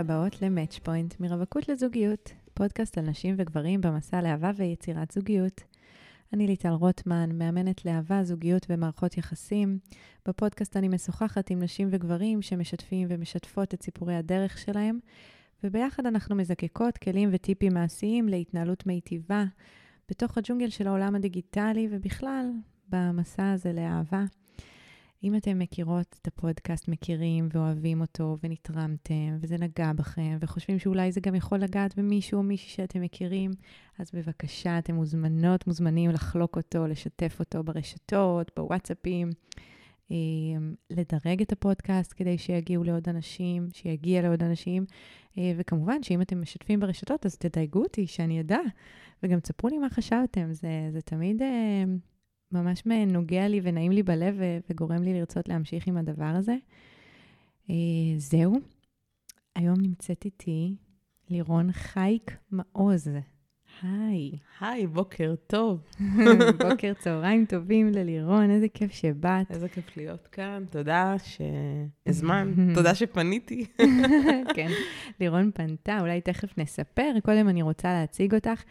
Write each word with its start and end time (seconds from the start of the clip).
והבאות 0.00 0.42
ל-Match 0.42 0.78
Point, 0.86 1.14
מרווקות 1.20 1.68
לזוגיות, 1.68 2.32
פודקאסט 2.54 2.98
על 2.98 3.04
נשים 3.04 3.34
וגברים 3.38 3.80
במסע 3.80 4.22
לאהבה 4.22 4.50
ויצירת 4.56 5.10
זוגיות. 5.10 5.60
אני 6.32 6.46
ליטל 6.46 6.68
רוטמן, 6.68 7.30
מאמנת 7.38 7.84
לאהבה, 7.84 8.24
זוגיות 8.24 8.66
ומערכות 8.70 9.18
יחסים. 9.18 9.78
בפודקאסט 10.28 10.76
אני 10.76 10.88
משוחחת 10.88 11.50
עם 11.50 11.62
נשים 11.62 11.88
וגברים 11.90 12.42
שמשתפים 12.42 13.08
ומשתפות 13.10 13.74
את 13.74 13.82
סיפורי 13.82 14.14
הדרך 14.14 14.58
שלהם, 14.58 14.98
וביחד 15.64 16.06
אנחנו 16.06 16.36
מזקקות 16.36 16.98
כלים 16.98 17.28
וטיפים 17.32 17.74
מעשיים 17.74 18.28
להתנהלות 18.28 18.86
מיטיבה 18.86 19.44
בתוך 20.10 20.38
הג'ונגל 20.38 20.70
של 20.70 20.88
העולם 20.88 21.14
הדיגיטלי 21.14 21.88
ובכלל 21.90 22.50
במסע 22.88 23.52
הזה 23.52 23.72
לאהבה. 23.72 24.24
אם 25.22 25.36
אתם 25.36 25.58
מכירות 25.58 26.16
את 26.22 26.26
הפודקאסט, 26.26 26.88
מכירים 26.88 27.48
ואוהבים 27.52 28.00
אותו 28.00 28.36
ונתרמתם, 28.42 29.38
וזה 29.40 29.56
נגע 29.58 29.92
בכם, 29.92 30.38
וחושבים 30.40 30.78
שאולי 30.78 31.12
זה 31.12 31.20
גם 31.20 31.34
יכול 31.34 31.58
לגעת 31.58 31.98
במישהו 31.98 32.38
או 32.38 32.42
מישהי 32.42 32.70
שאתם 32.70 33.00
מכירים, 33.00 33.50
אז 33.98 34.10
בבקשה, 34.14 34.78
אתם 34.78 34.94
מוזמנות, 34.94 35.66
מוזמנים 35.66 36.10
לחלוק 36.10 36.56
אותו, 36.56 36.86
לשתף 36.86 37.36
אותו 37.40 37.62
ברשתות, 37.62 38.50
בוואטסאפים, 38.56 39.30
אמ, 40.10 40.74
לדרג 40.90 41.42
את 41.42 41.52
הפודקאסט 41.52 42.14
כדי 42.16 42.38
שיגיעו 42.38 42.84
לעוד 42.84 43.08
אנשים, 43.08 43.68
שיגיע 43.72 44.22
לעוד 44.22 44.42
אנשים, 44.42 44.84
אה, 45.38 45.52
וכמובן 45.56 46.02
שאם 46.02 46.22
אתם 46.22 46.40
משתפים 46.40 46.80
ברשתות, 46.80 47.26
אז 47.26 47.36
תדייגו 47.36 47.82
אותי, 47.82 48.06
שאני 48.06 48.40
אדע, 48.40 48.60
וגם 49.22 49.40
תספרו 49.40 49.70
לי 49.70 49.78
מה 49.78 49.90
חשבתם, 49.90 50.52
זה, 50.52 50.88
זה 50.92 51.00
תמיד... 51.00 51.42
ממש 52.52 52.82
נוגע 53.06 53.48
לי 53.48 53.60
ונעים 53.62 53.92
לי 53.92 54.02
בלב 54.02 54.40
וגורם 54.70 55.02
לי 55.02 55.14
לרצות 55.14 55.48
להמשיך 55.48 55.86
עם 55.86 55.96
הדבר 55.96 56.24
הזה. 56.24 56.56
אה, 57.70 57.74
זהו. 58.16 58.60
היום 59.56 59.80
נמצאת 59.80 60.24
איתי 60.24 60.76
לירון 61.30 61.72
חייק 61.72 62.36
מעוז. 62.50 63.08
היי. 63.82 64.30
היי, 64.60 64.86
בוקר 64.86 65.34
טוב. 65.46 65.80
בוקר, 66.68 66.92
צהריים 66.98 67.44
טובים 67.44 67.88
ללירון, 67.88 68.50
איזה 68.50 68.68
כיף 68.68 68.92
שבאת. 68.92 69.50
איזה 69.50 69.68
כיף 69.68 69.96
להיות 69.96 70.26
כאן, 70.26 70.64
תודה 70.70 71.14
שהזמן, 71.18 72.54
תודה 72.76 72.94
שפניתי. 72.94 73.66
כן, 74.56 74.68
לירון 75.20 75.50
פנתה, 75.54 76.00
אולי 76.00 76.20
תכף 76.20 76.58
נספר. 76.58 77.12
קודם 77.22 77.48
אני 77.48 77.62
רוצה 77.62 77.92
להציג 77.92 78.34
אותך. 78.34 78.62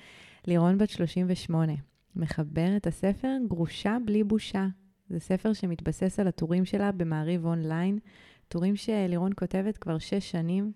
לירון 0.48 0.78
בת 0.78 0.90
38. 0.90 1.74
מחבר 2.16 2.78
את 2.78 2.88
הספר 2.88 3.38
גרושה 3.48 3.98
בלי 4.06 4.24
בושה. 4.24 4.68
זה 5.10 5.20
ספר 5.20 5.54
שמתבסס 5.54 6.20
על 6.20 6.28
הטורים 6.28 6.66
שלה 6.66 6.92
במעריב 6.92 7.46
אונליין, 7.46 8.00
טורים 8.48 8.76
שלירון 8.76 9.32
כותבת 9.36 9.78
כבר 9.78 10.00
שש 10.00 10.32
שנים. 10.32 10.72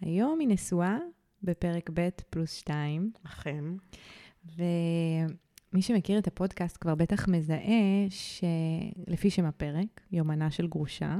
היום 0.00 0.40
היא 0.40 0.48
נשואה 0.48 0.98
בפרק 1.42 1.90
ב' 1.94 2.08
פלוס 2.30 2.52
שתיים. 2.52 3.12
אכן. 3.26 3.64
ומי 4.56 5.82
שמכיר 5.82 6.18
את 6.18 6.26
הפודקאסט 6.26 6.76
כבר 6.80 6.94
בטח 6.94 7.28
מזהה 7.28 8.06
שלפי 8.08 9.30
שם 9.30 9.44
הפרק, 9.44 10.00
יומנה 10.12 10.50
של 10.50 10.66
גרושה, 10.66 11.18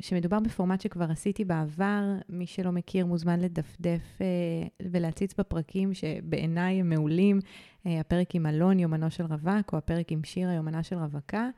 שמדובר 0.00 0.40
בפורמט 0.40 0.80
שכבר 0.80 1.10
עשיתי 1.10 1.44
בעבר. 1.44 2.02
מי 2.28 2.46
שלא 2.46 2.72
מכיר 2.72 3.06
מוזמן 3.06 3.40
לדפדף 3.40 4.18
אה, 4.20 4.26
ולהציץ 4.82 5.34
בפרקים 5.38 5.94
שבעיניי 5.94 6.80
הם 6.80 6.88
מעולים. 6.88 7.38
אה, 7.86 8.00
הפרק 8.00 8.34
עם 8.34 8.46
אלון, 8.46 8.78
יומנו 8.78 9.10
של 9.10 9.24
רווק, 9.24 9.72
או 9.72 9.78
הפרק 9.78 10.12
עם 10.12 10.24
שירה, 10.24 10.52
יומנה 10.52 10.82
של 10.82 10.96
רווקה. 10.96 11.48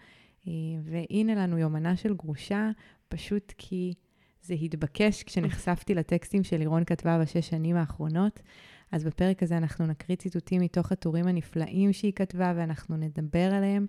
אה, 0.48 0.52
והנה 0.82 1.34
לנו 1.34 1.58
יומנה 1.58 1.96
של 1.96 2.14
גרושה, 2.14 2.70
פשוט 3.08 3.52
כי 3.58 3.94
זה 4.42 4.54
התבקש 4.54 5.22
כשנחשפתי 5.22 5.94
לטקסטים 5.94 6.44
שלירון 6.44 6.84
כתבה 6.84 7.18
בשש 7.18 7.48
שנים 7.48 7.76
האחרונות. 7.76 8.40
אז 8.96 9.04
בפרק 9.04 9.42
הזה 9.42 9.56
אנחנו 9.56 9.86
נקריא 9.86 10.16
ציטוטים 10.16 10.60
מתוך 10.60 10.92
הטורים 10.92 11.26
הנפלאים 11.26 11.92
שהיא 11.92 12.12
כתבה 12.12 12.52
ואנחנו 12.56 12.96
נדבר 12.96 13.54
עליהם. 13.54 13.86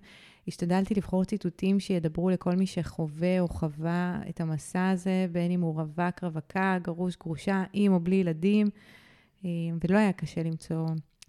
השתדלתי 0.48 0.94
לבחור 0.94 1.24
ציטוטים 1.24 1.80
שידברו 1.80 2.30
לכל 2.30 2.52
מי 2.52 2.66
שחווה 2.66 3.40
או 3.40 3.48
חווה 3.48 4.20
את 4.28 4.40
המסע 4.40 4.90
הזה, 4.90 5.26
בין 5.32 5.50
אם 5.50 5.60
הוא 5.60 5.74
רווק, 5.74 6.22
רווקה, 6.22 6.78
גרוש, 6.82 7.16
גרושה, 7.16 7.64
עם 7.72 7.92
או 7.92 8.00
בלי 8.00 8.16
ילדים, 8.16 8.66
אה, 9.44 9.50
ולא 9.84 9.98
היה 9.98 10.12
קשה 10.12 10.42
למצוא 10.42 10.86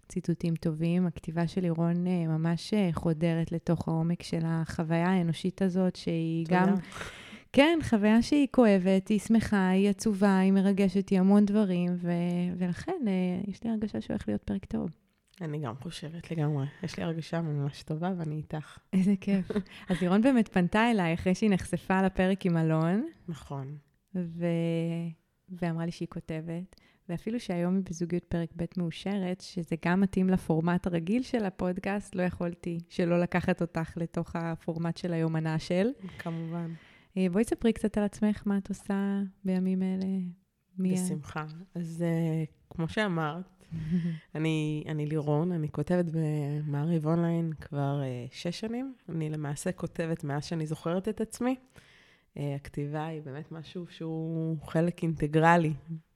ציטוטים 0.08 0.54
טובים. 0.54 1.06
הכתיבה 1.06 1.46
של 1.46 1.60
לירון 1.60 2.06
אה, 2.06 2.26
ממש 2.26 2.74
אה, 2.74 2.88
חודרת 2.92 3.52
לתוך 3.52 3.88
העומק 3.88 4.22
של 4.22 4.40
החוויה 4.44 5.08
האנושית 5.08 5.62
הזאת, 5.62 5.96
שהיא 5.96 6.44
תודה. 6.44 6.66
גם... 6.66 6.74
כן, 7.52 7.78
חוויה 7.82 8.22
שהיא 8.22 8.48
כואבת, 8.50 9.08
היא 9.08 9.18
שמחה, 9.18 9.68
היא 9.68 9.90
עצובה, 9.90 10.38
היא 10.38 10.52
מרגשת, 10.52 11.08
היא 11.08 11.20
המון 11.20 11.44
דברים, 11.44 11.96
ו... 11.96 12.10
ולכן 12.58 13.02
יש 13.46 13.64
לי 13.64 13.70
הרגשה 13.70 14.00
שהולך 14.00 14.28
להיות 14.28 14.42
פרק 14.42 14.64
טוב. 14.64 14.90
אני 15.40 15.58
גם 15.58 15.74
חושבת 15.76 16.30
לגמרי. 16.30 16.66
יש 16.82 16.96
לי 16.96 17.04
הרגשה 17.04 17.40
ממש 17.40 17.82
טובה 17.82 18.12
ואני 18.16 18.34
איתך. 18.34 18.78
איזה 18.92 19.14
כיף. 19.20 19.50
אז 19.88 20.00
לירון 20.00 20.22
באמת 20.22 20.48
פנתה 20.48 20.90
אליי 20.90 21.14
אחרי 21.14 21.34
שהיא 21.34 21.50
נחשפה 21.50 22.02
לפרק 22.02 22.46
עם 22.46 22.56
אלון. 22.56 23.08
נכון. 23.28 23.76
ו... 24.14 24.46
ואמרה 25.48 25.84
לי 25.84 25.92
שהיא 25.92 26.08
כותבת. 26.08 26.76
ואפילו 27.08 27.40
שהיום 27.40 27.74
היא 27.74 27.82
בזוגיות 27.84 28.24
פרק 28.24 28.50
ב' 28.56 28.64
מאושרת, 28.76 29.40
שזה 29.40 29.76
גם 29.84 30.00
מתאים 30.00 30.28
לפורמט 30.28 30.86
הרגיל 30.86 31.22
של 31.22 31.44
הפודקאסט, 31.44 32.14
לא 32.14 32.22
יכולתי 32.22 32.78
שלא 32.88 33.20
לקחת 33.20 33.60
אותך 33.60 33.92
לתוך 33.96 34.36
הפורמט 34.36 34.96
של 34.96 35.12
היומנה 35.12 35.58
של. 35.58 35.88
כמובן. 36.18 36.70
אה, 37.16 37.26
בואי 37.32 37.44
ספרי 37.44 37.72
קצת 37.72 37.98
על 37.98 38.04
עצמך, 38.04 38.42
מה 38.46 38.58
את 38.58 38.68
עושה 38.68 39.20
בימים 39.44 39.82
אלה. 39.82 40.06
בשמחה. 40.78 41.44
אז 41.74 42.04
uh, 42.04 42.74
כמו 42.74 42.88
שאמרת, 42.88 43.64
אני, 44.34 44.84
אני 44.88 45.06
לירון, 45.06 45.52
אני 45.52 45.68
כותבת 45.68 46.04
במעריב 46.12 47.06
אונליין 47.06 47.52
כבר 47.60 48.00
uh, 48.00 48.34
שש 48.34 48.60
שנים. 48.60 48.94
אני 49.08 49.30
למעשה 49.30 49.72
כותבת 49.72 50.24
מאז 50.24 50.44
שאני 50.44 50.66
זוכרת 50.66 51.08
את 51.08 51.20
עצמי. 51.20 51.56
הכתיבה 52.36 53.06
היא 53.06 53.22
באמת 53.22 53.52
משהו 53.52 53.86
שהוא 53.88 54.56
חלק 54.66 55.02
אינטגרלי 55.02 55.72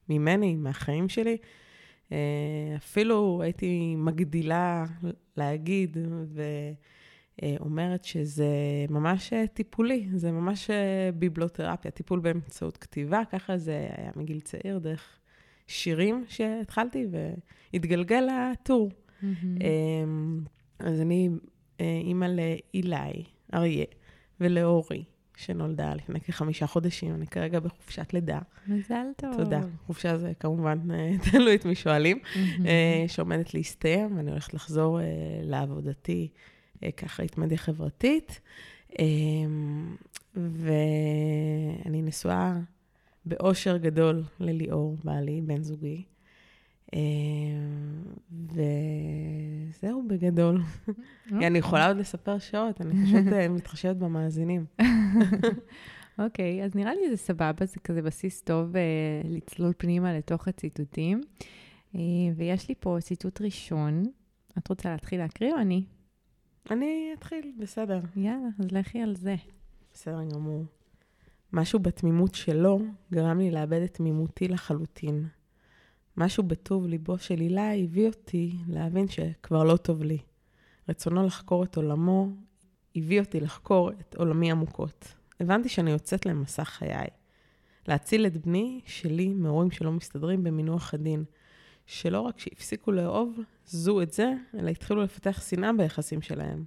ממני, 0.09 0.55
מהחיים 0.57 1.09
שלי. 1.09 1.37
אפילו 2.77 3.43
הייתי 3.43 3.95
מגדילה 3.97 4.85
להגיד 5.37 5.97
ואומרת 7.43 8.05
שזה 8.05 8.47
ממש 8.91 9.33
טיפולי, 9.55 10.09
זה 10.15 10.33
ממש 10.33 10.71
ביבלותרפיה, 11.15 11.91
טיפול 11.91 12.21
באמצעות 12.21 12.77
כתיבה, 12.77 13.23
ככה 13.31 13.59
זה 13.59 13.89
היה 13.97 14.11
מגיל 14.17 14.41
צעיר, 14.41 14.79
דרך 14.79 15.19
שירים 15.67 16.25
שהתחלתי, 16.29 17.07
והתגלגל 17.73 18.29
הטור. 18.29 18.91
Mm-hmm. 18.91 19.65
אז 20.79 21.01
אני 21.01 21.29
אה, 21.81 22.01
אימא 22.05 22.25
לאילי, 22.25 23.25
אריה, 23.55 23.85
ולאורי, 24.41 25.05
שנולדה 25.37 25.95
לפני 25.95 26.21
כחמישה 26.21 26.67
חודשים, 26.67 27.15
אני 27.15 27.27
כרגע 27.27 27.61
בחופשת 27.61 28.13
לידה. 28.13 28.39
מזל 28.67 29.07
טוב. 29.17 29.37
תודה. 29.37 29.61
חופשה 29.87 30.17
זה 30.17 30.33
כמובן, 30.41 30.79
אה, 30.91 31.11
תלוי 31.31 31.55
את 31.55 31.65
מי 31.65 31.75
שואלים, 31.75 32.19
mm-hmm. 32.19 33.09
שעומדת 33.09 33.55
להסתיים, 33.55 34.17
ואני 34.17 34.31
הולכת 34.31 34.55
לחזור 34.55 35.01
לעבודתי 35.43 36.29
כאחראית 36.97 37.39
מדיה 37.39 37.59
חברתית. 37.59 38.41
אמ, 38.99 39.97
ואני 40.37 42.03
נשואה 42.03 42.59
באושר 43.27 43.77
גדול 43.77 44.23
לליאור, 44.41 44.97
בעלי, 45.05 45.41
בן 45.41 45.63
זוגי. 45.63 46.05
אה, 46.95 47.01
וזהו 49.71 50.03
בגדול. 50.09 50.63
אוקיי. 51.33 51.47
אני 51.47 51.59
יכולה 51.59 51.87
עוד 51.87 51.97
לספר 51.97 52.39
שעות, 52.39 52.81
אני 52.81 53.07
פשוט 53.07 53.33
אה, 53.33 53.49
מתחשבת 53.49 53.97
במאזינים. 53.97 54.65
אוקיי, 56.19 56.65
אז 56.65 56.75
נראה 56.75 56.95
לי 56.95 57.11
זה 57.11 57.17
סבבה, 57.17 57.67
זה 57.67 57.81
כזה 57.85 58.03
בסיס 58.03 58.43
טוב 58.43 58.77
אה, 58.77 58.83
לצלול 59.25 59.73
פנימה 59.79 60.19
לתוך 60.19 60.49
הציטוטים. 60.49 61.21
ויש 62.37 62.69
לי 62.69 62.75
פה 62.81 62.97
ציטוט 63.01 63.41
ראשון. 63.41 64.03
את 64.59 64.69
רוצה 64.69 64.91
להתחיל 64.91 65.19
להקריא 65.19 65.53
או 65.53 65.59
אני? 65.59 65.85
אני 66.71 67.11
אתחיל, 67.19 67.53
בסדר. 67.59 68.01
יאללה, 68.17 68.49
אז 68.59 68.73
לכי 68.73 69.01
על 69.01 69.17
זה. 69.17 69.37
בסדר 69.95 70.25
גמור. 70.25 70.65
משהו 71.53 71.79
בתמימות 71.79 72.35
שלו 72.35 72.81
גרם 73.13 73.39
לי 73.39 73.51
לאבד 73.51 73.81
את 73.83 73.95
תמימותי 73.95 74.49
לחלוטין. 74.49 75.29
משהו 76.17 76.43
בטוב 76.43 76.87
ליבו 76.87 77.19
של 77.19 77.41
הילה 77.41 77.75
הביא 77.75 78.07
אותי 78.07 78.53
להבין 78.69 79.09
שכבר 79.09 79.65
לא 79.65 79.77
טוב 79.77 80.03
לי. 80.03 80.19
רצונו 80.89 81.27
לחקור 81.27 81.65
את 81.65 81.77
עולמו 81.77 82.29
הביא 82.97 83.21
אותי 83.21 83.41
לחקור 83.41 83.91
את 83.91 84.15
עולמי 84.15 84.51
עמוקות. 84.51 85.15
הבנתי 85.41 85.69
שאני 85.69 85.91
יוצאת 85.91 86.27
למסע 86.27 86.65
חיי. 86.65 87.09
להציל 87.89 88.27
את 88.27 88.37
בני 88.47 88.81
שלי 88.87 89.29
מהורים 89.29 89.71
שלא 89.71 89.93
מסתדרים 89.93 90.45
במינוח 90.45 90.95
הדין. 90.95 91.25
שלא 91.87 92.21
רק 92.21 92.39
שהפסיקו 92.39 92.93
לאהוב 92.93 93.39
זו 93.67 94.03
את 94.03 94.13
זה, 94.13 94.33
אלא 94.59 94.71
התחילו 94.71 95.03
לפתח 95.03 95.43
שנאה 95.49 95.73
ביחסים 95.73 96.23
שלהם. 96.23 96.65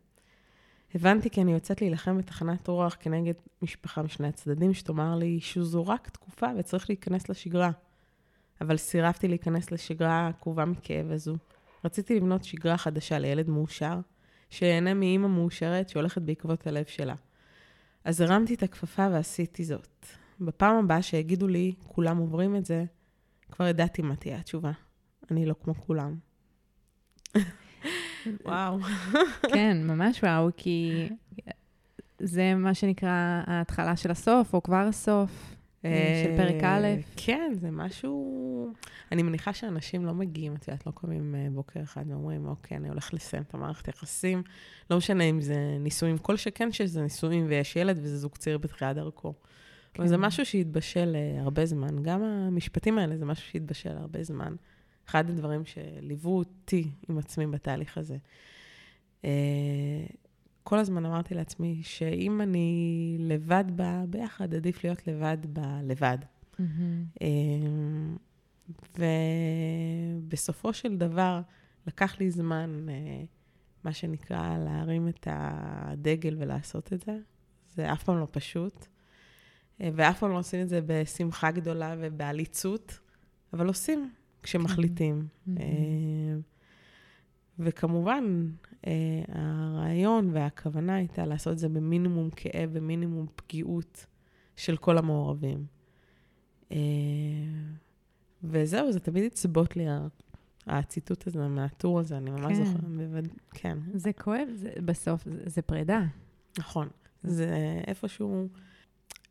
הבנתי 0.96 1.30
כי 1.30 1.42
אני 1.42 1.54
יוצאת 1.54 1.82
להילחם 1.82 2.18
בתחנת 2.18 2.68
רוח 2.68 2.98
כנגד 3.00 3.34
משפחה 3.62 4.02
משני 4.02 4.28
הצדדים, 4.28 4.74
שתאמר 4.74 5.16
לי 5.16 5.40
שזו 5.40 5.88
רק 5.88 6.10
תקופה 6.10 6.48
וצריך 6.58 6.90
להיכנס 6.90 7.30
לשגרה. 7.30 7.72
אבל 8.62 8.78
סירבתי 8.78 9.28
להיכנס 9.28 9.72
לשגרה 9.72 10.28
עקובה 10.28 10.66
מכאב 10.66 11.12
הזו. 11.12 11.36
רציתי 11.86 12.16
לבנות 12.16 12.44
שגרה 12.44 12.78
חדשה 12.78 13.20
לילד 13.20 13.50
מאושר, 13.50 14.00
שיהנה 14.50 14.94
מאימא 14.94 15.28
מאושרת 15.28 15.90
שהולכת 15.90 16.22
בעקבות 16.22 16.68
הלב 16.68 16.86
שלה. 16.86 17.16
אז 18.04 18.22
הרמתי 18.22 18.54
את 18.54 18.64
הכפפה 18.64 19.08
ועשיתי 19.12 19.64
זאת. 19.64 20.06
בפעם 20.40 20.76
הבאה 20.76 21.02
שיגידו 21.02 21.48
לי, 21.48 21.74
כולם 21.88 22.18
עוברים 22.18 22.56
את 22.56 22.66
זה, 22.66 22.86
כבר 23.52 23.68
ידעתי 23.68 24.02
מה 24.02 24.16
תהיה 24.16 24.38
התשובה. 24.38 24.72
אני 25.32 25.46
לא 25.46 25.56
כמו 25.64 25.76
כולם. 25.76 26.27
וואו. 28.46 28.80
כן, 29.54 29.78
ממש 29.84 30.24
וואו, 30.24 30.50
כי 30.58 31.10
זה 32.20 32.56
מה 32.56 32.74
שנקרא 32.74 33.42
ההתחלה 33.48 33.96
של 33.96 34.12
הסוף, 34.12 34.54
או 34.54 34.64
כבר 34.64 34.86
הסוף. 34.90 35.58
אה, 35.86 36.24
של 36.26 36.38
פרק 36.38 36.64
א'. 36.64 36.88
כן, 37.16 37.52
זה 37.62 37.72
משהו... 37.72 38.74
אני 39.12 39.24
מניחה 39.24 39.54
שאנשים 39.54 40.06
לא 40.06 40.14
מגיעים, 40.14 40.56
את 40.56 40.68
יודעת, 40.68 40.88
לא 40.88 40.92
קמים 40.96 41.36
אה, 41.36 41.48
בוקר 41.52 41.84
אחד 41.84 42.04
ואומרים, 42.08 42.48
אוקיי, 42.48 42.78
אני 42.78 42.90
הולך 42.90 43.14
לסיים 43.14 43.44
את 43.44 43.54
המערכת 43.54 43.88
יחסים. 43.88 44.44
לא 44.90 44.98
משנה 44.98 45.24
אם 45.24 45.42
זה 45.42 45.78
נישואים, 45.80 46.18
כל 46.18 46.38
שכן 46.38 46.72
שזה 46.72 47.02
נישואים 47.02 47.46
ויש 47.50 47.76
ילד 47.76 48.00
וזה 48.02 48.18
זוג 48.18 48.36
צעיר 48.36 48.58
בתחילת 48.58 48.96
דרכו. 48.96 49.34
כן. 49.94 50.02
אבל 50.02 50.10
זה 50.10 50.18
משהו 50.18 50.46
שהתבשל 50.46 51.16
אה, 51.16 51.42
הרבה 51.42 51.66
זמן. 51.66 52.04
גם 52.04 52.24
המשפטים 52.24 52.98
האלה 52.98 53.18
זה 53.18 53.26
משהו 53.26 53.52
שהתבשל 53.52 53.98
הרבה 53.98 54.24
זמן. 54.24 54.56
אחד 55.08 55.30
הדברים 55.30 55.62
שליוו 55.66 56.38
אותי 56.38 56.92
עם 57.10 57.18
עצמי 57.18 57.48
בתהליך 57.48 57.98
הזה. 57.98 58.18
כל 60.64 60.78
הזמן 60.78 61.06
אמרתי 61.06 61.34
לעצמי 61.34 61.80
שאם 61.84 62.42
אני 62.42 63.16
לבד 63.20 63.64
בה 63.76 64.04
ביחד, 64.10 64.54
עדיף 64.54 64.84
להיות 64.84 65.08
לבד 65.08 65.38
בה 65.50 65.80
לבד. 65.84 66.18
Mm-hmm. 66.60 67.24
ובסופו 70.28 70.74
של 70.74 70.98
דבר, 70.98 71.42
לקח 71.88 72.20
לי 72.20 72.32
זמן, 72.32 72.86
אה, 72.90 73.24
מה 73.84 73.94
שנקרא, 73.94 74.58
להרים 74.58 75.08
את 75.08 75.28
הדגל 75.32 76.36
ולעשות 76.40 76.94
את 76.94 77.02
זה. 77.02 77.18
זה 77.76 77.94
אף 77.94 78.04
פעם 78.04 78.20
לא 78.20 78.28
פשוט, 78.32 78.86
אה, 79.82 79.90
ואף 79.96 80.20
פעם 80.20 80.32
לא 80.32 80.38
עושים 80.38 80.62
את 80.62 80.70
זה 80.70 80.80
בשמחה 80.86 81.52
גדולה 81.52 81.96
ובעליצות, 82.00 83.00
אבל 83.54 83.68
עושים 83.68 84.12
כשמחליטים. 84.48 85.28
Mm-hmm. 85.48 85.60
וכמובן, 87.60 88.48
אה, 88.88 88.92
הרעיון 89.28 90.30
והכוונה 90.34 90.96
הייתה 90.96 91.26
לעשות 91.26 91.54
את 91.54 91.58
זה 91.58 91.70
במינימום 91.70 92.30
כאב, 92.30 92.70
במינימום 92.74 93.28
פגיעות 93.36 94.06
של 94.56 94.78
כל 94.78 94.98
המעורבים. 94.98 95.66
אה, 96.72 96.78
וזהו, 98.44 98.92
זה 98.92 99.00
תמיד 99.00 99.24
יצבוט 99.24 99.76
לי 99.76 99.86
הציטוט 100.68 101.28
הזה 101.28 101.48
מהטור 101.48 102.00
הזה, 102.00 102.18
אני 102.18 102.30
ממש 102.30 102.58
כן. 102.58 102.66
זוכרת. 102.66 103.28
כן. 103.54 103.78
זה 103.94 104.14
כואב, 104.14 104.48
זה, 104.54 104.70
בסוף, 104.86 105.26
זה, 105.26 105.44
זה 105.46 105.62
פרידה. 105.62 106.04
נכון. 106.60 106.88
זה 107.24 107.82
איפשהו... 107.88 108.48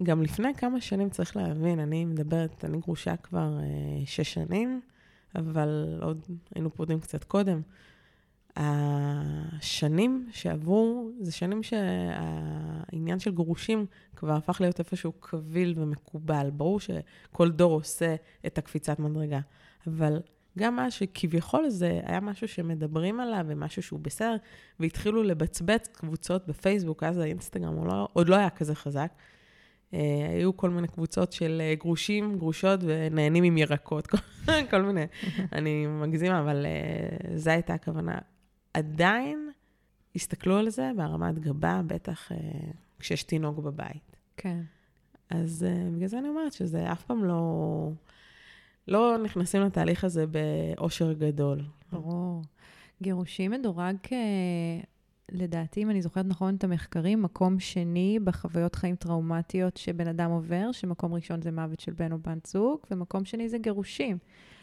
גם 0.03 0.23
לפני 0.23 0.55
כמה 0.55 0.81
שנים 0.81 1.11
צריך 1.11 1.37
להבין, 1.37 1.81
אני 1.81 2.05
מדברת, 2.05 2.65
אני 2.65 2.79
גרושה 2.79 3.17
כבר 3.17 3.59
אה, 3.59 4.07
שש 4.07 4.35
שנים, 4.35 4.81
אבל 5.39 5.99
עוד 6.03 6.27
היינו 6.55 6.71
פרודים 6.75 7.01
קצת 7.01 7.25
קודם. 7.25 7.61
השנים 8.57 10.29
שעברו, 10.33 11.11
זה 11.21 11.33
שנים 11.33 11.63
שהעניין 11.63 13.19
של 13.19 13.35
גירושים 13.35 13.87
כבר 14.17 14.33
הפך 14.33 14.61
להיות 14.61 14.79
איפשהו 14.79 15.13
קביל 15.13 15.75
ומקובל. 15.77 16.51
ברור 16.53 16.81
שכל 16.81 17.51
דור 17.51 17.73
עושה 17.73 18.17
את 18.47 18.59
הקפיצת 18.59 18.99
מדרגה, 18.99 19.41
אבל 19.87 20.21
גם 20.59 20.77
מה 20.77 20.91
שכביכול 20.91 21.69
זה 21.69 22.01
היה 22.05 22.21
משהו 22.21 22.49
שמדברים 22.49 23.21
עליו 23.21 23.45
ומשהו 23.49 23.83
שהוא 23.83 24.01
בסדר, 24.01 24.37
והתחילו 24.81 25.23
לבצבץ 25.23 25.89
קבוצות 25.93 26.47
בפייסבוק, 26.47 27.03
אז 27.03 27.19
האינסטגרם 27.19 27.87
לא, 27.87 28.09
עוד 28.13 28.29
לא 28.29 28.37
היה 28.37 28.51
כזה 28.51 28.75
חזק. 28.75 29.13
Uh, 29.93 29.97
היו 30.29 30.57
כל 30.57 30.71
מיני 30.71 30.89
קבוצות 30.89 31.33
של 31.33 31.63
uh, 31.63 31.81
גרושים, 31.81 32.39
גרושות 32.39 32.81
ונהנים 32.83 33.45
עם 33.45 33.59
ירקות, 33.59 34.07
כל, 34.71 34.83
מיני. 34.83 35.05
אני 35.53 35.87
מגזימה, 35.87 36.41
אבל 36.41 36.67
uh, 36.67 37.37
זו 37.37 37.51
הייתה 37.51 37.75
הכוונה. 37.75 38.19
עדיין 38.75 39.51
הסתכלו 40.17 40.57
על 40.59 40.69
זה 40.69 40.91
בהרמת 40.97 41.39
גבה, 41.39 41.81
בטח 41.87 42.33
אה, 42.33 42.37
כשיש 42.99 43.23
תינוק 43.23 43.59
בבית. 43.59 44.17
כן. 44.37 44.61
אז 45.31 45.67
אה, 45.69 45.91
בגלל 45.95 46.09
זה 46.09 46.19
אני 46.19 46.29
אומרת 46.29 46.53
שזה 46.53 46.93
אף 46.93 47.05
פעם 47.05 47.25
לא... 47.25 47.91
לא 48.89 49.19
נכנסים 49.19 49.63
לתהליך 49.63 50.05
הזה 50.05 50.25
באושר 50.27 51.13
גדול. 51.13 51.65
ברור. 51.93 52.43
גירושים 53.03 53.51
מדורג. 53.51 53.97
לדעתי, 55.33 55.83
אם 55.83 55.91
אני 55.91 56.03
זוכרת 56.03 56.27
נכון 56.27 56.55
את 56.55 56.65
המחקרים, 56.65 57.23
מקום 57.23 57.61
שני 57.61 58.19
בחוויות 58.25 58.75
חיים 58.75 58.97
טראומטיות 58.97 59.77
שבן 59.77 60.09
אדם 60.09 60.31
עובר, 60.31 60.73
שמקום 60.73 61.15
ראשון 61.15 61.43
זה 61.43 61.53
מוות 61.53 61.81
של 61.81 61.93
בן 61.93 62.13
או 62.13 62.19
בת 62.19 62.47
זוג, 62.47 62.79
ומקום 62.91 63.25
שני 63.25 63.49
זה 63.49 63.59
גירושים. 63.59 64.19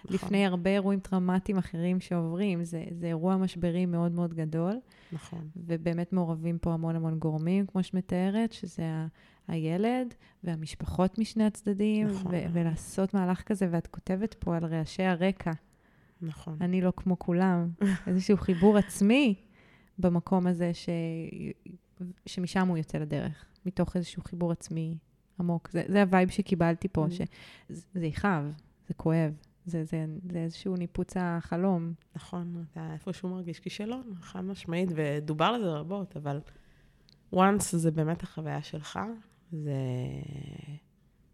נכון. 0.06 0.16
לפני 0.16 0.46
הרבה 0.46 0.70
אירועים 0.70 1.00
טראומטיים 1.00 1.58
אחרים 1.58 2.00
שעוברים. 2.00 2.64
זה, 2.64 2.84
זה 2.92 3.08
אירוע 3.08 3.38
משברי 3.38 3.86
מאוד 3.86 4.12
מאוד 4.12 4.34
גדול. 4.34 4.80
נכון. 5.12 5.48
ובאמת 5.56 6.14
מעורבים 6.14 6.58
פה 6.58 6.74
המון 6.74 6.96
המון 6.96 7.20
גורמים, 7.20 7.66
כמו 7.66 7.84
שאת 7.84 7.94
מתארת, 7.94 8.52
שזה 8.52 8.84
ה... 8.86 9.08
הילד 9.48 10.14
והמשפחות 10.44 11.20
משני 11.20 11.44
הצדדים, 11.46 12.08
נכון. 12.08 12.32
ו- 12.32 12.44
ולעשות 12.54 13.14
מהלך 13.14 13.42
כזה, 13.42 13.68
ואת 13.72 13.88
כותבת 13.88 14.34
פה 14.34 14.58
על 14.58 14.66
רעשי 14.66 15.04
הרקע. 15.04 15.52
נכון. 16.22 16.58
אני 16.62 16.82
לא 16.82 16.94
כמו 16.96 17.20
כולם. 17.20 17.70
איזשהו 18.08 18.38
חיבור 18.38 18.78
עצמי 18.78 19.36
במקום 20.00 20.48
הזה, 20.48 20.74
ש... 20.74 20.90
שמשם 22.26 22.68
הוא 22.68 22.78
יוצא 22.78 22.98
לדרך, 22.98 23.46
מתוך 23.66 23.96
איזשהו 23.96 24.24
חיבור 24.24 24.52
עצמי 24.52 24.98
עמוק. 25.40 25.70
זה, 25.72 25.84
זה 25.88 26.02
ה 26.02 26.07
vibe 26.07 26.30
שקיבלתי 26.30 26.88
פה, 26.88 27.06
אממ. 27.06 27.10
שזה 27.70 28.06
יכאב, 28.06 28.54
זה 28.88 28.94
כואב, 28.94 29.34
זה, 29.66 29.84
זה, 29.84 30.06
זה 30.32 30.38
איזשהו 30.38 30.76
ניפוץ 30.76 31.14
החלום. 31.20 31.94
נכון, 32.16 32.66
אתה 32.72 32.94
איפשהו 32.94 33.30
מרגיש 33.30 33.60
כישלון, 33.60 34.14
חד 34.22 34.42
משמעית, 34.42 34.90
ודובר 34.96 35.46
על 35.46 35.64
זה 35.64 35.70
רבות, 35.70 36.18
אבל 36.18 36.42
once 37.36 37.64
זה 37.72 37.92
באמת 37.92 38.24
החוויה 38.24 38.64
שלך, 38.64 39.00
זה, 39.52 39.78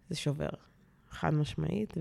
זה 0.09 0.15
שובר, 0.15 0.49
חד 1.19 1.33
משמעית, 1.33 1.93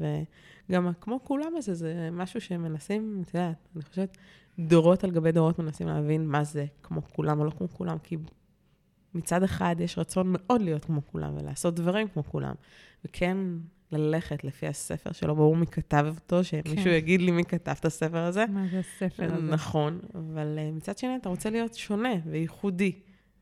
וגם 0.68 0.92
כמו 1.00 1.24
כולם 1.24 1.56
הזה, 1.56 1.74
זה 1.74 2.08
משהו 2.12 2.40
שהם 2.40 2.62
מנסים, 2.62 3.22
את 3.26 3.34
יודעת, 3.34 3.68
אני 3.76 3.82
חושבת, 3.82 4.16
דורות 4.58 5.04
על 5.04 5.10
גבי 5.10 5.32
דורות 5.32 5.58
מנסים 5.58 5.88
להבין 5.88 6.26
מה 6.26 6.44
זה 6.44 6.66
כמו 6.82 7.02
כולם 7.02 7.40
או 7.40 7.44
לא 7.44 7.50
כמו 7.50 7.68
כולם, 7.68 7.98
כי 8.02 8.16
מצד 9.14 9.42
אחד 9.42 9.76
יש 9.78 9.98
רצון 9.98 10.26
מאוד 10.28 10.62
להיות 10.62 10.84
כמו 10.84 11.00
כולם 11.06 11.36
ולעשות 11.36 11.74
דברים 11.74 12.08
כמו 12.08 12.24
כולם, 12.24 12.54
וכן 13.04 13.36
ללכת 13.92 14.44
לפי 14.44 14.66
הספר 14.66 15.12
שלו, 15.12 15.36
ברור 15.36 15.56
מי 15.56 15.66
כתב 15.66 16.06
אותו, 16.08 16.44
שמישהו 16.44 16.84
כן. 16.84 16.90
יגיד 16.90 17.20
לי 17.20 17.30
מי 17.30 17.44
כתב 17.44 17.74
את 17.80 17.84
הספר 17.84 18.18
הזה. 18.18 18.44
מה 18.46 18.66
זה 18.70 18.78
הספר 18.78 19.34
הזה? 19.34 19.42
נכון, 19.42 20.00
אבל 20.14 20.58
uh, 20.58 20.76
מצד 20.76 20.98
שני 20.98 21.16
אתה 21.16 21.28
רוצה 21.28 21.50
להיות 21.50 21.74
שונה 21.74 22.14
וייחודי, 22.26 22.92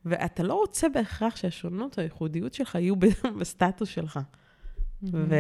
ואתה 0.05 0.43
לא 0.43 0.55
רוצה 0.55 0.89
בהכרח 0.89 1.37
שהשונות 1.37 1.99
או 1.99 2.03
הייחודיות 2.03 2.55
שלך 2.55 2.75
יהיו 2.75 2.97
בסטטוס 3.41 3.89
שלך. 3.89 4.21
ו... 5.03 5.37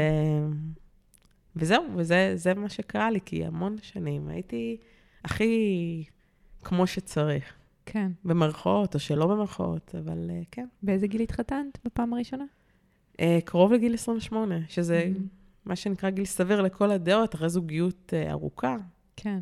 וזהו, 1.56 1.84
וזה 1.96 2.54
מה 2.56 2.68
שקרה 2.68 3.10
לי, 3.10 3.20
כי 3.24 3.44
המון 3.44 3.76
שנים 3.82 4.28
הייתי 4.28 4.76
הכי 5.24 6.04
כמו 6.64 6.86
שצריך. 6.86 7.54
כן. 7.86 8.12
במרכאות, 8.24 8.94
או 8.94 9.00
שלא 9.00 9.26
במרכאות, 9.26 9.94
אבל 9.98 10.30
uh, 10.30 10.44
כן. 10.50 10.66
באיזה 10.82 11.06
גיל 11.06 11.20
התחתנת 11.20 11.78
בפעם 11.84 12.14
הראשונה? 12.14 12.44
Uh, 13.12 13.20
קרוב 13.44 13.72
לגיל 13.72 13.94
28, 13.94 14.54
שזה 14.68 15.10
mm-hmm. 15.14 15.20
מה 15.64 15.76
שנקרא 15.76 16.10
גיל 16.10 16.24
סביר 16.24 16.60
לכל 16.60 16.90
הדעות, 16.90 17.34
אחרי 17.34 17.48
זוגיות 17.48 18.12
uh, 18.12 18.30
ארוכה. 18.30 18.76
כן. 19.16 19.40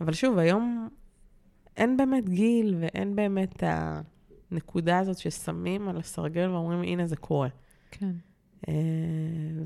אבל 0.00 0.12
שוב, 0.12 0.38
היום 0.38 0.88
אין 1.76 1.96
באמת 1.96 2.28
גיל 2.28 2.74
ואין 2.80 3.16
באמת 3.16 3.62
הנקודה 4.50 4.98
הזאת 4.98 5.18
ששמים 5.18 5.88
על 5.88 5.96
הסרגל 5.96 6.50
ואומרים, 6.50 6.82
הנה 6.82 7.06
זה 7.06 7.16
קורה. 7.16 7.48
כן. 7.90 8.12
Uh, 8.62 8.68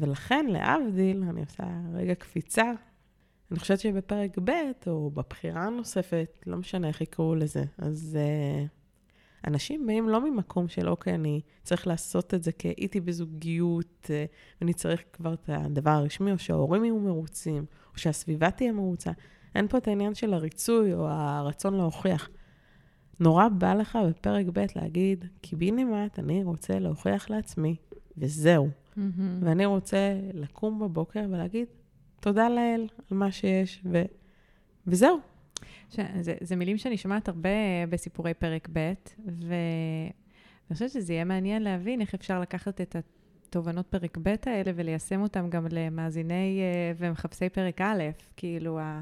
ולכן, 0.00 0.46
להבדיל, 0.46 1.22
אני 1.22 1.40
עושה 1.40 1.64
רגע 1.94 2.14
קפיצה, 2.14 2.72
אני 3.50 3.58
חושבת 3.58 3.80
שבפרק 3.80 4.38
ב', 4.44 4.50
או 4.86 5.10
בבחירה 5.10 5.62
הנוספת, 5.62 6.42
לא 6.46 6.56
משנה 6.56 6.88
איך 6.88 7.00
יקראו 7.00 7.34
לזה, 7.34 7.64
אז 7.78 8.18
uh, 8.18 8.68
אנשים 9.46 9.86
באים 9.86 10.08
לא 10.08 10.30
ממקום 10.30 10.68
של, 10.68 10.88
אוקיי, 10.88 11.14
אני 11.14 11.40
צריך 11.62 11.86
לעשות 11.86 12.34
את 12.34 12.42
זה 12.42 12.52
כי 12.52 12.68
הייתי 12.68 13.00
בזוגיות, 13.00 14.04
uh, 14.04 14.10
ואני 14.60 14.72
צריך 14.72 15.02
כבר 15.12 15.34
את 15.34 15.50
הדבר 15.52 15.90
הרשמי, 15.90 16.32
או 16.32 16.38
שההורים 16.38 16.84
יהיו 16.84 16.98
מרוצים, 16.98 17.64
או 17.94 17.98
שהסביבה 17.98 18.50
תהיה 18.50 18.72
מרוצה. 18.72 19.10
אין 19.54 19.68
פה 19.68 19.78
את 19.78 19.88
העניין 19.88 20.14
של 20.14 20.34
הריצוי 20.34 20.94
או 20.94 21.08
הרצון 21.08 21.74
להוכיח. 21.74 22.28
נורא 23.20 23.48
בא 23.48 23.74
לך 23.74 23.98
בפרק 24.08 24.46
ב' 24.52 24.64
להגיד, 24.76 25.24
קיבינימט, 25.40 26.18
אני 26.18 26.44
רוצה 26.44 26.78
להוכיח 26.78 27.30
לעצמי, 27.30 27.76
וזהו. 28.18 28.68
Mm-hmm. 28.96 29.20
ואני 29.40 29.64
רוצה 29.64 30.20
לקום 30.32 30.78
בבוקר 30.78 31.24
ולהגיד, 31.30 31.66
תודה 32.20 32.48
לאל 32.48 32.88
על 33.10 33.16
מה 33.16 33.32
שיש, 33.32 33.82
ו... 33.84 34.02
וזהו. 34.86 35.18
ש... 35.90 36.00
זה, 36.20 36.34
זה 36.40 36.56
מילים 36.56 36.78
שאני 36.78 36.96
שומעת 36.96 37.28
הרבה 37.28 37.50
בסיפורי 37.90 38.34
פרק 38.34 38.68
ב', 38.72 38.92
ואני 39.26 40.10
חושבת 40.72 40.90
שזה 40.90 41.12
יהיה 41.12 41.24
מעניין 41.24 41.62
להבין 41.62 42.00
איך 42.00 42.14
אפשר 42.14 42.40
לקחת 42.40 42.80
את 42.80 42.96
התובנות 43.46 43.86
פרק 43.86 44.18
ב' 44.22 44.34
האלה 44.46 44.72
וליישם 44.74 45.22
אותם 45.22 45.50
גם 45.50 45.66
למאזיני 45.70 46.60
אה, 46.60 46.92
ומחפשי 46.98 47.48
פרק 47.48 47.80
א', 47.80 48.02
כאילו 48.36 48.78
ה... 48.78 49.00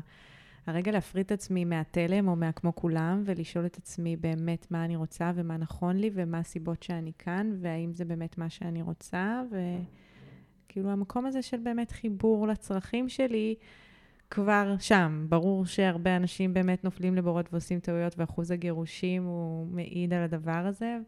הרגע 0.66 0.92
להפריד 0.92 1.26
את 1.26 1.33
עצמי 1.33 1.64
מהתלם 1.64 2.28
או 2.28 2.37
מהכמו 2.37 2.75
כולם, 2.75 3.23
ולשאול 3.26 3.66
את 3.66 3.76
עצמי 3.76 4.16
באמת 4.16 4.71
מה 4.71 4.85
אני 4.85 4.97
רוצה 4.97 5.33
ומה 5.35 5.56
נכון 5.56 5.97
לי, 5.97 6.11
ומה 6.14 6.38
הסיבות 6.38 6.83
שאני 6.83 7.12
כאן, 7.18 7.52
והאם 7.61 7.92
זה 7.92 8.04
באמת 8.04 8.38
מה 8.38 8.50
שאני 8.50 8.83
רוצה, 8.83 9.42
וכאילו 9.50 10.90
המקום 10.90 11.26
הזה 11.26 11.42
של 11.42 11.59
באמת 11.59 11.90
חיבור 11.90 12.49
לצרכים 12.49 13.09
שלי, 13.09 13.54
כבר 14.30 14.76
שם. 14.78 15.26
ברור 15.28 15.66
שהרבה 15.66 16.16
אנשים 16.16 16.54
באמת 16.54 16.85
נופלים 16.85 17.14
לבורות 17.14 17.52
ועושים 17.52 17.80
טעויות, 17.80 18.18
ואחוז 18.18 18.50
הגירושים 18.50 19.25
הוא 19.25 19.66
מעיד 19.66 20.12
על 20.12 20.23
הדבר 20.23 20.66
הזה. 20.66 20.99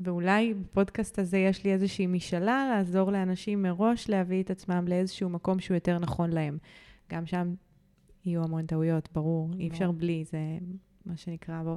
ואולי 0.00 0.54
בפודקאסט 0.54 1.18
הזה 1.18 1.38
יש 1.38 1.64
לי 1.64 1.72
איזושהי 1.72 2.06
משאלה 2.06 2.66
לעזור 2.70 3.12
לאנשים 3.12 3.62
מראש 3.62 4.10
להביא 4.10 4.42
את 4.42 4.50
עצמם 4.50 4.84
לאיזשהו 4.88 5.28
מקום 5.28 5.60
שהוא 5.60 5.74
יותר 5.74 5.98
נכון 5.98 6.30
להם. 6.30 6.58
גם 7.10 7.26
שם 7.26 7.54
יהיו 8.24 8.44
המון 8.44 8.66
טעויות, 8.66 9.08
ברור, 9.12 9.50
אי 9.58 9.68
אפשר 9.68 9.92
בלי, 9.92 10.24
זה 10.24 10.38
מה 11.06 11.16
שנקרא, 11.16 11.62
בו. 11.62 11.76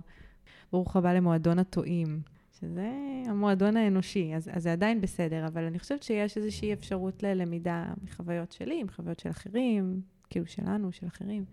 ברוך 0.71 0.95
הבא 0.95 1.13
למועדון 1.13 1.59
הטועים, 1.59 2.21
שזה 2.59 2.91
המועדון 3.25 3.77
האנושי, 3.77 4.35
אז, 4.35 4.49
אז 4.53 4.63
זה 4.63 4.71
עדיין 4.71 5.01
בסדר, 5.01 5.47
אבל 5.47 5.63
אני 5.63 5.79
חושבת 5.79 6.03
שיש 6.03 6.37
איזושהי 6.37 6.73
אפשרות 6.73 7.23
ללמידה 7.23 7.93
מחוויות 8.03 8.51
שלי, 8.51 8.83
מחוויות 8.83 9.19
של 9.19 9.29
אחרים, 9.29 10.01
כאילו 10.29 10.45
שלנו, 10.45 10.91
של 10.91 11.07
אחרים. 11.07 11.45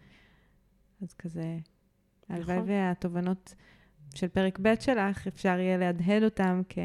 אז 1.03 1.15
כזה, 1.15 1.59
הלוואי 2.29 2.57
נכון. 2.57 2.69
והתובנות 2.69 3.55
של 4.15 4.29
פרק 4.29 4.59
ב' 4.63 4.75
שלך, 4.81 5.27
אפשר 5.27 5.59
יהיה 5.59 5.77
להדהד 5.77 6.23
אותם 6.23 6.63
כ... 6.69 6.79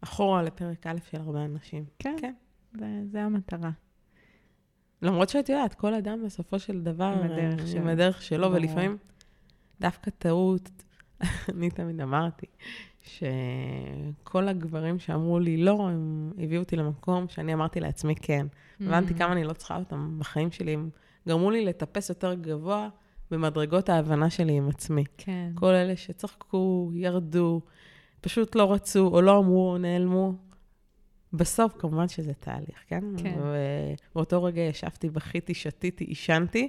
אחורה 0.00 0.42
לפרק 0.42 0.86
א' 0.86 0.96
של 1.10 1.20
הרבה 1.20 1.44
אנשים. 1.44 1.84
כן, 1.98 2.16
כן. 2.20 2.34
זה, 2.78 3.02
זה 3.10 3.22
המטרה. 3.22 3.70
למרות 5.02 5.28
שאת 5.28 5.48
יודעת, 5.48 5.74
כל 5.74 5.94
אדם 5.94 6.22
בסופו 6.26 6.58
של 6.58 6.80
דבר... 6.80 7.04
עם 7.04 7.30
הדרך 7.30 7.60
אה, 7.60 7.66
שלו. 7.66 7.80
עם 7.80 7.88
הדרך 7.88 8.22
שלו, 8.22 8.42
ברור. 8.42 8.54
ולפעמים 8.54 8.96
דווקא 9.80 10.10
טעות, 10.10 10.70
אני 11.54 11.70
תמיד 11.70 12.00
אמרתי, 12.00 12.46
שכל 13.02 14.48
הגברים 14.48 14.98
שאמרו 14.98 15.38
לי 15.38 15.56
לא, 15.56 15.88
הם 15.88 16.32
הביאו 16.38 16.62
אותי 16.62 16.76
למקום 16.76 17.28
שאני 17.28 17.54
אמרתי 17.54 17.80
לעצמי 17.80 18.14
כן. 18.16 18.46
הבנתי 18.80 19.14
Mhm. 19.14 19.18
כמה 19.18 19.32
אני 19.32 19.44
לא 19.44 19.52
צריכה 19.52 19.76
אותם 19.76 20.16
בחיים 20.18 20.50
שלי, 20.50 20.72
הם 20.74 20.90
גרמו 21.28 21.50
לי 21.50 21.64
לטפס 21.64 22.08
יותר 22.08 22.34
גבוה 22.34 22.88
במדרגות 23.30 23.88
ההבנה 23.88 24.30
שלי 24.30 24.52
עם 24.52 24.68
עצמי. 24.68 25.04
כן. 25.18 25.52
כל 25.54 25.74
אלה 25.74 25.96
שצחקו, 25.96 26.90
ירדו, 26.94 27.60
פשוט 28.20 28.54
לא 28.54 28.72
רצו, 28.72 29.06
או 29.06 29.20
לא 29.20 29.38
אמרו, 29.38 29.72
או 29.72 29.78
נעלמו. 29.78 30.34
בסוף, 31.32 31.72
כמובן 31.78 32.08
שזה 32.08 32.32
תהליך, 32.34 32.84
כן? 32.86 33.04
כן. 33.16 33.38
ובאותו 34.12 34.42
רגע 34.44 34.60
ישבתי, 34.60 35.10
בכיתי, 35.10 35.54
שתיתי, 35.54 36.04
עישנתי. 36.04 36.68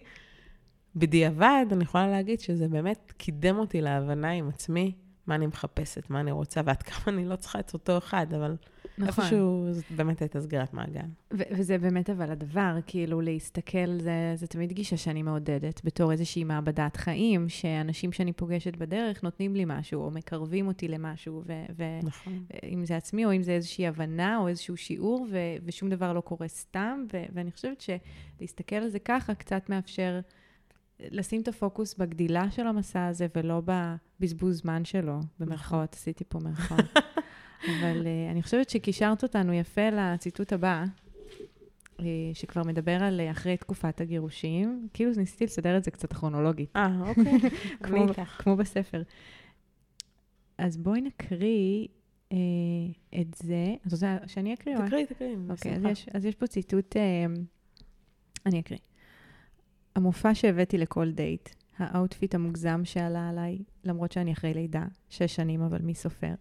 בדיעבד, 0.96 1.66
אני 1.72 1.84
יכולה 1.84 2.08
להגיד 2.08 2.40
שזה 2.40 2.68
באמת 2.68 3.14
קידם 3.18 3.58
אותי 3.58 3.82
להבנה 3.82 4.32
עם 4.32 4.50
עצמי, 4.50 4.92
מה 5.28 5.36
אני 5.36 5.48
מחפשת, 5.48 6.10
מה 6.10 6.20
אני 6.20 6.32
רוצה, 6.32 6.62
ועד 6.66 6.84
כמה 6.84 7.14
אני 7.18 7.26
לא 7.26 7.36
צריכה 7.36 7.60
את 7.60 7.74
אותו 7.74 7.98
אחד, 7.98 8.34
אבל 8.34 8.56
נכון. 8.98 9.24
איפשהו 9.24 9.68
זאת 9.72 9.92
באמת 9.96 10.22
הייתה 10.22 10.42
סגירת 10.42 10.74
מעגל. 10.74 11.02
ו- 11.34 11.44
וזה 11.52 11.78
באמת 11.78 12.10
אבל 12.10 12.32
הדבר, 12.32 12.76
כאילו 12.88 13.22
להסתכל, 13.22 14.00
זה, 14.00 14.34
זה 14.36 14.48
תמיד 14.48 14.72
גישה 14.72 14.98
שאני 14.98 15.22
מעודדת, 15.22 15.82
בתור 15.84 16.12
איזושהי 16.12 16.44
מעבדת 16.44 16.96
חיים, 16.96 17.50
שאנשים 17.50 18.12
שאני 18.12 18.34
פוגשת 18.34 18.76
בדרך 18.76 19.24
נותנים 19.24 19.56
לי 19.56 19.64
משהו, 19.68 20.02
או 20.02 20.12
מקרבים 20.12 20.68
אותי 20.68 20.88
למשהו, 20.88 21.44
ואם 21.48 22.00
נכון. 22.04 22.46
זה 22.84 22.98
עצמי, 22.98 23.26
או 23.26 23.34
אם 23.34 23.44
זה 23.44 23.52
איזושהי 23.52 23.88
הבנה, 23.88 24.38
או 24.38 24.48
איזשהו 24.48 24.78
שיעור, 24.78 25.28
ו- 25.32 25.38
ושום 25.66 25.90
דבר 25.90 26.14
לא 26.14 26.22
קורה 26.22 26.48
סתם, 26.48 27.06
ו- 27.14 27.26
ואני 27.34 27.52
חושבת 27.52 27.82
שלהסתכל 27.82 28.76
על 28.76 28.90
זה 28.90 29.00
ככה 29.00 29.36
קצת 29.36 29.70
מאפשר 29.70 30.20
לשים 31.00 31.42
את 31.42 31.48
הפוקוס 31.48 31.96
בגדילה 31.96 32.52
של 32.52 32.68
המסע 32.68 33.06
הזה, 33.06 33.28
ולא 33.36 33.62
בבזבוז 33.66 34.58
זמן 34.58 34.86
שלו, 34.86 35.20
במרכאות, 35.40 35.94
עשיתי 35.94 36.24
פה 36.28 36.40
מרכאות. 36.40 36.86
אבל 37.70 38.02
אה, 38.02 38.32
אני 38.32 38.44
חושבת 38.44 38.70
שקישרת 38.70 39.24
אותנו 39.24 39.54
יפה 39.54 39.90
לציטוט 39.90 40.54
הבא, 40.54 40.84
אה, 41.98 42.02
שכבר 42.34 42.64
מדבר 42.64 43.04
על 43.04 43.22
אה, 43.28 43.32
אחרי 43.32 43.58
תקופת 43.58 44.02
הגירושים. 44.02 44.88
כאילו 44.94 45.12
ניסיתי 45.18 45.46
לסדר 45.46 45.78
את 45.78 45.84
זה 45.84 45.92
קצת 45.92 46.14
כרונולוגית, 46.14 46.76
אה, 46.76 47.10
אוקיי. 47.10 47.40
כמו. 47.84 48.06
כמו 48.38 48.56
בספר. 48.56 49.02
אז 50.58 50.78
בואי 50.78 51.02
נקריא 51.02 51.88
אה, 52.30 52.36
את 53.22 53.34
זה. 53.34 53.76
את 53.88 53.92
רוצה 53.92 54.18
שאני 54.28 54.54
אקריא? 54.54 54.76
את? 54.76 54.82
תקריאי, 54.86 55.06
תקריאי. 55.06 55.36
אוקיי, 55.50 55.76
אז. 55.76 55.84
יש, 55.86 56.10
אז 56.14 56.26
יש 56.26 56.36
פה 56.36 56.48
ציטוט, 56.48 56.96
אה, 56.96 57.00
אני 58.46 58.60
אקריא. 58.60 58.80
המופע 59.96 60.36
שהבאתי 60.36 60.78
לכל 60.78 61.12
דייט, 61.12 61.50
ה 61.78 61.86
outfit 61.86 62.36
המוגזם 62.36 62.82
שעלה 62.84 63.30
עליי, 63.30 63.60
למרות 63.84 64.12
שאני 64.12 64.34
אחרי 64.34 64.54
לידה, 64.54 64.86
שש 65.10 65.36
שנים, 65.36 65.62
אבל 65.62 65.82
מי 65.82 65.96
סופר. 65.96 66.34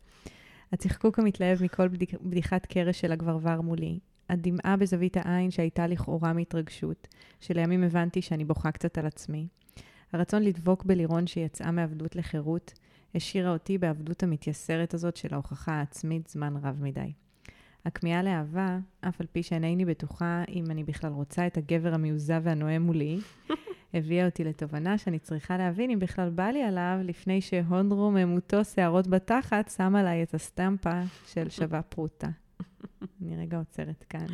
הצחקוק 0.73 1.19
המתלהב 1.19 1.63
מכל 1.63 1.89
בדיח, 1.89 2.15
בדיחת 2.23 2.67
קרש 2.67 3.01
של 3.01 3.13
הגברבר 3.13 3.61
מולי. 3.61 3.99
הדמעה 4.29 4.77
בזווית 4.77 5.17
העין 5.17 5.51
שהייתה 5.51 5.87
לכאורה 5.87 6.33
מהתרגשות, 6.33 7.09
שלימים 7.41 7.83
הבנתי 7.83 8.23
שאני 8.23 8.45
בוכה 8.45 8.71
קצת 8.71 8.99
על 8.99 9.07
עצמי. 9.07 9.47
הרצון 10.13 10.43
לדבוק 10.43 10.85
בלירון 10.85 11.27
שיצאה 11.27 11.71
מעבדות 11.71 12.17
לחירות, 12.17 12.73
השאירה 13.15 13.53
אותי 13.53 13.79
בעבדות 13.79 14.23
המתייסרת 14.23 14.95
הזאת 14.95 15.17
של 15.17 15.35
ההוכחה 15.35 15.73
העצמית 15.73 16.29
זמן 16.29 16.57
רב 16.63 16.83
מדי. 16.83 17.13
הכמיהה 17.85 18.23
לאהבה, 18.23 18.79
אף 19.01 19.21
על 19.21 19.27
פי 19.33 19.43
שאינני 19.43 19.85
בטוחה 19.85 20.43
אם 20.49 20.65
אני 20.71 20.85
בכלל 20.85 21.13
רוצה 21.13 21.47
את 21.47 21.57
הגבר 21.57 21.95
המיוזע 21.95 22.41
והנואם 22.43 22.83
מולי, 22.83 23.19
הביאה 23.95 24.27
אותי 24.27 24.45
לתובנה 24.45 24.99
שאני 24.99 25.19
צריכה 25.19 25.59
להבין 25.59 25.91
אם 25.91 25.99
בכלל 25.99 26.31
בא 26.31 26.47
לי 26.49 26.63
עליו 26.63 26.99
לפני 27.05 27.41
שהון 27.41 27.93
רוממותו 27.93 28.65
שערות 28.65 29.07
בתחת 29.07 29.71
שם 29.77 29.97
עליי 29.97 30.23
את 30.23 30.35
הסטמפה 30.35 31.01
של 31.27 31.51
שווה 31.51 31.83
פרוטה. 31.83 32.29
אני 33.23 33.37
רגע 33.37 33.59
עוצרת 33.59 34.05
כאן. 34.09 34.27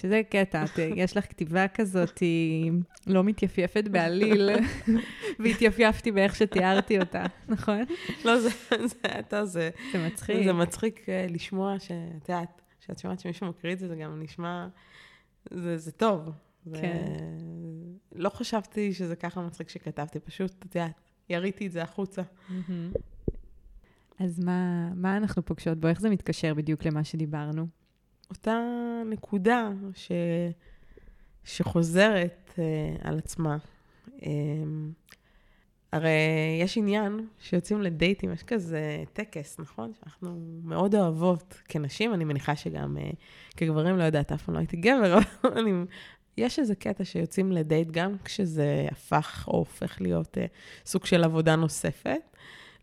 שזה 0.00 0.20
קטע, 0.30 0.64
את- 0.64 0.78
יש 0.96 1.16
לך 1.16 1.24
כתיבה 1.30 1.68
כזאת, 1.68 2.18
היא 2.18 2.72
לא 3.06 3.24
מתייפייפת 3.24 3.84
בעליל, 3.88 4.50
והתייפייפתי 5.40 6.12
באיך 6.12 6.36
שתיארתי 6.36 6.98
אותה, 7.00 7.24
נכון? 7.48 7.78
לא, 8.24 8.40
זה, 8.40 8.48
זה, 8.86 9.18
אתה, 9.18 9.44
זה, 9.44 9.70
זה 9.92 10.06
מצחיק. 10.06 10.44
זה 10.44 10.52
מצחיק 10.52 11.08
אה, 11.08 11.26
לשמוע 11.30 11.78
שאת 11.78 12.28
יודעת, 12.28 12.62
כשאת 12.80 12.98
שומעת 12.98 13.20
שמישהו 13.20 13.48
מקריא 13.48 13.72
את 13.72 13.78
זה, 13.78 13.88
זה 13.88 13.96
גם 13.96 14.22
נשמע, 14.22 14.68
זה, 15.50 15.76
זה 15.78 15.92
טוב. 15.92 16.30
זה, 16.66 16.78
כן. 16.80 17.04
לא 18.14 18.28
חשבתי 18.28 18.94
שזה 18.94 19.16
ככה 19.16 19.40
מצחיק 19.40 19.68
שכתבתי, 19.68 20.20
פשוט, 20.20 20.52
את 20.68 20.74
יודעת, 20.74 20.92
יריתי 21.30 21.66
את 21.66 21.72
זה 21.72 21.82
החוצה. 21.82 22.22
אז 24.18 24.40
מה, 24.44 24.88
מה 24.94 25.16
אנחנו 25.16 25.44
פוגשות 25.44 25.78
בו? 25.78 25.88
איך 25.88 26.00
זה 26.00 26.10
מתקשר 26.10 26.54
בדיוק 26.54 26.84
למה 26.86 27.04
שדיברנו? 27.04 27.66
אותה 28.30 28.60
נקודה 29.06 29.70
ש... 29.94 30.12
שחוזרת 31.44 32.54
אה, 32.58 32.64
על 33.08 33.18
עצמה. 33.18 33.56
אה, 34.22 34.30
הרי 35.92 36.10
יש 36.60 36.78
עניין 36.78 37.26
שיוצאים 37.40 37.82
לדייטים, 37.82 38.32
יש 38.32 38.42
כזה 38.42 39.04
טקס, 39.12 39.58
נכון? 39.58 39.92
שאנחנו 40.00 40.60
מאוד 40.64 40.94
אוהבות 40.94 41.60
כנשים, 41.68 42.14
אני 42.14 42.24
מניחה 42.24 42.56
שגם 42.56 42.96
אה, 42.96 43.10
כגברים, 43.56 43.96
לא 43.96 44.02
יודעת, 44.02 44.32
אף 44.32 44.42
פעם 44.42 44.54
לא 44.54 44.58
הייתי 44.58 44.76
גבר, 44.76 45.18
אבל 45.44 45.58
אני... 45.58 45.72
יש 46.36 46.58
איזה 46.58 46.74
קטע 46.74 47.04
שיוצאים 47.04 47.52
לדייט 47.52 47.88
גם 47.90 48.16
כשזה 48.24 48.86
הפך 48.90 49.44
או 49.48 49.58
הופך 49.58 50.00
להיות 50.00 50.38
אה, 50.38 50.46
סוג 50.86 51.06
של 51.06 51.24
עבודה 51.24 51.56
נוספת. 51.56 52.20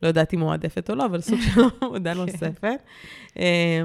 לא 0.01 0.07
יודעת 0.07 0.33
אם 0.33 0.39
מועדפת 0.39 0.89
או 0.89 0.95
לא, 0.95 1.05
אבל 1.05 1.21
סוג 1.21 1.39
של 1.41 1.61
עבודה 1.81 2.13
כן. 2.13 2.19
נוספת. 2.19 2.79
אה, 3.39 3.83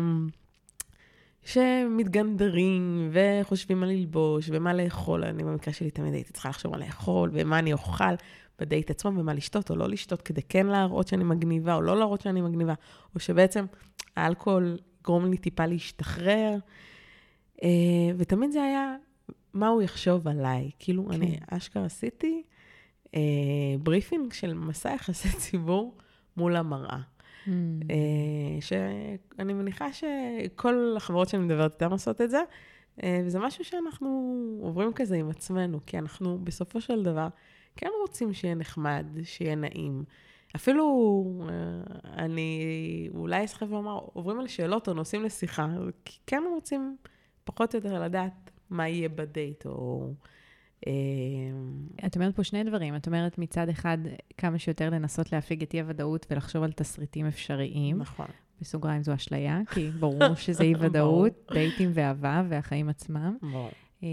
שמתגנדרים 1.44 3.11
וחושבים 3.12 3.80
מה 3.80 3.87
ללבוש 3.87 4.50
ומה 4.52 4.75
לאכול. 4.75 5.25
אני 5.25 5.44
במקרה 5.44 5.75
שלי 5.75 5.90
תמיד 5.90 6.14
הייתי 6.14 6.32
צריכה 6.32 6.49
לחשוב 6.49 6.73
מה 6.73 6.78
לאכול 6.78 7.30
ומה 7.32 7.59
אני 7.59 7.73
אוכל 7.73 8.14
בדייט 8.59 8.90
עצמו 8.90 9.11
ומה 9.11 9.35
לשתות 9.35 9.70
או 9.70 9.76
לא 9.76 9.88
לשתות, 9.88 10.23
כדי 10.23 10.42
כן 10.42 10.66
להראות 10.66 11.09
שאני 11.09 11.25
מגניבה 11.25 11.75
או 11.75 11.82
לא 11.82 11.99
להראות 11.99 12.20
שאני 12.20 12.40
מגניבה, 12.40 12.75
או 13.14 13.20
שבעצם 13.20 13.64
האלכוהול 14.16 14.76
יגרום 15.00 15.30
לי 15.30 15.37
טיפה 15.38 15.66
להשתחרר. 15.66 16.56
אה, 17.62 17.68
ותמיד 18.16 18.50
זה 18.50 18.62
היה 18.62 18.97
מה 19.54 19.68
הוא 19.68 19.82
יחשוב 19.82 20.28
עליי. 20.28 20.70
כאילו, 20.78 21.06
כן. 21.06 21.12
אני 21.14 21.38
אשכרה 21.50 21.85
עשיתי 21.85 22.42
אה, 23.14 23.20
briefing 23.82 24.32
של 24.32 24.54
מסע 24.54 24.92
יחסי 24.92 25.28
ציבור 25.38 25.97
מול 26.37 26.56
המראה. 26.56 27.00
אה, 27.90 28.61
שאני 28.61 29.52
מניחה 29.52 29.87
שכל 29.92 30.94
החברות 30.97 31.28
שאני 31.28 31.42
מדברת 31.44 31.73
איתן 31.73 31.92
עושות 31.92 32.20
את 32.20 32.30
זה, 32.30 32.42
אה, 33.02 33.23
וזה 33.25 33.38
משהו 33.38 33.64
שאנחנו 33.64 34.09
עוברים 34.62 34.92
כזה 34.92 35.16
עם 35.16 35.30
עצמנו, 35.30 35.80
כי 35.87 35.99
אנחנו 35.99 36.38
בסופו 36.44 36.80
של 36.80 37.02
דבר 37.02 37.28
כן 37.76 37.90
רוצים 38.00 38.32
שיהיה 38.32 38.54
נחמד, 38.54 39.06
שיהיה 39.23 39.54
נעים. 39.54 40.04
אפילו 40.56 41.25
אה, 41.49 41.54
אני 42.25 43.09
אולי 43.14 43.44
אסחף 43.44 43.73
ואומר, 43.73 43.99
עוברים 44.12 44.40
על 44.40 44.47
שאלות 44.47 44.88
או 44.88 44.94
נושאים 44.94 45.23
לשיחה, 45.23 45.66
כי 46.04 46.18
כן 46.26 46.42
רוצים 46.54 46.97
פחות 47.44 47.75
או 47.75 47.78
יותר 47.78 48.02
לדעת 48.02 48.50
מה 48.70 48.88
יהיה 48.88 49.09
בדייט, 49.09 49.66
או... 49.66 50.12
אה, 50.87 50.92
את 52.06 52.16
אומרת 52.16 52.37
פה 52.37 52.44
שני 52.44 52.64
דברים. 52.64 52.96
את 52.96 53.06
אומרת 53.06 53.38
מצד 53.38 53.68
אחד, 53.68 53.99
כמה 54.38 54.58
שיותר 54.58 54.90
לנסות 54.90 55.32
להפיג 55.32 55.62
את 55.62 55.75
אי-הוודאות 55.75 56.26
ולחשוב 56.30 56.62
על 56.62 56.72
תסריטים 56.72 57.26
אפשריים. 57.26 57.99
נכון. 57.99 58.26
בסוגריים 58.60 59.02
זו 59.02 59.14
אשליה, 59.14 59.60
כי 59.75 59.90
ברור 59.90 60.34
שזה 60.44 60.64
אי-ודאות, 60.64 61.32
דייטים 61.52 61.90
ואהבה 61.94 62.42
והחיים 62.49 62.88
עצמם. 62.88 63.37
ברור. 63.42 63.70
אה, 64.02 64.08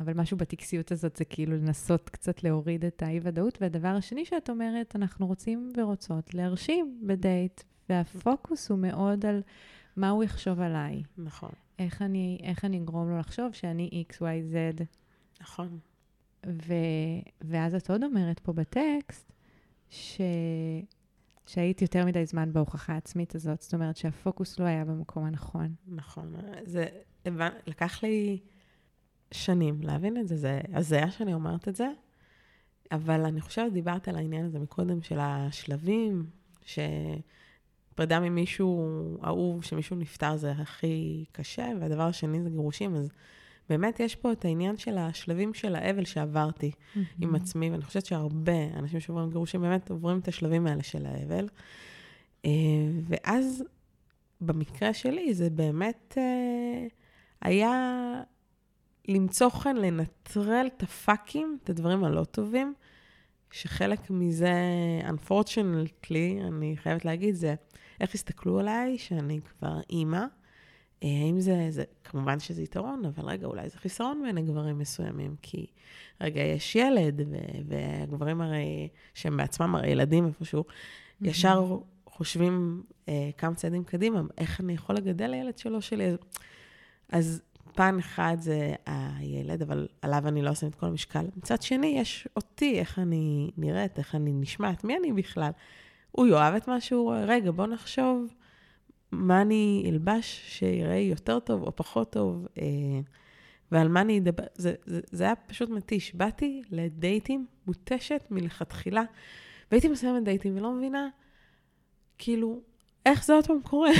אבל 0.00 0.12
משהו 0.12 0.36
בטקסיות 0.36 0.92
הזאת 0.92 1.16
זה 1.16 1.24
כאילו 1.24 1.56
לנסות 1.56 2.08
קצת 2.08 2.44
להוריד 2.44 2.84
את 2.84 3.02
האי-ודאות. 3.02 3.58
והדבר 3.60 3.88
השני 3.88 4.24
שאת 4.24 4.50
אומרת, 4.50 4.96
אנחנו 4.96 5.26
רוצים 5.26 5.72
ורוצות 5.76 6.34
להרשים 6.34 7.00
בדייט, 7.06 7.62
והפוקוס 7.88 8.70
הוא 8.70 8.78
מאוד 8.78 9.26
על 9.26 9.42
מה 9.96 10.10
הוא 10.10 10.24
יחשוב 10.24 10.60
עליי. 10.60 11.02
נכון. 11.18 11.50
איך 11.78 12.02
אני, 12.02 12.38
איך 12.42 12.64
אני 12.64 12.78
אגרום 12.78 13.10
לו 13.10 13.18
לחשוב 13.18 13.52
שאני 13.52 14.04
x, 14.10 14.14
y, 14.14 14.52
z. 14.52 14.84
נכון. 15.40 15.78
ו, 16.46 16.74
ואז 17.40 17.74
את 17.74 17.90
עוד 17.90 18.04
אומרת 18.04 18.38
פה 18.38 18.52
בטקסט, 18.52 19.32
ש, 19.90 20.20
שהיית 21.46 21.82
יותר 21.82 22.06
מדי 22.06 22.26
זמן 22.26 22.52
בהוכחה 22.52 22.92
העצמית 22.92 23.34
הזאת, 23.34 23.62
זאת 23.62 23.74
אומרת 23.74 23.96
שהפוקוס 23.96 24.58
לא 24.58 24.64
היה 24.64 24.84
במקום 24.84 25.24
הנכון. 25.24 25.74
נכון. 25.86 26.34
זה. 26.64 26.86
לקח 27.66 28.02
לי 28.02 28.38
שנים 29.32 29.82
להבין 29.82 30.16
את 30.16 30.28
זה, 30.28 30.36
זה 30.36 30.60
הזיה 30.74 31.10
שאני 31.10 31.34
אומרת 31.34 31.68
את 31.68 31.76
זה, 31.76 31.88
אבל 32.92 33.24
אני 33.24 33.40
חושבת, 33.40 33.72
דיברת 33.72 34.08
על 34.08 34.16
העניין 34.16 34.46
הזה 34.46 34.58
מקודם, 34.58 35.02
של 35.02 35.18
השלבים, 35.20 36.26
שפרידה 36.64 38.20
ממישהו 38.20 39.18
אהוב, 39.24 39.64
שמישהו 39.64 39.96
נפטר 39.96 40.36
זה 40.36 40.52
הכי 40.52 41.24
קשה, 41.32 41.72
והדבר 41.80 42.02
השני 42.02 42.42
זה 42.42 42.50
גירושים, 42.50 42.94
אז 42.94 43.10
באמת 43.70 44.00
יש 44.00 44.16
פה 44.16 44.32
את 44.32 44.44
העניין 44.44 44.76
של 44.76 44.98
השלבים 44.98 45.54
של 45.54 45.74
האבל 45.74 46.04
שעברתי 46.04 46.70
mm-hmm. 46.70 46.98
עם 47.20 47.34
עצמי, 47.34 47.70
ואני 47.70 47.82
חושבת 47.82 48.06
שהרבה 48.06 48.64
אנשים 48.76 49.00
שעוברים 49.00 49.30
גירושים 49.30 49.60
באמת 49.60 49.90
עוברים 49.90 50.18
את 50.18 50.28
השלבים 50.28 50.66
האלה 50.66 50.82
של 50.82 51.06
האבל. 51.06 51.48
אה, 52.44 52.50
ואז 53.08 53.64
במקרה 54.40 54.94
שלי 54.94 55.34
זה 55.34 55.50
באמת 55.50 56.14
אה, 56.18 56.86
היה 57.42 57.72
למצוא 59.08 59.48
חן, 59.48 59.76
לנטרל 59.76 60.68
את 60.76 60.82
הפאקים, 60.82 61.58
את 61.64 61.70
הדברים 61.70 62.04
הלא 62.04 62.24
טובים, 62.24 62.74
שחלק 63.50 64.10
מזה, 64.10 64.52
unfortunately, 65.08 66.46
אני 66.48 66.76
חייבת 66.76 67.04
להגיד, 67.04 67.34
זה 67.34 67.54
איך 68.00 68.14
הסתכלו 68.14 68.58
עליי, 68.58 68.98
שאני 68.98 69.40
כבר 69.40 69.80
אימא. 69.90 70.24
אה, 71.04 71.08
האם 71.08 71.40
זה, 71.40 71.66
זה, 71.70 71.84
כמובן 72.04 72.40
שזה 72.40 72.62
יתרון, 72.62 73.04
אבל 73.04 73.28
רגע, 73.28 73.46
אולי 73.46 73.68
זה 73.68 73.78
חיסרון 73.78 74.22
בעיני 74.22 74.42
גברים 74.42 74.78
מסוימים, 74.78 75.36
כי 75.42 75.66
רגע, 76.20 76.40
יש 76.40 76.76
ילד, 76.76 77.20
ו, 77.20 77.36
והגברים 77.68 78.40
הרי, 78.40 78.88
שהם 79.14 79.36
בעצמם 79.36 79.74
הרי 79.74 79.90
ילדים 79.90 80.26
איפשהו, 80.26 80.64
mm-hmm. 80.64 81.28
ישר 81.28 81.78
חושבים 82.06 82.82
אה, 83.08 83.30
כמה 83.38 83.54
צעדים 83.54 83.84
קדימה, 83.84 84.20
איך 84.38 84.60
אני 84.60 84.72
יכול 84.72 84.96
לגדל 84.96 85.26
לילד 85.26 85.58
שלו 85.58 85.82
שלי. 85.82 86.10
אז 87.08 87.42
פן 87.74 87.98
אחד 87.98 88.36
זה 88.40 88.74
הילד, 88.86 89.62
אבל 89.62 89.88
עליו 90.02 90.28
אני 90.28 90.42
לא 90.42 90.52
אשים 90.52 90.68
את 90.68 90.74
כל 90.74 90.86
המשקל. 90.86 91.26
מצד 91.36 91.62
שני, 91.62 91.86
יש 91.86 92.28
אותי, 92.36 92.78
איך 92.78 92.98
אני 92.98 93.50
נראית, 93.56 93.98
איך 93.98 94.14
אני 94.14 94.32
נשמעת, 94.32 94.84
מי 94.84 94.96
אני 94.96 95.12
בכלל. 95.12 95.50
הוא 96.10 96.26
יאהב 96.26 96.54
את 96.54 96.68
מה 96.68 96.80
שהוא 96.80 97.02
רואה. 97.02 97.24
רגע, 97.24 97.50
בוא 97.50 97.66
נחשוב 97.66 98.34
מה 99.12 99.42
אני 99.42 99.84
אלבש 99.88 100.40
שיראה 100.46 100.96
יותר 100.96 101.38
טוב 101.38 101.62
או 101.62 101.76
פחות 101.76 102.12
טוב, 102.12 102.46
אה, 102.58 102.64
ועל 103.72 103.88
מה 103.88 104.00
אני 104.00 104.18
אדבר. 104.18 104.44
זה, 104.54 104.74
זה, 104.84 105.00
זה 105.10 105.24
היה 105.24 105.36
פשוט 105.36 105.70
מתיש. 105.70 106.14
באתי 106.14 106.62
לדייטים 106.70 107.46
מותשת 107.66 108.24
מלכתחילה, 108.30 109.02
והייתי 109.70 109.88
מסיימת 109.88 110.24
דייטים 110.24 110.56
ולא 110.56 110.72
מבינה, 110.72 111.08
כאילו, 112.18 112.60
איך 113.06 113.24
זה 113.24 113.32
עוד 113.32 113.46
פעם 113.46 113.60
קורה? 113.62 113.90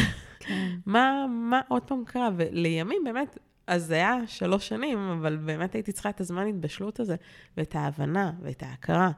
כן. 0.41 0.69
מה, 0.87 1.27
מה 1.29 1.61
עוד 1.69 1.83
פעם 1.83 2.05
קרה? 2.05 2.29
ולימים 2.37 3.05
באמת, 3.05 3.39
אז 3.67 3.87
זה 3.87 3.95
היה 3.95 4.27
שלוש 4.27 4.69
שנים, 4.69 4.99
אבל 4.99 5.37
באמת 5.37 5.75
הייתי 5.75 5.93
צריכה 5.93 6.11
את 6.11 6.21
הזמן 6.21 6.47
התבשלות 6.47 7.01
הזה, 7.01 7.17
ואת 7.57 7.75
ההבנה, 7.75 8.33
ואת 8.43 8.63
ההכרה, 8.63 9.11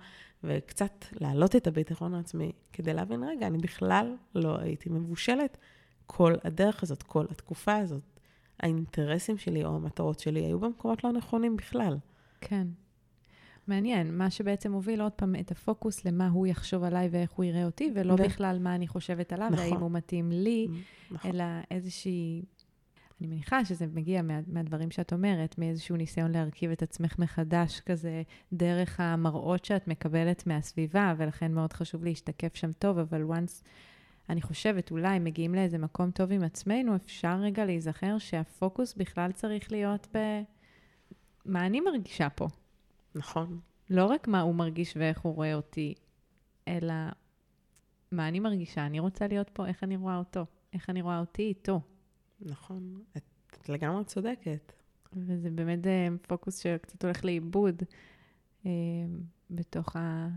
וקצת 0.44 1.04
להעלות 1.20 1.56
את 1.56 1.66
הביטחון 1.66 2.14
העצמי, 2.14 2.52
כדי 2.72 2.94
להבין, 2.94 3.24
רגע, 3.24 3.46
אני 3.46 3.58
בכלל 3.58 4.16
לא 4.34 4.58
הייתי 4.58 4.90
מבושלת 4.90 5.58
כל 6.16 6.34
הדרך 6.44 6.82
הזאת, 6.82 7.02
כל 7.02 7.24
התקופה 7.30 7.76
הזאת. 7.76 8.02
האינטרסים 8.60 9.38
שלי 9.38 9.64
או 9.64 9.76
המטרות 9.76 10.20
שלי 10.20 10.40
היו 10.40 10.60
במקומות 10.60 11.04
לא 11.04 11.12
נכונים 11.12 11.56
בכלל. 11.56 11.96
כן. 12.40 12.66
מעניין, 13.66 14.18
מה 14.18 14.30
שבעצם 14.30 14.72
הוביל 14.72 15.00
עוד 15.00 15.12
פעם 15.12 15.34
את 15.40 15.50
הפוקוס 15.50 16.04
למה 16.04 16.28
הוא 16.28 16.46
יחשוב 16.46 16.84
עליי 16.84 17.08
ואיך 17.12 17.30
הוא 17.30 17.44
יראה 17.44 17.64
אותי, 17.64 17.90
ולא 17.94 18.12
ו... 18.12 18.16
בכלל 18.16 18.58
מה 18.60 18.74
אני 18.74 18.88
חושבת 18.88 19.32
עליו, 19.32 19.48
נכון. 19.52 19.66
והאם 19.66 19.80
הוא 19.80 19.90
מתאים 19.90 20.32
לי, 20.32 20.68
נכון. 21.10 21.30
אלא 21.30 21.44
איזושהי 21.70 22.42
אני 23.20 23.28
מניחה 23.28 23.64
שזה 23.64 23.86
מגיע 23.86 24.22
מה, 24.22 24.40
מהדברים 24.46 24.90
שאת 24.90 25.12
אומרת, 25.12 25.58
מאיזשהו 25.58 25.96
ניסיון 25.96 26.32
להרכיב 26.32 26.70
את 26.70 26.82
עצמך 26.82 27.18
מחדש 27.18 27.80
כזה, 27.80 28.22
דרך 28.52 29.00
המראות 29.00 29.64
שאת 29.64 29.88
מקבלת 29.88 30.46
מהסביבה, 30.46 31.14
ולכן 31.16 31.52
מאוד 31.52 31.72
חשוב 31.72 32.04
להשתקף 32.04 32.54
שם 32.54 32.72
טוב, 32.72 32.98
אבל 32.98 33.22
once, 33.22 33.62
אני 34.28 34.42
חושבת, 34.42 34.90
אולי 34.90 35.18
מגיעים 35.18 35.54
לאיזה 35.54 35.78
מקום 35.78 36.10
טוב 36.10 36.32
עם 36.32 36.42
עצמנו, 36.42 36.96
אפשר 36.96 37.36
רגע 37.40 37.64
להיזכר 37.64 38.18
שהפוקוס 38.18 38.94
בכלל 38.94 39.32
צריך 39.32 39.72
להיות 39.72 40.06
ב... 40.16 40.18
מה 41.44 41.66
אני 41.66 41.80
מרגישה 41.80 42.30
פה. 42.30 42.48
נכון. 43.14 43.60
לא 43.90 44.04
רק 44.04 44.28
מה 44.28 44.40
הוא 44.40 44.54
מרגיש 44.54 44.96
ואיך 44.96 45.20
הוא 45.20 45.34
רואה 45.34 45.54
אותי, 45.54 45.94
אלא 46.68 46.94
מה 48.12 48.28
אני 48.28 48.40
מרגישה. 48.40 48.86
אני 48.86 49.00
רוצה 49.00 49.26
להיות 49.26 49.50
פה, 49.52 49.66
איך 49.66 49.84
אני 49.84 49.96
רואה 49.96 50.16
אותו, 50.16 50.46
איך 50.72 50.90
אני 50.90 51.02
רואה 51.02 51.20
אותי 51.20 51.42
איתו. 51.42 51.80
נכון, 52.40 53.02
את, 53.16 53.22
את 53.50 53.68
לגמרי 53.68 54.04
צודקת. 54.04 54.72
וזה 55.12 55.50
באמת 55.50 55.86
אה, 55.86 56.08
פוקוס 56.26 56.58
שקצת 56.58 57.04
הולך 57.04 57.24
לאיבוד 57.24 57.82
אה, 58.66 58.70
בתוך 59.50 59.96
ה... 59.96 60.28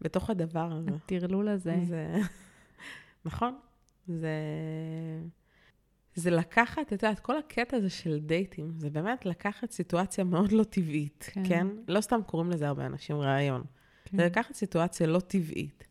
בתוך 0.00 0.30
הדבר 0.30 0.72
הזה. 0.72 0.90
הטרלול 0.90 1.48
הזה. 1.48 1.76
זה... 1.84 2.16
נכון. 3.24 3.58
זה... 4.06 4.30
זה 6.14 6.30
לקחת, 6.30 6.82
את 6.86 6.92
יודעת, 6.92 7.18
כל 7.20 7.38
הקטע 7.38 7.76
הזה 7.76 7.90
של 7.90 8.18
דייטים, 8.20 8.72
זה 8.78 8.90
באמת 8.90 9.26
לקחת 9.26 9.70
סיטואציה 9.70 10.24
מאוד 10.24 10.52
לא 10.52 10.64
טבעית, 10.64 11.30
כן? 11.32 11.42
כן? 11.48 11.66
לא 11.88 12.00
סתם 12.00 12.20
קוראים 12.26 12.50
לזה 12.50 12.68
הרבה 12.68 12.86
אנשים 12.86 13.16
רעיון. 13.16 13.64
כן. 14.04 14.16
זה 14.16 14.24
לקחת 14.26 14.54
סיטואציה 14.54 15.06
לא 15.06 15.20
טבעית 15.20 15.88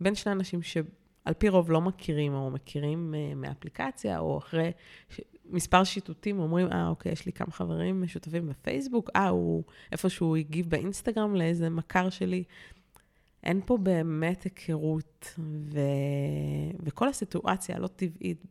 בין 0.00 0.14
שני 0.14 0.32
אנשים 0.32 0.62
ש... 0.62 0.76
על 1.24 1.34
פי 1.34 1.48
רוב 1.48 1.70
לא 1.70 1.80
מכירים, 1.80 2.34
או 2.34 2.50
מכירים 2.50 3.14
uh, 3.14 3.34
מאפליקציה, 3.34 4.18
או 4.18 4.38
אחרי 4.38 4.72
ש... 5.08 5.20
מספר 5.50 5.84
שיטוטים 5.84 6.38
אומרים, 6.38 6.72
אה, 6.72 6.88
אוקיי, 6.88 7.12
יש 7.12 7.26
לי 7.26 7.32
כמה 7.32 7.50
חברים 7.50 8.02
משותפים 8.02 8.48
בפייסבוק, 8.48 9.10
אה, 9.16 9.28
הוא 9.28 9.64
איפשהו 9.92 10.36
הגיב 10.36 10.70
באינסטגרם 10.70 11.34
לאיזה 11.34 11.70
מכר 11.70 12.10
שלי. 12.10 12.44
אין 13.44 13.60
פה 13.66 13.76
באמת 13.76 14.42
היכרות, 14.42 15.34
ו... 15.72 15.80
וכל 16.80 17.08
הסיטואציה 17.08 17.76
הלא 17.76 17.86
טבעית, 17.86 18.44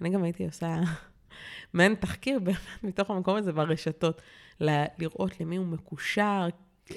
אני 0.00 0.10
גם 0.10 0.22
הייתי 0.22 0.46
עושה 0.46 0.80
מעין 1.74 1.94
תחקיר 1.94 2.38
באמת 2.38 2.58
מתוך 2.82 3.10
המקום 3.10 3.36
הזה 3.36 3.52
ברשתות, 3.52 4.22
ל... 4.60 4.84
לראות 4.98 5.40
למי 5.40 5.56
הוא 5.56 5.66
מקושר, 5.66 6.48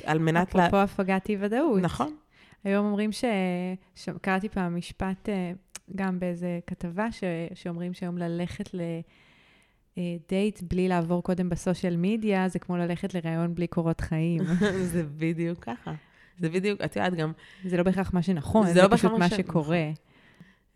על 0.03 0.19
מנת... 0.19 0.47
אפרופו 0.49 0.75
לה... 0.75 0.83
הפגת 0.83 1.29
אי-ודאות. 1.29 1.81
נכון, 1.81 2.15
היום 2.63 2.85
אומרים 2.85 3.11
ש... 3.11 3.23
שקראתי 3.95 4.49
פעם 4.49 4.75
משפט, 4.75 5.29
אה, 5.29 5.51
גם 5.95 6.19
באיזה 6.19 6.59
כתבה, 6.67 7.11
ש... 7.11 7.23
שאומרים 7.53 7.93
שהיום 7.93 8.17
ללכת 8.17 8.69
לדייט 9.97 10.61
בלי 10.61 10.87
לעבור 10.87 11.23
קודם 11.23 11.49
בסושיאל 11.49 11.95
מדיה, 11.97 12.49
זה 12.49 12.59
כמו 12.59 12.77
ללכת 12.77 13.13
לראיון 13.13 13.55
בלי 13.55 13.67
קורות 13.67 14.01
חיים. 14.01 14.43
זה 14.91 15.03
בדיוק 15.17 15.59
ככה. 15.59 15.93
זה 16.39 16.49
בדיוק, 16.49 16.81
את 16.81 16.95
יודעת 16.95 17.13
גם... 17.13 17.31
זה 17.65 17.77
לא 17.77 17.83
בהכרח 17.83 18.13
מה 18.13 18.21
שנכון, 18.21 18.67
זה, 18.67 18.73
זה 18.73 18.81
לא 18.81 18.87
פשוט 18.91 19.11
מה. 19.11 19.29
שקורה. 19.29 19.91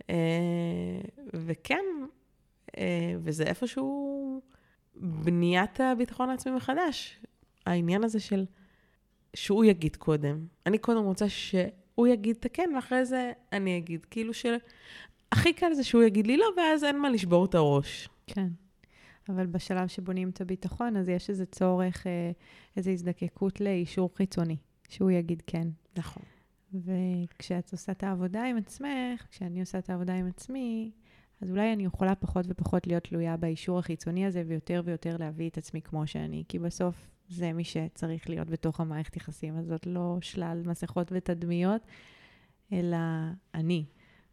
Uh, 0.02 0.06
וכן, 1.34 1.86
uh, 2.68 2.80
וזה 3.24 3.44
איפשהו 3.44 4.42
בניית 4.96 5.80
הביטחון 5.80 6.30
העצמי 6.30 6.52
מחדש. 6.52 7.20
העניין 7.66 8.04
הזה 8.04 8.20
של 8.20 8.46
שהוא 9.34 9.66
יגיד 9.66 9.96
קודם. 9.96 10.46
אני 10.66 10.78
קודם 10.78 11.04
רוצה 11.04 11.30
שהוא 11.30 12.08
יגיד 12.08 12.36
את 12.40 12.46
הכן, 12.46 12.70
ואחרי 12.76 13.06
זה 13.06 13.32
אני 13.52 13.78
אגיד. 13.78 14.06
כאילו 14.06 14.34
ש... 14.34 14.46
הכי 15.32 15.54
קל 15.54 15.74
זה 15.74 15.84
שהוא 15.84 16.04
יגיד 16.04 16.28
לי 16.28 16.38
לא, 16.38 16.46
ואז 16.58 16.84
אין 16.84 17.00
מה 17.00 17.10
לשבור 17.10 17.46
את 17.46 17.56
הראש. 17.56 18.10
כן. 18.28 18.48
אבל 19.30 19.46
בשלב 19.46 19.88
שבונים 19.88 20.30
את 20.30 20.42
הביטחון, 20.42 20.98
אז 20.98 21.10
יש 21.10 21.30
איזה 21.30 21.46
צורך, 21.46 22.08
אה, 22.08 22.32
איזו 22.78 22.92
הזדקקות 22.92 23.62
לאישור 23.62 24.10
חיצוני, 24.16 24.58
שהוא 24.90 25.12
יגיד 25.12 25.44
כן. 25.48 25.68
נכון. 25.98 26.24
וכשאת 26.74 27.72
עושה 27.72 27.92
את 27.92 28.04
העבודה 28.04 28.44
עם 28.44 28.58
עצמך, 28.58 29.28
כשאני 29.32 29.60
עושה 29.60 29.78
את 29.80 29.90
העבודה 29.90 30.14
עם 30.14 30.28
עצמי, 30.28 30.92
אז 31.42 31.52
אולי 31.52 31.74
אני 31.74 31.86
יכולה 31.86 32.16
פחות 32.16 32.46
ופחות 32.50 32.88
להיות 32.88 33.04
תלויה 33.04 33.38
באישור 33.38 33.80
החיצוני 33.80 34.26
הזה, 34.26 34.44
ויותר 34.48 34.82
ויותר 34.86 35.18
להביא 35.18 35.50
את 35.50 35.58
עצמי 35.58 35.82
כמו 35.82 36.08
שאני, 36.08 36.44
כי 36.48 36.60
בסוף 36.60 37.10
זה 37.30 37.54
מי 37.54 37.64
שצריך 37.64 38.30
להיות 38.30 38.50
בתוך 38.50 38.80
המערכת 38.80 39.16
יחסים 39.16 39.58
הזאת, 39.58 39.86
לא 39.86 40.18
שלל 40.22 40.64
מסכות 40.66 41.12
ותדמיות, 41.12 41.82
אלא 42.72 42.98
אני. 43.54 43.86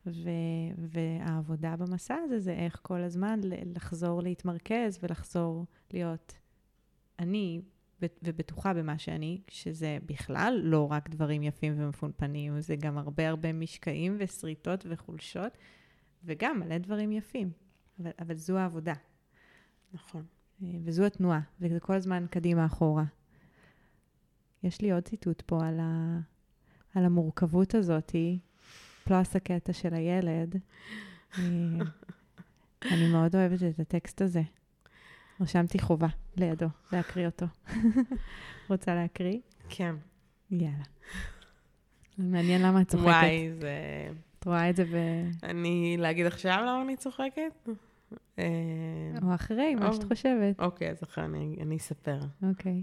ו- 0.07 0.31
והעבודה 0.79 1.77
במסע 1.77 2.15
הזה 2.15 2.39
זה 2.39 2.53
איך 2.53 2.81
כל 2.83 3.01
הזמן 3.01 3.41
לחזור 3.75 4.23
להתמרכז 4.23 4.99
ולחזור 5.03 5.67
להיות 5.93 6.35
אני 7.19 7.61
ובטוחה 8.23 8.75
במה 8.75 8.99
שאני, 8.99 9.41
שזה 9.49 9.99
בכלל 10.07 10.61
לא 10.63 10.93
רק 10.93 11.11
דברים 11.11 11.43
יפים 11.43 11.75
ומפונפנים, 11.77 12.61
זה 12.61 12.77
גם 12.77 12.99
הרבה 12.99 13.29
הרבה 13.29 13.53
משקעים 13.53 14.17
ושריטות 14.19 14.87
וחולשות, 14.89 15.59
וגם 16.25 16.61
מלא 16.61 16.79
דברים 16.79 17.13
יפים. 17.13 17.51
אבל, 18.01 18.11
אבל 18.19 18.35
זו 18.35 18.59
העבודה. 18.59 18.95
נכון. 19.93 20.25
אה, 20.63 20.69
וזו 20.85 21.05
התנועה, 21.05 21.41
וזה 21.61 21.81
כל 21.81 21.95
הזמן 21.95 22.27
קדימה 22.31 22.67
אחורה. 22.67 23.05
יש 24.63 24.81
לי 24.81 24.93
עוד 24.93 25.03
ציטוט 25.03 25.43
פה 25.43 25.67
על, 25.67 25.81
ה, 25.81 26.19
על 26.95 27.05
המורכבות 27.05 27.75
הזאתי, 27.75 28.39
פלוס 29.05 29.37
הקטע 29.37 29.73
של 29.73 29.95
הילד. 29.95 30.57
אה, 31.39 31.43
אני 32.93 33.13
מאוד 33.13 33.37
אוהבת 33.37 33.63
את 33.63 33.81
הטקסט 33.81 34.23
הזה. 34.23 34.43
רשמתי 35.41 35.79
חובה 35.79 36.09
לידו, 36.40 36.66
להקריא 36.92 37.26
אותו. 37.26 37.46
רוצה 38.70 38.94
להקריא? 38.94 39.38
כן. 39.68 39.94
יאללה. 40.50 40.85
מעניין 42.18 42.62
למה 42.62 42.81
את 42.81 42.88
צוחקת. 42.88 43.07
וואי, 43.07 43.53
זה... 43.61 43.72
את 44.38 44.46
רואה 44.46 44.70
את 44.70 44.76
זה 44.76 44.85
ב... 44.85 44.96
אני, 45.42 45.96
להגיד 45.98 46.26
עכשיו 46.26 46.59
למה 46.62 46.83
אני 46.83 46.96
צוחקת? 46.96 47.68
אה, 48.38 48.44
או 49.22 49.35
אחרי, 49.35 49.74
מה 49.74 49.92
שאת 49.92 50.05
חושבת. 50.05 50.61
אוקיי, 50.61 50.90
אז 50.90 51.03
אחרי 51.03 51.24
אני, 51.24 51.57
אני 51.61 51.76
אספר. 51.76 52.20
אוקיי. 52.42 52.81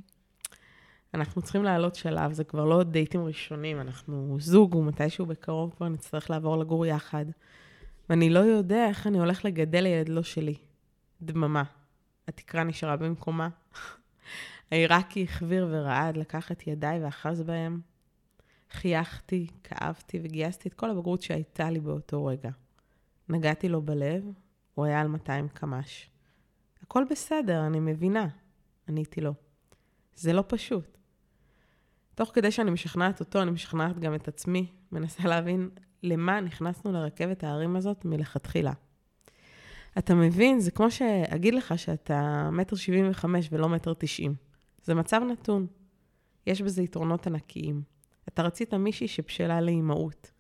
אנחנו 1.13 1.41
צריכים 1.41 1.63
לעלות 1.63 1.95
שלב, 1.95 2.33
זה 2.33 2.43
כבר 2.43 2.65
לא 2.65 2.83
דייטים 2.83 3.25
ראשונים, 3.25 3.81
אנחנו 3.81 4.37
זוג, 4.39 4.75
ומתישהו 4.75 5.25
בקרוב 5.25 5.73
כבר 5.77 5.89
נצטרך 5.89 6.29
לעבור 6.29 6.57
לגור 6.57 6.85
יחד. 6.85 7.25
ואני 8.09 8.29
לא 8.29 8.39
יודע 8.39 8.87
איך 8.87 9.07
אני 9.07 9.19
הולך 9.19 9.45
לגדל 9.45 9.85
ילד 9.85 10.09
לא 10.09 10.23
שלי. 10.23 10.55
דממה. 11.21 11.63
התקרה 12.27 12.63
נשארה 12.63 12.97
במקומה. 12.97 13.49
העיראקי 14.71 15.23
החביר 15.23 15.67
ורעד, 15.71 16.17
לקח 16.17 16.51
את 16.51 16.67
ידיי 16.67 17.03
ואחז 17.03 17.41
בהם. 17.41 17.81
חייכתי, 18.71 19.47
כאבתי 19.63 20.19
וגייסתי 20.23 20.69
את 20.69 20.73
כל 20.73 20.89
הבגרות 20.89 21.21
שהייתה 21.21 21.69
לי 21.69 21.79
באותו 21.79 22.25
רגע. 22.25 22.49
נגעתי 23.29 23.69
לו 23.69 23.81
בלב, 23.81 24.23
הוא 24.73 24.85
היה 24.85 25.01
על 25.01 25.07
200 25.07 25.47
קמ"ש. 25.47 26.09
הכל 26.83 27.03
בסדר, 27.11 27.65
אני 27.65 27.79
מבינה, 27.79 28.27
עניתי 28.87 29.21
לו. 29.21 29.33
זה 30.15 30.33
לא 30.33 30.43
פשוט. 30.47 30.97
תוך 32.15 32.31
כדי 32.33 32.51
שאני 32.51 32.71
משכנעת 32.71 33.19
אותו, 33.19 33.41
אני 33.41 33.51
משכנעת 33.51 33.99
גם 33.99 34.15
את 34.15 34.27
עצמי, 34.27 34.71
מנסה 34.91 35.27
להבין 35.27 35.69
למה 36.03 36.41
נכנסנו 36.41 36.91
לרכבת 36.91 37.43
ההרים 37.43 37.75
הזאת 37.75 38.05
מלכתחילה. 38.05 38.73
אתה 39.97 40.15
מבין, 40.15 40.59
זה 40.59 40.71
כמו 40.71 40.91
שאגיד 40.91 41.53
לך 41.53 41.79
שאתה 41.79 42.49
מטר 42.51 42.75
שבעים 42.75 43.09
וחמש 43.09 43.49
ולא 43.51 43.69
מטר 43.69 43.93
תשעים. 43.97 44.35
זה 44.83 44.95
מצב 44.95 45.21
נתון. 45.31 45.67
יש 46.47 46.61
בזה 46.61 46.83
יתרונות 46.83 47.27
ענקיים. 47.27 47.81
אתה 48.27 48.43
רצית 48.43 48.73
מישהי 48.73 49.07
שבשלה 49.07 49.61
לאימהות. 49.61 50.31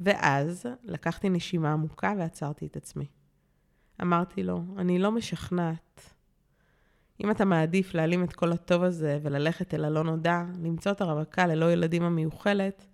ואז 0.00 0.66
לקחתי 0.82 1.28
נשימה 1.28 1.72
עמוקה 1.72 2.14
ועצרתי 2.18 2.66
את 2.66 2.76
עצמי. 2.76 3.06
אמרתי 4.02 4.42
לו, 4.42 4.64
אני 4.78 4.98
לא 4.98 5.12
משכנעת. 5.12 6.14
אם 7.20 7.30
אתה 7.30 7.44
מעדיף 7.44 7.94
להעלים 7.94 8.24
את 8.24 8.32
כל 8.32 8.52
הטוב 8.52 8.82
הזה 8.82 9.18
וללכת 9.22 9.74
אל 9.74 9.84
הלא 9.84 10.04
נודע, 10.04 10.44
למצוא 10.62 10.92
את 10.92 11.00
הרווקה 11.00 11.46
ללא 11.46 11.72
ילדים 11.72 12.02
המיוחלת, 12.02 12.86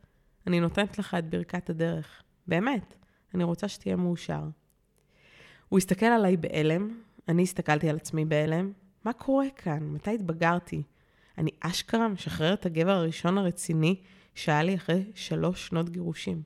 אני 0.46 0.60
נותנת 0.60 0.98
לך 0.98 1.14
את 1.14 1.30
ברכת 1.30 1.70
הדרך. 1.70 2.22
באמת, 2.46 2.96
אני 3.34 3.44
רוצה 3.44 3.68
שתהיה 3.68 3.96
מאושר. 3.96 4.42
הוא 5.72 5.78
הסתכל 5.78 6.06
עליי 6.06 6.36
בהלם, 6.36 7.00
אני 7.28 7.42
הסתכלתי 7.42 7.88
על 7.88 7.96
עצמי 7.96 8.24
בהלם. 8.24 8.72
מה 9.04 9.12
קורה 9.12 9.46
כאן? 9.56 9.82
מתי 9.82 10.14
התבגרתי? 10.14 10.82
אני 11.38 11.50
אשכרה 11.60 12.08
משחרר 12.08 12.54
את 12.54 12.66
הגבר 12.66 12.90
הראשון 12.90 13.38
הרציני 13.38 14.00
שהיה 14.34 14.62
לי 14.62 14.74
אחרי 14.74 15.04
שלוש 15.14 15.66
שנות 15.66 15.90
גירושים. 15.90 16.42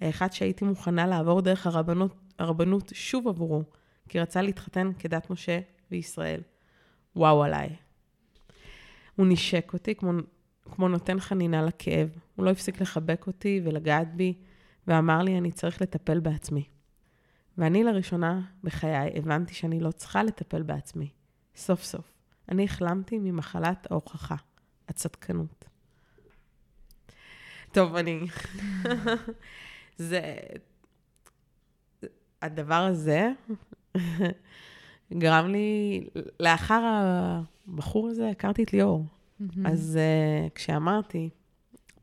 האחד 0.00 0.32
שהייתי 0.32 0.64
מוכנה 0.64 1.06
לעבור 1.06 1.40
דרך 1.40 1.66
הרבנות, 1.66 2.14
הרבנות 2.38 2.92
שוב 2.94 3.28
עבורו, 3.28 3.62
כי 4.08 4.20
רצה 4.20 4.42
להתחתן 4.42 4.90
כדת 4.98 5.30
משה 5.30 5.60
וישראל. 5.90 6.40
וואו 7.16 7.44
עליי. 7.44 7.76
הוא 9.16 9.26
נשק 9.26 9.72
אותי 9.72 9.94
כמו, 9.94 10.12
כמו 10.62 10.88
נותן 10.88 11.20
חנינה 11.20 11.62
לכאב. 11.62 12.08
הוא 12.36 12.44
לא 12.44 12.50
הפסיק 12.50 12.80
לחבק 12.80 13.26
אותי 13.26 13.60
ולגעת 13.64 14.14
בי, 14.14 14.34
ואמר 14.86 15.22
לי, 15.22 15.38
אני 15.38 15.52
צריך 15.52 15.82
לטפל 15.82 16.20
בעצמי. 16.20 16.75
ואני 17.58 17.84
לראשונה 17.84 18.40
בחיי 18.64 19.18
הבנתי 19.18 19.54
שאני 19.54 19.80
לא 19.80 19.90
צריכה 19.90 20.22
לטפל 20.22 20.62
בעצמי. 20.62 21.08
סוף 21.56 21.84
סוף. 21.84 22.12
אני 22.48 22.64
החלמתי 22.64 23.18
ממחלת 23.18 23.90
ההוכחה, 23.90 24.36
הצדקנות. 24.88 25.64
טוב, 27.72 27.96
אני... 27.96 28.20
זה... 29.96 30.36
הדבר 32.42 32.74
הזה 32.74 33.30
גרם 35.12 35.48
לי, 35.48 36.06
לאחר 36.40 36.82
הבחור 37.68 38.08
הזה 38.08 38.30
הכרתי 38.30 38.62
את 38.62 38.72
ליאור. 38.72 39.06
אז 39.64 39.98
uh, 39.98 40.50
כשאמרתי 40.54 41.30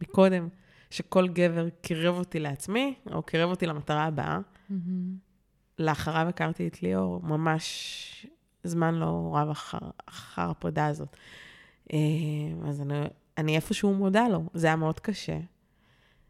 מקודם 0.01 0.47
שכל 0.89 1.27
גבר 1.27 1.69
קירב 1.81 2.15
אותי 2.15 2.39
לעצמי, 2.39 2.93
או 3.11 3.23
קירב 3.23 3.49
אותי 3.49 3.65
למטרה 3.65 4.03
הבאה, 4.03 4.39
לאחריו 5.79 6.27
הכרתי 6.29 6.67
את 6.67 6.83
ליאור, 6.83 7.21
ממש 7.23 8.27
זמן 8.63 8.95
לא 8.95 9.31
רב 9.33 9.49
אחר, 9.49 9.89
אחר 10.05 10.49
הפרידה 10.49 10.87
הזאת. 10.87 11.17
אה, 11.93 11.97
אז 12.67 12.81
אני, 12.81 12.95
אני 13.37 13.55
איפשהו 13.55 13.93
מודה 13.93 14.27
לו, 14.27 14.43
זה 14.53 14.67
היה 14.67 14.75
מאוד 14.75 14.99
קשה. 14.99 15.39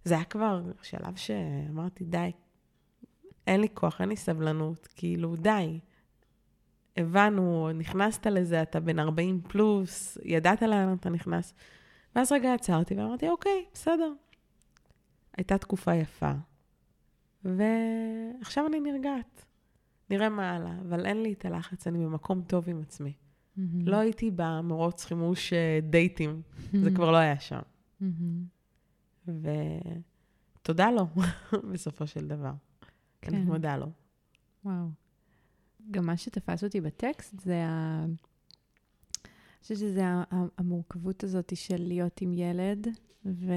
זה 0.03 0.13
היה 0.13 0.23
כבר 0.23 0.61
שלב 0.81 1.15
שאמרתי, 1.15 2.03
די, 2.03 2.31
אין 3.47 3.61
לי 3.61 3.67
כוח, 3.73 4.01
אין 4.01 4.09
לי 4.09 4.15
סבלנות, 4.15 4.87
כאילו, 4.95 5.35
די. 5.35 5.79
הבנו, 6.97 7.71
נכנסת 7.73 8.27
לזה, 8.27 8.61
אתה 8.61 8.79
בן 8.79 8.99
40 8.99 9.41
פלוס, 9.41 10.17
ידעת 10.23 10.61
לאן 10.61 10.95
אתה 10.99 11.09
נכנס. 11.09 11.53
ואז 12.15 12.31
רגע 12.31 12.53
עצרתי 12.53 12.95
ואמרתי, 12.95 13.29
אוקיי, 13.29 13.65
בסדר. 13.73 14.13
הייתה 15.37 15.57
תקופה 15.57 15.95
יפה, 15.95 16.31
ועכשיו 17.45 18.67
אני 18.67 18.79
נרגעת. 18.79 19.45
נראה 20.09 20.29
מה 20.29 20.51
הלאה, 20.51 20.79
אבל 20.81 21.05
אין 21.05 21.23
לי 21.23 21.33
את 21.33 21.45
הלחץ, 21.45 21.87
אני 21.87 22.05
במקום 22.05 22.41
טוב 22.41 22.69
עם 22.69 22.81
עצמי. 22.81 23.13
Mm-hmm. 23.13 23.61
לא 23.81 23.97
הייתי 23.97 24.31
במרוץ 24.35 25.05
חימוש 25.05 25.53
אה, 25.53 25.79
דייטים, 25.89 26.41
mm-hmm. 26.41 26.77
זה 26.77 26.91
כבר 26.91 27.11
לא 27.11 27.17
היה 27.17 27.39
שם. 27.39 27.59
Mm-hmm. 28.01 29.31
ותודה 30.61 30.91
לו, 30.91 31.07
בסופו 31.71 32.07
של 32.07 32.27
דבר. 32.27 32.53
כן. 33.21 33.35
אני 33.35 33.43
מודה 33.43 33.77
לו. 33.77 33.87
וואו. 34.65 34.87
גם 35.91 36.05
מה 36.05 36.17
שתפס 36.17 36.63
אותי 36.63 36.81
בטקסט 36.81 37.39
זה 37.39 37.65
ה... 37.65 38.05
אני 38.05 39.65
חושבת 39.65 39.77
שזה 39.77 40.01
המורכבות 40.57 41.23
הזאת 41.23 41.55
של 41.55 41.77
להיות 41.79 42.21
עם 42.21 42.33
ילד, 42.33 42.87
ו... 43.25 43.53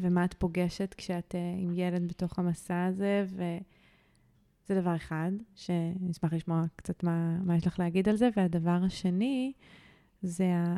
ומה 0.00 0.24
את 0.24 0.34
פוגשת 0.34 0.94
כשאת 0.98 1.34
uh, 1.34 1.62
עם 1.62 1.72
ילד 1.74 2.08
בתוך 2.08 2.38
המסע 2.38 2.84
הזה, 2.84 3.24
וזה 3.28 4.80
דבר 4.80 4.96
אחד, 4.96 5.30
שאני 5.54 6.10
אשמח 6.10 6.32
לשמוע 6.32 6.62
קצת 6.76 7.02
מה, 7.02 7.38
מה 7.44 7.56
יש 7.56 7.66
לך 7.66 7.78
להגיד 7.78 8.08
על 8.08 8.16
זה. 8.16 8.28
והדבר 8.36 8.78
השני, 8.86 9.52
זה 10.22 10.54
ה... 10.54 10.76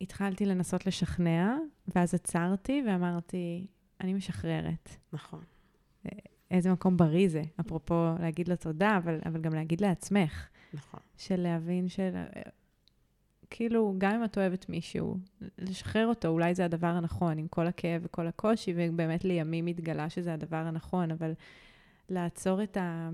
התחלתי 0.00 0.46
לנסות 0.46 0.86
לשכנע, 0.86 1.56
ואז 1.94 2.14
עצרתי 2.14 2.82
ואמרתי, 2.86 3.66
אני 4.00 4.14
משחררת. 4.14 4.88
נכון. 5.12 5.40
אה, 6.06 6.18
איזה 6.50 6.72
מקום 6.72 6.96
בריא 6.96 7.28
זה, 7.28 7.42
אפרופו 7.60 8.14
להגיד 8.20 8.48
לו 8.48 8.56
תודה, 8.56 8.96
אבל, 8.96 9.18
אבל 9.24 9.40
גם 9.40 9.54
להגיד 9.54 9.80
לעצמך. 9.80 10.48
נכון. 10.74 11.00
של 11.16 11.40
להבין 11.40 11.88
של... 11.88 12.10
כאילו, 13.54 13.94
גם 13.98 14.14
אם 14.14 14.24
את 14.24 14.38
אוהבת 14.38 14.68
מישהו, 14.68 15.16
לשחרר 15.58 16.06
אותו, 16.06 16.28
אולי 16.28 16.54
זה 16.54 16.64
הדבר 16.64 16.86
הנכון, 16.86 17.38
עם 17.38 17.48
כל 17.48 17.66
הכאב 17.66 18.02
וכל 18.04 18.26
הקושי, 18.26 18.74
ובאמת 18.76 19.24
לימים 19.24 19.66
התגלה 19.66 20.10
שזה 20.10 20.34
הדבר 20.34 20.56
הנכון, 20.56 21.10
אבל 21.10 21.32
לעצור 22.08 22.62
את 22.62 22.76
ה... 22.76 23.10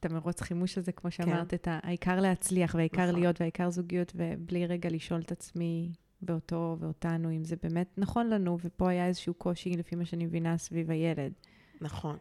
את 0.00 0.10
המרוץ 0.10 0.40
חימוש 0.40 0.78
הזה, 0.78 0.92
כמו 0.92 1.10
שאמרת, 1.10 1.50
כן. 1.50 1.56
את 1.56 1.68
העיקר 1.70 2.20
להצליח, 2.20 2.74
והעיקר 2.74 3.06
נכון. 3.06 3.20
להיות, 3.20 3.40
והעיקר 3.40 3.70
זוגיות, 3.70 4.12
ובלי 4.16 4.66
רגע 4.66 4.88
לשאול 4.88 5.20
את 5.20 5.32
עצמי 5.32 5.92
ואותו 6.22 6.76
ואותנו, 6.80 7.30
אם 7.30 7.44
זה 7.44 7.56
באמת 7.62 7.88
נכון 7.96 8.28
לנו, 8.28 8.58
ופה 8.64 8.90
היה 8.90 9.06
איזשהו 9.06 9.34
קושי, 9.34 9.70
לפי 9.70 9.96
מה 9.96 10.04
שאני 10.04 10.26
מבינה, 10.26 10.58
סביב 10.58 10.90
הילד. 10.90 11.32
נכון. 11.80 12.16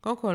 קודם 0.00 0.16
כל, 0.16 0.34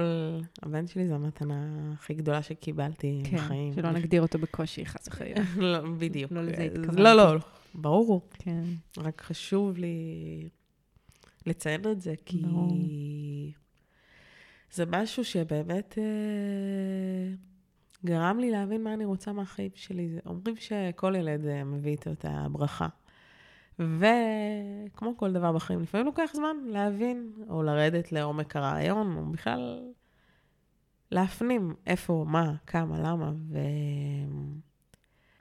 הבן 0.63 0.87
שלי 0.87 1.07
זו 1.07 1.13
המתנה 1.13 1.91
הכי 1.93 2.13
גדולה 2.13 2.41
שקיבלתי 2.41 3.21
כן, 3.23 3.37
בחיים. 3.37 3.73
כן, 3.73 3.81
שלא 3.81 3.91
נגדיר 3.91 4.21
אותו 4.21 4.39
בקושי, 4.39 4.85
חס 4.85 5.07
וחלילה. 5.07 5.41
לא, 5.57 5.79
בדיוק. 5.97 6.31
לא 6.31 6.41
לזה 6.41 6.63
התכוונתי. 6.63 7.01
לא, 7.01 7.13
לא, 7.13 7.39
ברור. 7.75 8.29
כן. 8.33 8.63
רק 8.97 9.21
חשוב 9.21 9.77
לי 9.77 10.49
לציין 11.45 11.81
את 11.91 12.01
זה, 12.01 12.13
כי... 12.25 12.37
ברור. 12.37 12.77
זה 14.71 14.85
משהו 14.85 15.23
שבאמת 15.23 15.97
אה, 15.97 17.33
גרם 18.05 18.39
לי 18.39 18.51
להבין 18.51 18.83
מה 18.83 18.93
אני 18.93 19.05
רוצה 19.05 19.33
מהחיים 19.33 19.71
שלי. 19.75 20.09
אומרים 20.25 20.55
שכל 20.55 21.15
ילד 21.15 21.45
אה, 21.45 21.63
מביא 21.63 21.91
איתו 21.91 22.11
את 22.11 22.25
הברכה. 22.29 22.87
וכמו 23.79 25.17
כל 25.17 25.31
דבר 25.31 25.51
בחיים, 25.51 25.81
לפעמים 25.81 26.05
לוקח 26.05 26.29
זמן 26.33 26.57
להבין, 26.65 27.31
או 27.49 27.63
לרדת 27.63 28.11
לעומק 28.11 28.55
הרעיון, 28.55 29.17
או 29.17 29.25
בכלל 29.25 29.91
להפנים 31.11 31.73
איפה, 31.87 32.25
מה, 32.27 32.53
כמה, 32.67 32.99
למה. 32.99 33.31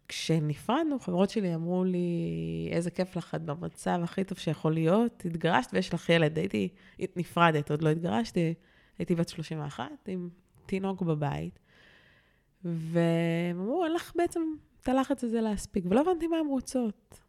וכשנפרדנו, 0.06 0.98
חברות 1.00 1.30
שלי 1.30 1.54
אמרו 1.54 1.84
לי, 1.84 2.68
איזה 2.72 2.90
כיף 2.90 3.16
לך, 3.16 3.34
את 3.34 3.42
במצב 3.42 4.00
הכי 4.02 4.24
טוב 4.24 4.38
שיכול 4.38 4.74
להיות, 4.74 5.22
התגרשת 5.24 5.70
ויש 5.72 5.94
לך 5.94 6.08
ילד. 6.08 6.38
הייתי 6.38 6.68
נפרדת, 7.16 7.70
עוד 7.70 7.82
לא 7.82 7.88
התגרשתי, 7.88 8.54
הייתי 8.98 9.14
בת 9.14 9.28
31 9.28 9.84
עם 10.08 10.28
תינוק 10.66 11.02
בבית. 11.02 11.58
והם 12.64 13.60
אמרו, 13.60 13.84
אין 13.84 13.92
לך 13.92 14.12
בעצם 14.16 14.40
את 14.82 14.88
הלחץ 14.88 15.24
הזה 15.24 15.40
להספיק, 15.40 15.84
ולא 15.88 16.00
הבנתי 16.00 16.26
מה 16.26 16.36
הן 16.36 16.46
רוצות. 16.46 17.20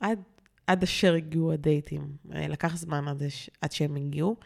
עד 0.00 0.22
עד 0.66 0.82
אשר 0.82 1.14
הגיעו 1.14 1.52
הדייטים. 1.52 2.16
אה, 2.34 2.48
לקח 2.48 2.76
זמן 2.76 3.08
עד, 3.08 3.22
עד 3.60 3.72
שהם 3.72 3.96
הגיעו. 3.96 4.36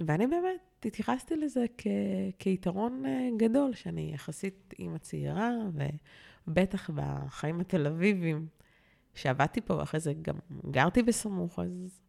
ואני 0.00 0.26
באמת 0.26 0.86
התייחסתי 0.86 1.36
לזה 1.36 1.64
כ, 1.78 1.86
כיתרון 2.38 3.06
אה, 3.06 3.28
גדול, 3.36 3.74
שאני 3.74 4.10
יחסית 4.14 4.74
אימא 4.78 4.98
צעירה, 4.98 5.50
ובטח 6.46 6.90
בחיים 6.94 7.60
התל 7.60 7.86
אביביים, 7.86 8.46
שעבדתי 9.14 9.60
פה, 9.60 9.74
ואחרי 9.74 10.00
זה 10.00 10.12
גם 10.22 10.34
גרתי 10.70 11.02
בסמוך, 11.02 11.58
אז 11.58 12.00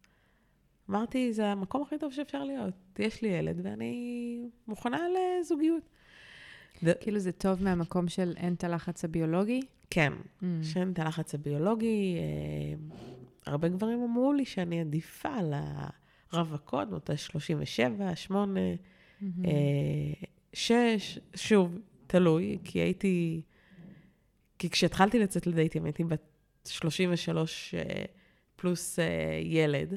אמרתי, 0.90 1.32
זה 1.32 1.46
המקום 1.46 1.82
הכי 1.82 1.98
טוב 1.98 2.12
שאפשר 2.12 2.44
להיות. 2.44 2.74
יש 2.98 3.22
לי 3.22 3.28
ילד 3.28 3.60
ואני 3.62 4.48
מוכנה 4.68 5.00
לזוגיות. 5.08 5.82
כאילו 7.00 7.18
זה 7.18 7.32
טוב 7.32 7.62
מהמקום 7.62 8.08
של 8.08 8.34
אין 8.36 8.54
את 8.54 8.64
הלחץ 8.64 9.04
הביולוגי? 9.04 9.60
כן, 9.90 10.12
mm. 10.40 10.44
שאין 10.62 10.92
את 10.92 10.98
הלחץ 10.98 11.34
הביולוגי. 11.34 12.16
אה, 12.18 12.98
הרבה 13.46 13.68
גברים 13.68 14.02
אמרו 14.02 14.32
לי 14.32 14.44
שאני 14.44 14.80
עדיפה 14.80 15.28
על 15.28 15.54
הרווקות, 16.32 16.92
אותה 16.92 17.16
37, 17.16 18.16
8, 18.16 18.60
mm-hmm. 18.60 19.24
6, 20.52 21.18
שוב, 21.34 21.78
תלוי, 22.06 22.58
כי 22.64 22.78
הייתי... 22.78 23.42
כי 24.58 24.70
כשהתחלתי 24.70 25.18
לצאת 25.18 25.46
לדייטים 25.46 25.84
הייתי 25.84 26.04
בת 26.04 26.22
33 26.64 27.74
אה, 27.74 28.04
פלוס 28.56 28.98
אה, 28.98 29.04
ילד, 29.42 29.94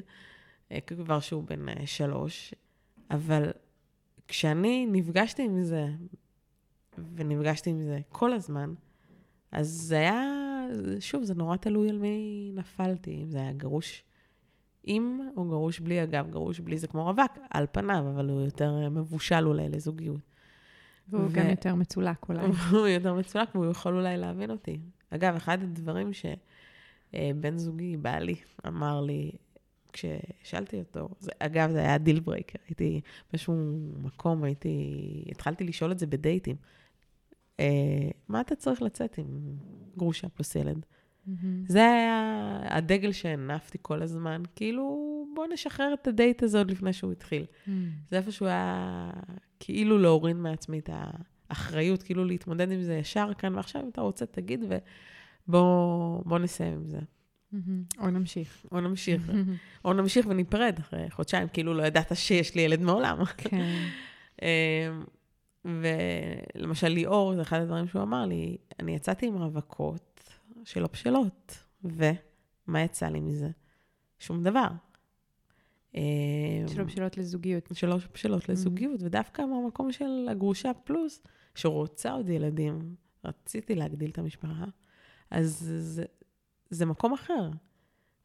כבר 0.86 1.20
שהוא 1.20 1.44
בן 1.44 1.86
3, 1.86 2.54
אבל 3.10 3.50
כשאני 4.28 4.86
נפגשתי 4.92 5.42
עם 5.42 5.62
זה, 5.62 5.86
ונפגשתי 7.14 7.70
עם 7.70 7.82
זה 7.82 8.00
כל 8.08 8.32
הזמן, 8.32 8.74
אז 9.52 9.68
זה 9.68 9.96
היה, 9.96 10.30
שוב, 11.00 11.24
זה 11.24 11.34
נורא 11.34 11.56
תלוי 11.56 11.90
על 11.90 11.98
מי 11.98 12.50
נפלתי, 12.54 13.22
אם 13.22 13.30
זה 13.30 13.38
היה 13.38 13.52
גרוש 13.52 14.04
עם 14.84 15.20
או 15.36 15.44
גרוש 15.44 15.80
בלי, 15.80 16.02
אגב, 16.02 16.30
גרוש 16.30 16.60
בלי 16.60 16.78
זה 16.78 16.86
כמו 16.86 17.04
רווק, 17.04 17.38
על 17.50 17.66
פניו, 17.72 18.04
אבל 18.14 18.28
הוא 18.28 18.40
יותר 18.40 18.88
מבושל 18.90 19.46
אולי 19.46 19.68
לזוגיות. 19.68 20.20
והוא 21.08 21.24
ו... 21.24 21.32
גם 21.32 21.50
יותר 21.50 21.74
מצולק 21.74 22.28
אולי. 22.28 22.46
הוא 22.70 22.86
יותר 22.86 23.14
מצולק, 23.14 23.54
והוא 23.54 23.70
יכול 23.70 23.94
אולי 23.94 24.16
להבין 24.16 24.50
אותי. 24.50 24.80
אגב, 25.10 25.34
אחד 25.34 25.62
הדברים 25.62 26.10
שבן 26.12 27.58
זוגי, 27.58 27.96
בעלי, 27.96 28.36
אמר 28.66 29.00
לי, 29.00 29.30
כששאלתי 29.92 30.78
אותו, 30.78 31.08
זה, 31.20 31.30
אגב, 31.38 31.70
זה 31.70 31.78
היה 31.78 31.98
deal 31.98 32.20
breaker, 32.20 32.58
הייתי 32.68 33.00
באיזשהו 33.32 33.54
מקום, 34.02 34.44
הייתי, 34.44 35.24
התחלתי 35.30 35.64
לשאול 35.64 35.92
את 35.92 35.98
זה 35.98 36.06
בדייטים. 36.06 36.56
אה, 37.60 38.10
מה 38.28 38.40
אתה 38.40 38.54
צריך 38.54 38.82
לצאת 38.82 39.18
עם 39.18 39.26
גרושה 39.96 40.28
פלוס 40.28 40.54
ילד? 40.54 40.86
אממ. 41.28 41.32
זה 41.68 41.78
היה 41.78 42.58
הדגל 42.64 43.12
שהנפתי 43.12 43.78
כל 43.82 44.02
הזמן, 44.02 44.42
כאילו, 44.56 45.26
בוא 45.34 45.46
נשחרר 45.52 45.94
את 45.94 46.06
הדייט 46.06 46.42
הזה 46.42 46.58
עוד 46.58 46.70
לפני 46.70 46.92
שהוא 46.92 47.12
התחיל. 47.12 47.44
אממ. 47.44 47.70
זה 48.10 48.16
איפשהו 48.16 48.46
היה 48.46 49.10
כאילו 49.58 49.98
להוריד 49.98 50.36
מעצמי 50.36 50.78
את 50.78 50.90
האחריות, 51.50 52.02
כאילו 52.02 52.24
להתמודד 52.24 52.72
עם 52.72 52.82
זה 52.82 52.94
ישר 52.94 53.30
כאן 53.38 53.54
ועכשיו, 53.54 53.82
אם 53.82 53.88
אתה 53.88 54.00
רוצה, 54.00 54.26
תגיד, 54.26 54.64
ובוא 55.48 56.38
נסיים 56.38 56.74
עם 56.74 56.86
זה. 56.86 56.98
Mm-hmm. 56.98 58.02
או 58.02 58.10
נמשיך. 58.10 58.66
או 58.72 58.80
נמשיך. 58.80 59.30
או 59.84 59.92
נמשיך 59.92 60.26
וניפרד 60.28 60.76
אחרי 60.78 61.10
חודשיים, 61.10 61.48
כאילו 61.48 61.74
לא 61.74 61.82
ידעת 61.82 62.12
שיש 62.14 62.54
לי 62.54 62.62
ילד 62.62 62.80
מעולם. 62.80 63.24
כן. 63.24 63.70
ולמשל 65.64 66.88
ליאור, 66.88 67.34
זה 67.34 67.42
אחד 67.42 67.60
הדברים 67.60 67.86
שהוא 67.86 68.02
אמר 68.02 68.26
לי, 68.26 68.56
אני 68.80 68.94
יצאתי 68.94 69.26
עם 69.26 69.36
רווקות 69.36 70.30
שלא 70.64 70.88
בשלות, 70.92 71.58
ומה 71.84 72.82
יצא 72.82 73.06
לי 73.06 73.20
מזה? 73.20 73.50
שום 74.18 74.42
דבר. 74.42 74.68
אמ, 75.94 76.68
שלא 76.68 76.84
בשלות 76.84 77.16
לזוגיות. 77.18 77.68
שלא 77.72 77.96
בשלות 78.14 78.42
mm-hmm. 78.42 78.52
לזוגיות, 78.52 79.02
ודווקא 79.02 79.42
מהמקום 79.42 79.92
של 79.92 80.26
הגרושה 80.30 80.74
פלוס, 80.84 81.22
שרוצה 81.54 82.12
עוד 82.12 82.28
ילדים, 82.28 82.94
רציתי 83.24 83.74
להגדיל 83.74 84.10
את 84.10 84.18
המשפחה, 84.18 84.64
אז 85.30 85.72
זה, 85.78 86.04
זה 86.70 86.86
מקום 86.86 87.12
אחר. 87.12 87.50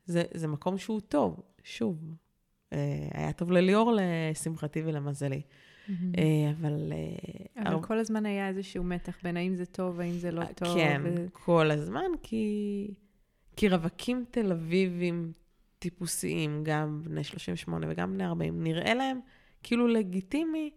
זה, 0.06 0.24
זה 0.34 0.48
מקום 0.48 0.78
שהוא 0.78 1.02
טוב. 1.02 1.39
שוב, 1.63 2.15
אה, 2.74 3.08
היה 3.13 3.34
טוב 3.34 3.52
לליאור 3.52 3.93
לשמחתי 3.98 4.82
ולמזלי. 4.86 5.41
אה, 5.89 6.52
אבל... 6.60 6.93
אה, 7.58 7.62
אבל 7.63 7.82
כל 7.82 7.98
הזמן 7.98 8.26
היה 8.26 8.48
איזשהו 8.48 8.84
מתח 8.84 9.17
בין 9.24 9.38
האם 9.38 9.56
זה 9.56 9.65
טוב, 9.65 10.00
האם 10.00 10.13
זה 10.13 10.32
לא 10.32 10.45
טוב. 10.45 10.78
כן, 10.78 11.02
כל 11.34 11.71
הזמן, 11.71 12.12
כי... 12.24 12.88
כי 13.56 13.69
רווקים 13.69 14.26
תל 14.32 14.52
אביבים 14.52 15.32
טיפוסיים, 15.80 16.63
גם 16.63 17.02
בני 17.04 17.24
38 17.24 17.88
וגם 17.89 18.13
בני 18.13 18.26
40, 18.26 18.63
נראה 18.63 18.93
להם 18.93 19.19
כאילו 19.63 19.88
לגיטימי 19.88 20.71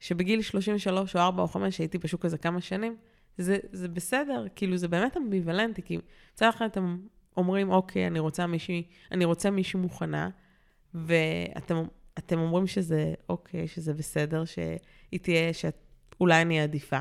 שבגיל 0.00 0.42
33 0.42 1.16
או 1.16 1.20
4 1.20 1.42
או 1.42 1.48
5, 1.48 1.76
שהייתי 1.76 1.98
בשוק 1.98 2.24
הזה 2.24 2.38
כמה 2.38 2.60
שנים, 2.60 2.96
זה, 3.38 3.58
זה 3.72 3.88
בסדר, 3.88 4.46
כאילו 4.56 4.76
זה 4.76 4.88
באמת 4.88 5.16
אמביוולנטי, 5.16 5.82
כי 5.82 5.98
מצד 6.32 6.48
אחד 6.48 6.64
אתם 6.66 6.98
אומרים, 7.36 7.70
אוקיי, 7.70 8.06
אני 8.06 8.18
רוצה 8.18 8.46
מישהי, 8.46 8.82
אני 9.12 9.24
רוצה 9.24 9.50
מישהי 9.50 9.80
מוכנה, 9.80 10.30
ואתם 10.94 11.82
אתם 12.18 12.38
אומרים 12.38 12.66
שזה 12.66 13.14
אוקיי, 13.28 13.68
שזה 13.68 13.94
בסדר, 13.94 14.44
שהיא 14.44 15.20
תהיה, 15.22 15.52
שאולי 15.52 16.42
אני 16.42 16.60
עדיפה. 16.60 17.00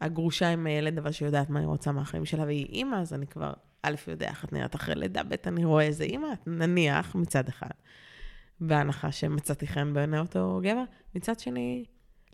הגרושה 0.00 0.48
עם 0.48 0.66
הילד, 0.66 0.98
אבל 0.98 1.12
שיודעת 1.12 1.50
מה 1.50 1.58
היא 1.58 1.66
רוצה 1.66 1.92
מהחיים 1.92 2.24
שלה, 2.24 2.44
והיא 2.44 2.66
אימא, 2.66 2.96
אז 2.96 3.12
אני 3.12 3.26
כבר, 3.26 3.52
א', 3.82 3.94
יודע 4.08 4.28
איך 4.28 4.44
את 4.44 4.52
נראית 4.52 4.74
אחרי 4.74 4.94
לידה, 4.94 5.22
ב', 5.22 5.34
אני 5.46 5.64
רואה 5.64 5.84
איזה 5.84 6.04
אימא, 6.04 6.28
נניח, 6.46 7.14
מצד 7.14 7.48
אחד, 7.48 7.70
בהנחה 8.60 9.12
שמצאתי 9.12 9.66
חן 9.66 9.94
בעיני 9.94 10.18
אותו 10.18 10.60
גבר. 10.62 10.84
מצד 11.14 11.38
שני, 11.38 11.84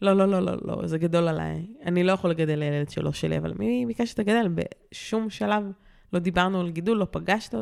לא, 0.03 0.13
לא, 0.13 0.27
לא, 0.27 0.41
לא, 0.41 0.57
לא, 0.63 0.87
זה 0.87 0.99
גדול 0.99 1.29
עליי. 1.29 1.67
אני 1.85 2.05
לא 2.05 2.13
יכול 2.13 2.31
לגדל 2.31 2.63
ילד 2.63 2.91
שלא 2.91 3.13
שלי, 3.13 3.39
אבל 3.39 3.55
מי 3.59 3.87
ביקש 3.87 4.11
שתגדל? 4.11 4.49
בשום 4.55 5.31
שלב 5.31 5.65
לא 6.13 6.19
דיברנו 6.19 6.61
על 6.61 6.71
גידול, 6.71 6.97
לא 6.97 7.07
פגשת. 7.11 7.55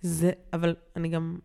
זה, 0.00 0.30
אבל 0.52 0.74
אני 0.96 1.08
גם 1.08 1.38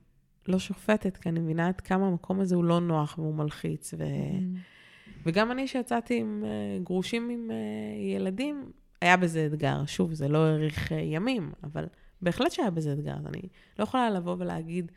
לא 0.47 0.59
שופטת, 0.59 1.17
כי 1.17 1.29
אני 1.29 1.39
מבינה 1.39 1.67
עד 1.67 1.81
כמה 1.81 2.07
המקום 2.07 2.39
הזה 2.39 2.55
הוא 2.55 2.63
לא 2.63 2.79
נוח 2.79 3.17
והוא 3.17 3.35
מלחיץ. 3.35 3.93
ו... 3.93 3.97
Mm-hmm. 3.97 4.77
וגם 5.25 5.51
אני 5.51 5.67
שיצאתי 5.67 6.19
עם 6.19 6.43
uh, 6.43 6.83
גרושים 6.83 7.29
עם 7.29 7.51
uh, 7.51 8.15
ילדים, 8.15 8.71
היה 9.01 9.17
בזה 9.17 9.45
אתגר. 9.45 9.85
שוב, 9.85 10.13
זה 10.13 10.27
לא 10.27 10.37
האריך 10.37 10.91
uh, 10.91 10.93
ימים, 10.95 11.51
אבל 11.63 11.85
בהחלט 12.21 12.51
שהיה 12.51 12.69
בזה 12.69 12.93
אתגר. 12.93 13.15
אני 13.25 13.41
לא 13.79 13.83
יכולה 13.83 14.09
לבוא 14.09 14.35
ולהגיד, 14.39 14.91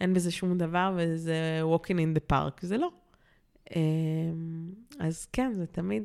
אין 0.00 0.14
בזה 0.14 0.30
שום 0.30 0.58
דבר 0.58 0.94
וזה 0.96 1.60
walking 1.74 1.96
in 1.96 2.18
the 2.18 2.32
park, 2.32 2.58
זה 2.60 2.76
לא. 2.76 2.90
Uh, 3.68 3.72
אז 4.98 5.26
כן, 5.26 5.52
זה 5.52 5.66
תמיד, 5.66 6.04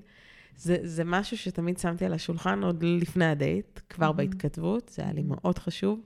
זה, 0.56 0.78
זה 0.84 1.04
משהו 1.04 1.38
שתמיד 1.38 1.78
שמתי 1.78 2.06
על 2.06 2.14
השולחן 2.14 2.64
עוד 2.64 2.84
לפני 2.84 3.26
הדייט, 3.26 3.80
כבר 3.90 4.06
מהמם. 4.12 4.18
בהתכתבות, 4.18 4.90
זה 4.90 5.02
היה 5.02 5.14
לי. 5.14 5.24
מאוד 5.24 5.58
חשוב. 5.60 6.00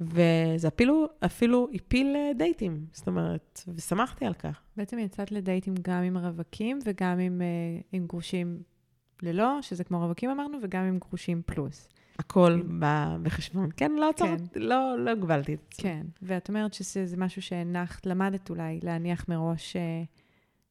וזה 0.00 0.68
אפילו, 0.68 1.06
אפילו 1.24 1.68
הפיל 1.74 2.16
אה, 2.16 2.30
דייטים, 2.38 2.86
זאת 2.92 3.06
אומרת, 3.06 3.60
ושמחתי 3.74 4.26
על 4.26 4.34
כך. 4.34 4.60
בעצם 4.76 4.98
יצאת 4.98 5.32
לדייטים 5.32 5.74
גם 5.82 6.02
עם 6.02 6.18
רווקים 6.18 6.78
וגם 6.84 7.18
עם, 7.18 7.42
אה, 7.42 7.80
עם 7.92 8.06
גרושים 8.06 8.62
ללא, 9.22 9.58
שזה 9.62 9.84
כמו 9.84 9.98
רווקים 9.98 10.30
אמרנו, 10.30 10.58
וגם 10.62 10.84
עם 10.84 10.98
גרושים 10.98 11.42
פלוס. 11.46 11.88
הכל 12.18 12.62
בא 12.66 13.16
בחשבון. 13.22 13.68
כן, 13.76 13.92
לא 13.92 14.08
עצרתי, 14.08 14.60
לא, 14.60 14.98
לא 14.98 15.10
הגבלתי 15.10 15.54
את 15.54 15.58
עצמי. 15.68 15.82
כן, 15.90 16.06
ואת 16.22 16.48
אומרת 16.48 16.74
שזה 16.74 17.16
משהו 17.16 17.42
שהנחת, 17.42 18.06
למדת 18.06 18.50
אולי 18.50 18.80
להניח 18.82 19.28
מראש 19.28 19.76
אה, 19.76 20.02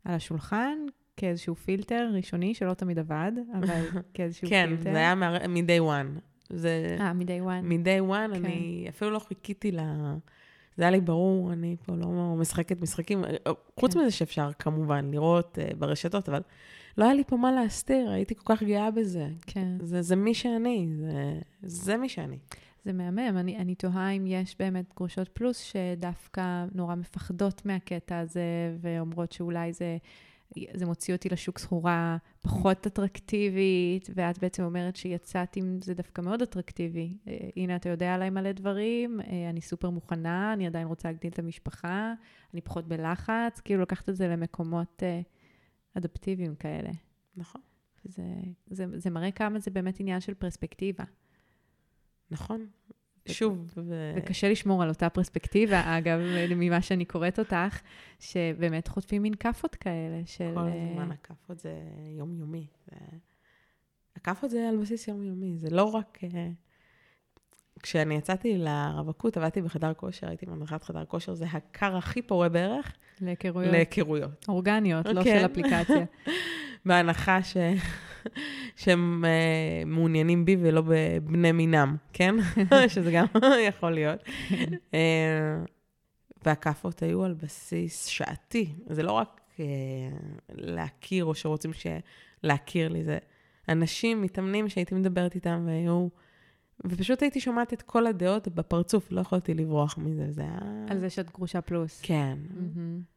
על 0.05 0.15
השולחן, 0.15 0.77
כאיזשהו 1.17 1.55
פילטר 1.55 2.09
ראשוני, 2.13 2.53
שלא 2.53 2.73
תמיד 2.73 2.99
עבד, 2.99 3.31
אבל 3.57 3.83
כאיזשהו 4.13 4.49
כן, 4.49 4.65
פילטר. 4.69 4.91
זה 4.91 4.97
היה 4.97 5.15
מ-day 5.15 5.81
one. 5.81 6.32
זה 6.49 6.97
אה, 6.99 7.13
מ-day 7.13 7.45
one. 7.45 7.63
מ-day 7.63 8.11
one, 8.11 8.35
כן. 8.35 8.45
אני 8.45 8.85
אפילו 8.89 9.11
לא 9.11 9.19
חיכיתי 9.19 9.71
ל... 9.71 9.79
זה 10.77 10.83
היה 10.83 10.91
לי 10.91 11.01
ברור, 11.01 11.53
אני 11.53 11.75
פה 11.85 11.95
לא 11.95 12.35
משחקת 12.37 12.81
משחקים. 12.81 13.23
חוץ 13.79 13.93
כן. 13.93 13.99
מזה 13.99 14.11
שאפשר 14.11 14.49
כמובן 14.59 15.11
לראות 15.11 15.59
אה, 15.59 15.69
ברשתות, 15.77 16.29
אבל 16.29 16.41
לא 16.97 17.05
היה 17.05 17.13
לי 17.13 17.23
פה 17.23 17.37
מה 17.37 17.51
להסתיר, 17.51 18.09
הייתי 18.09 18.35
כל 18.35 18.55
כך 18.55 18.63
גאה 18.63 18.91
בזה. 18.91 19.27
כן. 19.47 19.67
זה, 19.81 20.01
זה 20.01 20.15
מי 20.15 20.33
שאני, 20.33 20.87
זה, 20.99 21.39
זה 21.61 21.97
מי 21.97 22.09
שאני. 22.09 22.37
זה 22.85 22.93
מהמם. 22.93 23.37
אני, 23.37 23.57
אני 23.57 23.75
תוהה 23.75 24.11
אם 24.11 24.27
יש 24.27 24.55
באמת 24.59 24.85
גרושות 24.97 25.27
פלוס 25.27 25.57
שדווקא 25.57 26.65
נורא 26.75 26.95
מפחדות 26.95 27.65
מהקטע 27.65 28.19
הזה, 28.19 28.75
ואומרות 28.81 29.31
שאולי 29.31 29.73
זה, 29.73 29.97
זה 30.73 30.85
מוציא 30.85 31.13
אותי 31.13 31.29
לשוק 31.29 31.59
סחורה 31.59 32.17
פחות 32.41 32.87
אטרקטיבית, 32.87 34.09
ואת 34.15 34.39
בעצם 34.39 34.63
אומרת 34.63 34.95
שיצאת 34.95 35.55
עם 35.55 35.79
זה 35.81 35.93
דווקא 35.93 36.21
מאוד 36.21 36.41
אטרקטיבי. 36.41 37.17
אה, 37.27 37.49
הנה, 37.55 37.75
אתה 37.75 37.89
יודע 37.89 38.13
עליי 38.13 38.29
מלא 38.29 38.51
דברים, 38.51 39.21
אה, 39.21 39.49
אני 39.49 39.61
סופר 39.61 39.89
מוכנה, 39.89 40.53
אני 40.53 40.67
עדיין 40.67 40.87
רוצה 40.87 41.07
להגדיל 41.07 41.31
את 41.31 41.39
המשפחה, 41.39 42.13
אני 42.53 42.61
פחות 42.61 42.87
בלחץ, 42.87 43.59
כאילו 43.59 43.81
לקחת 43.81 44.09
את 44.09 44.15
זה 44.15 44.27
למקומות 44.27 45.03
אה, 45.03 45.21
אדפטיביים 45.93 46.55
כאלה. 46.55 46.89
נכון. 47.35 47.61
זה, 48.03 48.23
זה, 48.67 48.85
זה 48.95 49.09
מראה 49.09 49.31
כמה 49.31 49.59
זה 49.59 49.71
באמת 49.71 49.99
עניין 49.99 50.19
של 50.19 50.33
פרספקטיבה. 50.33 51.03
נכון. 52.31 52.67
שוב, 53.27 53.73
ו... 53.77 54.13
וקשה 54.17 54.49
לשמור 54.49 54.83
על 54.83 54.89
אותה 54.89 55.09
פרספקטיבה, 55.09 55.97
אגב, 55.97 56.19
ממה 56.55 56.81
שאני 56.81 57.05
קוראת 57.05 57.39
אותך, 57.39 57.81
שבאמת 58.19 58.87
חוטפים 58.87 59.21
מין 59.21 59.33
כאפות 59.33 59.75
כאלה 59.75 60.21
של... 60.25 60.51
כל 60.53 60.59
אה, 60.59 60.89
הזמן 60.91 61.11
הכאפות 61.11 61.59
זה 61.59 61.73
יומיומי. 62.17 62.67
זה... 62.85 62.97
הכאפות 64.15 64.49
זה 64.49 64.69
על 64.69 64.77
בסיס 64.77 65.07
יומיומי, 65.07 65.57
זה 65.57 65.69
לא 65.69 65.83
רק... 65.83 66.19
אה, 66.23 66.49
כשאני 67.83 68.15
יצאתי 68.15 68.57
לרווקות, 68.57 69.37
עבדתי 69.37 69.61
בחדר 69.61 69.93
כושר, 69.93 70.27
הייתי 70.27 70.45
מדריכת 70.45 70.83
חדר 70.83 71.05
כושר, 71.05 71.33
זה 71.33 71.45
הקר 71.51 71.97
הכי 71.97 72.21
פורה 72.21 72.49
בערך 72.49 72.93
להיכרויות 73.21 73.71
להיכרויות. 73.71 74.45
אורגניות, 74.47 75.05
לא 75.05 75.23
כן. 75.23 75.39
של 75.39 75.45
אפליקציה. 75.45 76.05
בהנחה 76.85 77.43
ש... 77.43 77.57
שהם 78.75 79.25
uh, 79.25 79.85
מעוניינים 79.85 80.45
בי 80.45 80.57
ולא 80.59 80.83
בבני 80.87 81.51
מינם, 81.51 81.95
כן? 82.13 82.35
שזה 82.93 83.11
גם 83.11 83.25
יכול 83.69 83.91
להיות. 83.91 84.19
uh, 84.51 84.95
והכאפות 86.45 87.03
היו 87.03 87.23
על 87.23 87.33
בסיס 87.33 88.05
שעתי. 88.05 88.73
זה 88.87 89.03
לא 89.03 89.11
רק 89.11 89.41
uh, 89.57 89.61
להכיר 90.49 91.25
או 91.25 91.35
שרוצים 91.35 91.73
ש... 91.73 91.87
להכיר 92.43 92.89
לי, 92.89 93.03
זה 93.03 93.17
אנשים, 93.69 94.21
מתאמנים 94.21 94.69
שהייתי 94.69 94.95
מדברת 94.95 95.35
איתם 95.35 95.63
והיו... 95.65 96.07
ופשוט 96.85 97.21
הייתי 97.21 97.39
שומעת 97.39 97.73
את 97.73 97.81
כל 97.81 98.07
הדעות 98.07 98.47
בפרצוף, 98.47 99.11
לא 99.11 99.21
יכולתי 99.21 99.53
לברוח 99.53 99.97
מזה, 99.97 100.31
זה 100.31 100.41
היה... 100.41 100.59
על 100.89 100.99
זה 100.99 101.09
שאת 101.09 101.31
גרושה 101.31 101.61
פלוס. 101.61 102.01
כן. 102.03 102.37
מהמם. 102.49 103.12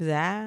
זה 0.00 0.10
היה 0.10 0.42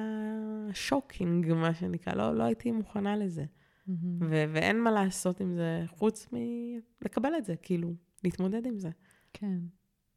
שוקינג, 0.72 1.52
מה 1.52 1.74
שנקרא, 1.74 2.14
לא, 2.14 2.34
לא 2.34 2.42
הייתי 2.42 2.70
מוכנה 2.70 3.16
לזה. 3.16 3.44
מהמם. 3.86 4.18
ו- 4.20 4.44
ואין 4.52 4.80
מה 4.80 4.90
לעשות 4.90 5.40
עם 5.40 5.54
זה 5.54 5.84
חוץ 5.86 6.28
מלקבל 6.32 7.30
את 7.38 7.44
זה, 7.44 7.56
כאילו, 7.56 7.94
להתמודד 8.24 8.66
עם 8.66 8.78
זה. 8.78 8.90
כן. 9.32 9.58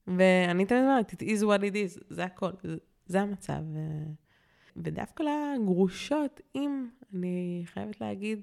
ואני 0.08 0.66
תמיד 0.66 0.82
אומרת, 0.82 1.12
it 1.12 1.26
is 1.26 1.42
what 1.42 1.62
it 1.62 1.74
is, 1.74 2.04
זה 2.10 2.24
הכל, 2.24 2.52
זה, 2.64 2.78
זה 3.06 3.22
המצב. 3.22 3.62
ו- 3.74 4.12
ודווקא 4.76 5.24
לגרושות, 5.24 6.42
אם, 6.56 6.88
אני 7.14 7.62
חייבת 7.66 8.02
להגיד, 8.02 8.42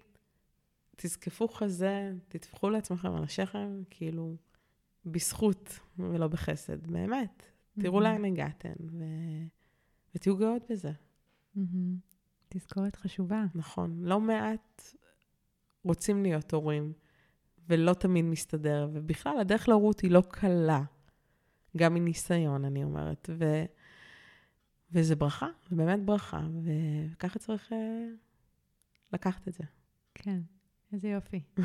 תזקפו 0.97 1.49
חזה, 1.49 2.13
תטפחו 2.29 2.71
לעצמכם 2.71 3.15
על 3.15 3.25
השכם, 3.25 3.83
כאילו, 3.91 4.37
בזכות 5.07 5.79
ולא 5.99 6.29
בחסד, 6.29 6.87
באמת. 6.87 7.47
תראו 7.81 8.01
מהמם. 8.01 8.13
לאן 8.13 8.25
הגעתן, 8.25 8.75
ו... 8.81 9.05
ותהיו 10.15 10.37
גאות 10.37 10.63
בזה. 10.71 10.93
מהמם. 11.55 11.97
תזכורת 12.49 12.97
חשובה. 12.97 13.45
נכון. 13.55 14.01
לא 14.03 14.21
מעט 14.21 14.83
רוצים 15.85 16.23
להיות 16.23 16.53
הורים, 16.53 16.93
ולא 17.69 17.95
תמיד 17.95 18.25
מסתדר, 18.25 18.89
ובכלל, 18.93 19.41
הדרך 19.41 19.69
להורות 19.69 20.01
היא 20.01 20.11
לא 20.11 20.23
קלה. 20.29 20.83
גם 21.77 21.95
מניסיון, 21.95 22.65
אני 22.65 22.85
אומרת. 22.85 23.31
ו... 23.39 23.65
וזה 24.93 25.17
ברכה, 25.17 25.49
זה 25.69 25.77
באמת 25.77 26.05
ברכה, 26.05 26.41
וככה 26.63 27.39
צריך 27.39 27.73
אה, 27.73 28.07
לקחת 29.13 29.49
את 29.49 29.55
זה. 29.55 29.65
כן, 30.15 30.41
איזה 30.93 31.09
יופי. 31.09 31.41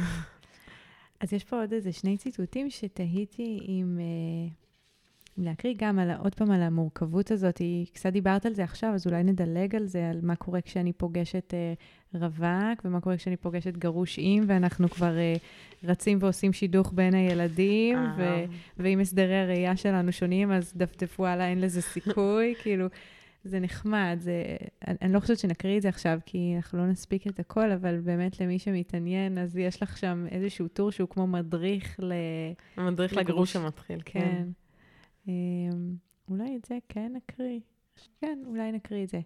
אז 1.20 1.34
יש 1.34 1.44
פה 1.44 1.62
עוד 1.62 1.74
איזה 1.74 1.92
שני 1.92 2.18
ציטוטים 2.18 2.70
שתהיתי 2.70 3.60
אם, 3.62 4.00
אה, 4.00 4.46
אם 4.46 4.69
להקריא 5.44 5.74
גם 5.78 6.00
על, 6.00 6.12
עוד 6.20 6.36
פעם 6.36 6.52
על 6.52 6.62
המורכבות 6.62 7.32
הזאת. 7.32 7.62
קצת 7.94 8.10
דיברת 8.14 8.46
על 8.46 8.54
זה 8.54 8.64
עכשיו, 8.64 8.94
אז 8.94 9.08
אולי 9.08 9.24
נדלג 9.24 9.76
על 9.76 9.86
זה, 9.86 10.10
על 10.10 10.20
מה 10.22 10.36
קורה 10.36 10.62
כשאני 10.62 10.94
פוגשת 10.94 11.54
אה, 11.54 11.74
רווק, 12.14 12.86
ומה 12.86 13.02
קורה 13.02 13.18
כשאני 13.18 13.38
פוגשת 13.38 13.78
גרוש 13.78 14.16
עם, 14.22 14.44
ואנחנו 14.48 14.90
כבר 14.90 15.18
אה, 15.18 15.34
רצים 15.84 16.18
ועושים 16.22 16.54
שידוך 16.54 16.92
בין 16.96 17.14
הילדים, 17.14 17.98
ו- 18.18 18.22
אה, 18.22 18.46
ואם 18.78 19.00
הסדרי 19.00 19.36
הראייה 19.36 19.76
שלנו 19.76 20.12
שונים, 20.12 20.52
אז 20.52 20.74
דפדפו 20.76 21.26
הלאה, 21.26 21.48
אין 21.48 21.62
לזה 21.62 21.82
סיכוי, 21.82 22.54
כאילו, 22.64 22.88
זה 23.44 23.60
נחמד. 23.60 24.18
זה, 24.20 24.44
אני, 24.88 24.98
אני 25.02 25.14
לא 25.14 25.20
חושבת 25.20 25.40
שנקריא 25.40 25.78
את 25.78 25.82
זה 25.82 25.90
עכשיו, 25.90 26.20
כי 26.26 26.54
אנחנו 26.56 26.78
לא 26.78 26.86
נספיק 26.86 27.28
את 27.28 27.40
הכל, 27.40 27.72
אבל 27.72 28.00
באמת 28.00 28.42
למי 28.42 28.60
שמתעניין, 28.60 29.38
אז 29.38 29.58
יש 29.58 29.84
לך 29.84 29.98
שם 29.98 30.26
איזשהו 30.32 30.68
טור 30.68 30.92
שהוא 30.92 31.10
כמו 31.10 31.28
מדריך 31.28 32.00
ל... 32.00 32.14
לגרוש. 33.12 33.30
לגרוש 33.30 33.56
המתחיל, 33.56 34.00
כן. 34.06 34.20
כן. 34.20 34.48
אמ, 35.30 35.96
אולי 36.30 36.56
את 36.56 36.66
זה 36.66 36.78
כן 36.90 37.14
נקריא. 37.16 37.60
כן, 38.22 38.40
אולי 38.46 38.72
נקריא 38.72 39.04
את 39.04 39.10
זה. 39.10 39.20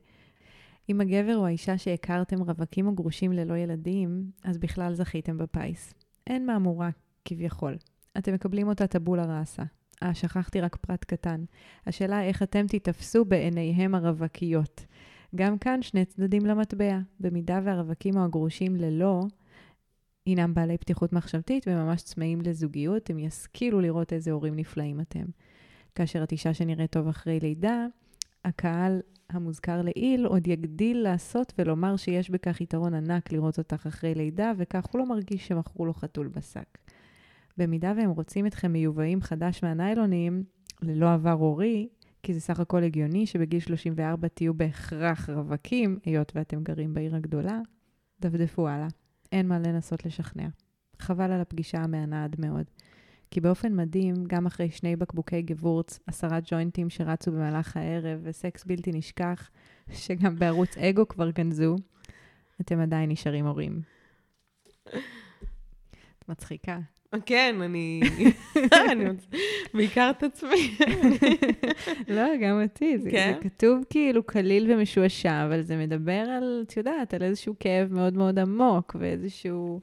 אם 0.89 1.01
הגבר 1.01 1.37
או 1.37 1.45
האישה 1.45 1.77
שהכרתם 1.77 2.41
רווקים 2.41 2.87
או 2.87 2.95
גרושים 2.95 3.31
ללא 3.31 3.57
ילדים, 3.57 4.31
אז 4.43 4.57
בכלל 4.57 4.93
זכיתם 4.93 5.37
בפיס. 5.37 5.93
אין 6.27 6.45
מהמורה, 6.45 6.89
כביכול. 7.25 7.77
אתם 8.17 8.33
מקבלים 8.33 8.67
אותה 8.67 8.87
טבולה 8.87 9.39
ראסה. 9.39 9.63
אה, 10.03 10.13
שכחתי 10.13 10.61
רק 10.61 10.75
פרט 10.75 11.03
קטן. 11.03 11.43
השאלה 11.85 12.23
איך 12.23 12.43
אתם 12.43 12.67
תיתפסו 12.67 13.25
בעיניהם 13.25 13.95
הרווקיות. 13.95 14.85
גם 15.35 15.57
כאן 15.57 15.81
שני 15.81 16.05
צדדים 16.05 16.45
למטבע. 16.45 16.99
במידה 17.19 17.59
והרווקים 17.63 18.17
או 18.17 18.23
הגרושים 18.23 18.75
ללא, 18.75 19.21
הינם 20.25 20.53
בעלי 20.53 20.77
פתיחות 20.77 21.13
מחשבתית 21.13 21.67
וממש 21.67 22.01
צמאים 22.01 22.41
לזוגיות, 22.41 23.09
הם 23.09 23.19
ישכילו 23.19 23.81
לראות 23.81 24.13
איזה 24.13 24.31
הורים 24.31 24.55
נפלאים 24.55 24.99
אתם. 25.01 25.25
כאשר 25.95 26.23
את 26.23 26.32
אישה 26.32 26.53
שנראית 26.53 26.91
טוב 26.91 27.08
אחרי 27.08 27.39
לידה, 27.39 27.86
הקהל 28.45 29.01
המוזכר 29.29 29.82
לעיל 29.82 30.25
עוד 30.25 30.47
יגדיל 30.47 30.97
לעשות 30.97 31.53
ולומר 31.58 31.95
שיש 31.95 32.29
בכך 32.29 32.62
יתרון 32.62 32.93
ענק 32.93 33.32
לראות 33.32 33.58
אותך 33.58 33.85
אחרי 33.87 34.15
לידה, 34.15 34.52
וכך 34.58 34.85
הוא 34.85 35.00
לא 35.00 35.06
מרגיש 35.06 35.48
שמכרו 35.48 35.85
לו 35.85 35.94
חתול 35.94 36.27
בשק. 36.27 36.77
במידה 37.58 37.94
והם 37.98 38.10
רוצים 38.10 38.46
אתכם 38.46 38.71
מיובאים 38.71 39.21
חדש 39.21 39.63
מהניילונים, 39.63 40.44
ללא 40.81 41.13
עבר 41.13 41.31
הורי, 41.31 41.87
כי 42.23 42.33
זה 42.33 42.39
סך 42.39 42.60
הכל 42.60 42.83
הגיוני 42.83 43.25
שבגיל 43.25 43.60
34 43.60 44.27
תהיו 44.27 44.54
בהכרח 44.54 45.29
רווקים, 45.29 46.00
היות 46.06 46.31
ואתם 46.35 46.63
גרים 46.63 46.94
בעיר 46.94 47.15
הגדולה, 47.15 47.60
דפדפו 48.21 48.67
הלאה. 48.67 48.87
אין 49.31 49.48
מה 49.48 49.60
לנסות 49.60 50.06
לשכנע. 50.06 50.48
חבל 51.00 51.31
על 51.31 51.41
הפגישה 51.41 51.77
המהנה 51.77 52.23
עד 52.23 52.35
מאוד. 52.39 52.65
כי 53.34 53.42
באופן 53.42 53.75
מדהים, 53.75 54.13
גם 54.27 54.46
אחרי 54.46 54.71
שני 54.71 54.96
בקבוקי 54.96 55.42
גבורץ, 55.42 56.00
עשרה 56.08 56.40
ג'וינטים 56.46 56.90
שרצו 56.90 57.31
במהלך 57.31 57.77
הערב 57.77 58.19
וסקס 58.23 58.63
בלתי 58.63 58.92
נשכח, 58.92 59.50
שגם 59.94 60.36
בערוץ 60.40 60.77
אגו 60.77 61.08
כבר 61.08 61.29
גנזו, 61.29 61.75
אתם 62.62 62.79
עדיין 62.79 63.10
נשארים 63.10 63.46
הורים. 63.46 63.81
את 66.19 66.29
מצחיקה. 66.29 66.79
כן, 67.25 67.56
אני... 67.62 68.02
אני 68.92 69.06
בעיקר 69.73 70.12
את 70.17 70.23
עצמי. 70.23 70.77
לא, 72.15 72.38
גם 72.42 72.62
אותי. 72.62 72.98
זה, 72.98 73.12
כן? 73.12 73.34
זה 73.36 73.50
כתוב 73.50 73.84
כאילו 73.90 74.23
קליל 74.23 74.71
ומשועשע, 74.71 75.46
אבל 75.46 75.62
זה 75.62 75.77
מדבר 75.77 76.25
על, 76.38 76.63
את 76.67 76.77
יודעת, 76.77 77.13
על 77.13 77.23
איזשהו 77.23 77.56
כאב 77.60 77.94
מאוד 77.94 78.13
מאוד 78.17 78.40
עמוק, 78.40 78.96
ואיזשהו 79.00 79.81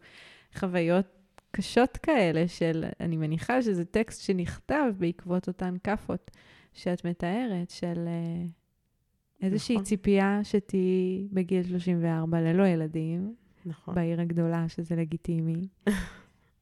חוויות 0.55 1.19
קשות 1.51 1.96
כאלה 1.96 2.48
של, 2.48 2.84
אני 3.01 3.16
מניחה 3.16 3.62
שזה 3.62 3.84
טקסט 3.84 4.22
שנכתב 4.22 4.92
בעקבות 4.98 5.48
אותן 5.48 5.74
כאפות 5.84 6.30
שאת 6.72 7.07
מתארת, 7.07 7.70
של 7.70 8.05
אה, 8.07 8.46
איזושהי 9.42 9.74
נכון. 9.74 9.84
ציפייה 9.84 10.40
שתהיי 10.42 11.28
בגיל 11.32 11.62
34 11.62 12.40
ללא 12.40 12.66
ילדים, 12.66 13.34
נכון. 13.66 13.94
בעיר 13.94 14.20
הגדולה, 14.20 14.68
שזה 14.68 14.96
לגיטימי. 14.96 15.68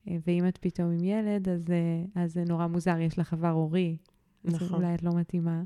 אה, 0.09 0.17
ואם 0.27 0.49
את 0.49 0.59
פתאום 0.59 0.91
עם 0.91 1.05
ילד, 1.05 1.49
אז, 1.49 1.71
אה, 1.71 2.23
אז 2.23 2.33
זה 2.33 2.45
נורא 2.45 2.67
מוזר, 2.67 2.99
יש 2.99 3.19
לך 3.19 3.33
עבר 3.33 3.51
הורי. 3.51 3.97
אז 4.45 4.55
נכון. 4.55 4.75
אולי 4.75 4.95
את 4.95 5.03
לא 5.03 5.11
מתאימה. 5.15 5.63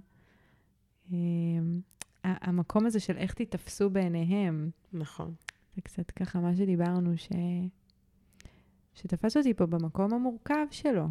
אמ, 1.13 1.81
המקום 2.25 2.87
הזה 2.87 3.01
של 3.01 3.17
איך 3.17 3.35
תתפסו 3.35 3.91
בעיניהם, 3.91 4.71
נכון. 4.93 5.35
זה 5.75 5.81
קצת 5.81 6.11
ככה 6.11 6.41
מה 6.41 6.57
שדיברנו, 6.57 7.19
ש... 7.19 7.29
שתפס 8.95 9.37
אותי 9.37 9.55
פה 9.55 9.67
במקום 9.67 10.15
המורכב 10.15 10.67
שלו. 10.71 11.07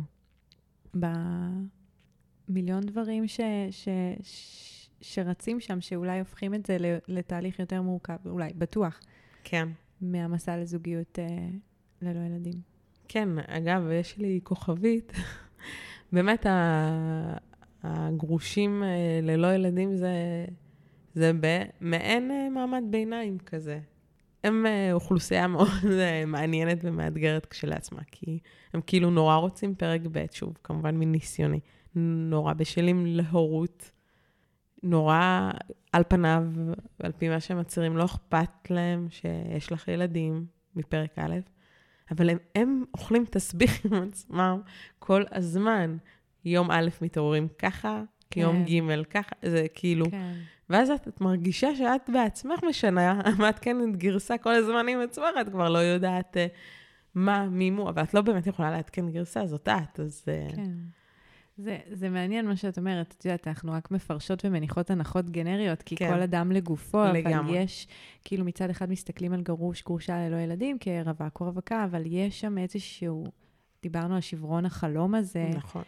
במיליון 2.50 2.82
דברים 2.82 3.28
ש... 3.28 3.40
ש... 3.72 3.88
ש... 4.24 4.78
שרצים 5.04 5.60
שם, 5.60 5.82
שאולי 5.82 6.20
הופכים 6.20 6.54
את 6.54 6.66
זה 6.66 6.78
ל- 6.80 6.98
לתהליך 7.08 7.60
יותר 7.60 7.82
מורכב, 7.82 8.16
אולי, 8.26 8.50
בטוח, 8.58 9.00
כן. 9.44 9.70
מהמסע 10.02 10.58
לזוגיות 10.58 11.20
אה, 11.20 11.48
ללא 12.02 12.20
ילדים. 12.20 12.54
כן, 13.08 13.30
אגב, 13.48 13.82
יש 13.92 14.18
לי 14.18 14.40
כוכבית. 14.44 15.12
באמת, 16.14 16.46
ה- 16.46 17.38
הגרושים 17.84 18.84
אה, 18.84 18.90
ללא 19.24 19.54
ילדים 19.54 19.96
זה, 19.96 20.46
זה 21.14 21.32
ב- 21.42 21.64
מעין 21.82 22.32
אה, 22.32 22.50
מעמד 22.50 22.84
ביניים 22.90 23.38
כזה. 23.40 23.80
הם 24.44 24.66
אה, 24.66 24.94
אוכלוסייה 24.94 25.48
מאוד 25.48 25.70
אה, 26.00 26.26
מעניינת 26.26 26.78
ומאתגרת 26.84 27.46
כשלעצמה, 27.46 28.02
כי 28.12 28.40
הם 28.74 28.82
כאילו 28.88 29.10
נורא 29.10 29.36
רוצים 29.36 29.76
פרק 29.76 30.02
ב', 30.12 30.26
שוב, 30.32 30.58
כמובן 30.64 30.96
מניסיוני, 30.98 31.60
נורא 31.96 32.54
בשלים 32.54 33.06
להורות, 33.06 33.92
נורא 34.84 35.52
על 35.92 36.04
פניו, 36.08 36.44
על 37.00 37.12
פי 37.12 37.30
מה 37.30 37.40
שהם 37.40 37.60
מצהירים, 37.60 37.98
לא 37.98 38.06
אכפת 38.06 38.70
להם 38.70 39.08
שיש 39.10 39.72
לך 39.72 39.88
ילדים 39.88 40.46
מפרק 40.76 41.20
א', 41.20 41.36
אבל 42.12 42.30
הם, 42.30 42.38
הם 42.56 42.84
אוכלים 42.94 43.26
תסביך 43.30 43.86
עם 43.86 43.94
עצמם 43.94 44.62
כל 45.00 45.24
הזמן. 45.32 45.98
יום 46.46 46.72
א' 46.72 46.90
מתעוררים 47.02 47.48
ככה, 47.48 48.04
כן. 48.30 48.42
יום 48.42 48.64
ג' 48.66 49.04
ככה, 49.10 49.36
זה 49.42 49.66
כאילו... 49.74 50.06
כן. 50.12 50.34
ואז 50.72 50.90
את, 50.90 51.08
את 51.08 51.22
מרגישה 51.22 51.76
שאת 51.76 52.10
בעצמך 52.14 52.60
משנה, 52.70 53.22
מעדכנת 53.40 53.98
גרסה 53.98 54.38
כל 54.38 54.54
הזמן 54.54 54.88
עם 54.88 55.00
עצמך, 55.00 55.26
את 55.42 55.50
כבר 55.50 55.70
לא 55.70 55.78
יודעת 55.78 56.38
uh, 56.38 56.40
מה, 57.16 57.46
מי 57.46 57.70
מו, 57.70 57.90
אבל 57.90 58.04
את 58.04 58.14
לא 58.14 58.22
באמת 58.22 58.48
יכולה 58.48 58.72
לעדכן 58.72 59.10
גרסה, 59.10 59.46
זאת 59.46 59.68
את, 59.68 60.00
אז... 60.00 60.26
Uh, 60.26 60.56
כן. 60.56 60.72
זה, 61.58 61.78
זה 61.92 62.10
מעניין 62.10 62.48
מה 62.48 62.56
שאת 62.56 62.78
אומרת. 62.78 63.16
את 63.18 63.26
יודעת, 63.26 63.48
אנחנו 63.48 63.72
רק 63.72 63.92
מפרשות 63.92 64.46
ומניחות 64.46 64.90
הנחות 64.90 65.30
גנריות, 65.30 65.82
כי 65.82 65.96
כן. 65.96 66.14
כל 66.14 66.22
אדם 66.22 66.52
לגופו, 66.52 67.04
אבל 67.04 67.14
לגמרי. 67.14 67.58
יש, 67.58 67.88
כאילו 68.24 68.46
מצד 68.46 68.70
אחד 68.70 68.90
מסתכלים 68.90 69.34
על 69.34 69.42
גרוש, 69.42 69.84
גרושה 69.84 70.28
ללא 70.28 70.38
ילדים, 70.38 70.78
כרווק 70.80 71.42
או 71.42 71.46
רווקה, 71.46 71.86
אבל 71.86 72.04
יש 72.06 72.40
שם 72.40 72.58
איזשהו, 72.58 73.24
דיברנו 73.84 74.16
על 74.16 74.22
שברון 74.22 74.66
החלום 74.66 75.16
הזה, 75.16 75.50
נכון. 75.56 75.84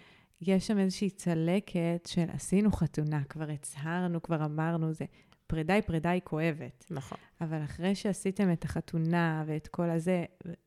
יש 0.48 0.68
שם 0.68 0.78
איזושהי 0.78 1.10
צלקת 1.10 2.08
של 2.08 2.26
עשינו 2.34 2.72
חתונה, 2.72 3.24
כבר 3.24 3.50
הצהרנו, 3.50 4.22
כבר 4.22 4.46
אמרנו, 4.46 4.94
זה 4.94 5.06
פרידה 5.48 5.74
היא 5.74 5.84
פרידה 5.84 6.10
היא 6.10 6.22
כואבת. 6.22 6.86
נכון. 6.92 7.18
אבל 7.42 7.64
אחרי 7.64 7.96
שעשיתם 7.96 8.52
את 8.52 8.64
החתונה 8.64 9.44
ואת 9.48 9.68
כל 9.68 9.90
הזה, 9.90 10.26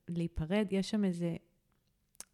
להיפרד, 0.09 0.67
יש 0.71 0.91
שם 0.91 1.05
איזה 1.05 1.37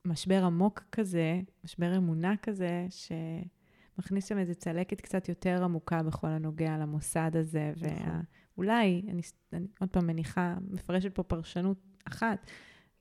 משבר 0.05 0.45
עמוק 0.45 0.83
כזה, 0.93 1.41
משבר 1.65 1.97
אמונה 1.97 2.35
כזה, 2.43 2.87
שמכניס 2.91 4.29
שם 4.29 4.39
איזה 4.39 4.55
צלקת 4.55 5.01
קצת 5.01 5.29
יותר 5.29 5.65
עמוקה 5.65 6.03
בכל 6.03 6.27
הנוגע 6.27 6.79
למוסד 6.79 7.37
הזה. 7.37 7.73
נכון. 7.77 8.23
ואולי, 8.57 9.03
אני, 9.09 9.23
אני 9.53 9.67
עוד 9.81 9.91
פעם 9.91 10.07
מניחה, 10.07 10.55
מפרשת 10.71 11.15
פה 11.15 11.23
פרשנות 11.23 11.79
אחת, 12.05 12.51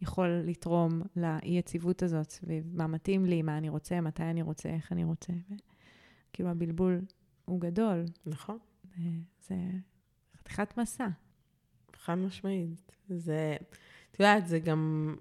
יכול 0.02 0.42
לתרום 0.46 1.02
לאי-יציבות 1.16 2.04
הזאת 2.04 2.30
סביב 2.30 2.64
מה 2.74 2.88
מתאים 2.88 3.26
לי, 3.26 3.42
מה 3.42 3.58
אני 3.58 3.70
רוצה, 3.70 4.02
מתי 4.02 4.24
אני 4.24 4.42
רוצה, 4.42 4.70
איך 4.70 4.92
אני 4.92 5.04
רוצה. 5.04 5.34
ו... 5.34 5.54
כאילו 6.34 6.50
הבלבול 6.50 7.02
הוא 7.46 7.62
גדול, 7.62 8.06
נכון. 8.26 8.58
זה, 9.48 9.56
חתיכת 10.38 10.78
מסע. 10.78 11.08
חד 11.96 12.16
משמעית. 12.16 12.92
זה, 13.10 13.56
את 14.12 14.20
יודעת, 14.20 14.48
זה 14.48 14.60
גם... 14.60 15.16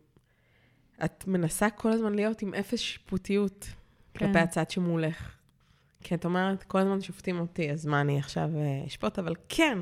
את 1.04 1.26
מנסה 1.26 1.70
כל 1.70 1.92
הזמן 1.92 2.14
להיות 2.14 2.42
עם 2.42 2.54
אפס 2.54 2.78
שיפוטיות 2.78 3.68
כן. 4.14 4.26
כלפי 4.26 4.38
הצד 4.38 4.70
שמולך. 4.70 5.36
כי 6.00 6.14
את 6.14 6.24
אומרת, 6.24 6.62
כל 6.62 6.78
הזמן 6.78 7.00
שופטים 7.00 7.40
אותי, 7.40 7.70
אז 7.70 7.86
מה, 7.86 8.00
אני 8.00 8.18
עכשיו 8.18 8.50
אה, 8.56 8.86
אשפוט? 8.86 9.18
אבל 9.18 9.34
כן, 9.48 9.78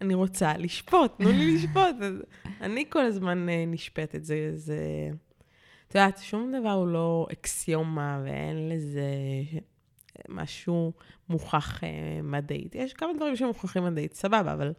אני 0.00 0.14
רוצה 0.14 0.52
לשפוט, 0.58 1.18
תנו 1.18 1.30
לי 1.30 1.54
לשפוט. 1.54 1.96
אז 2.02 2.14
אני 2.60 2.84
כל 2.88 3.04
הזמן 3.04 3.48
אה, 3.48 3.64
נשפטת. 3.66 4.24
זה, 4.24 4.50
זה... 4.54 4.78
את 5.88 5.94
יודעת, 5.94 6.18
שום 6.18 6.52
דבר 6.60 6.70
הוא 6.70 6.88
לא 6.88 7.26
אקסיומה, 7.32 8.20
ואין 8.24 8.68
לזה 8.68 9.10
משהו 10.28 10.92
מוכח 11.28 11.84
אה, 11.84 11.88
מדעית. 12.22 12.74
יש 12.74 12.92
כמה 12.92 13.12
דברים 13.16 13.36
שמוכחים 13.36 13.84
מדעית, 13.84 14.14
סבבה, 14.14 14.52
אבל 14.52 14.72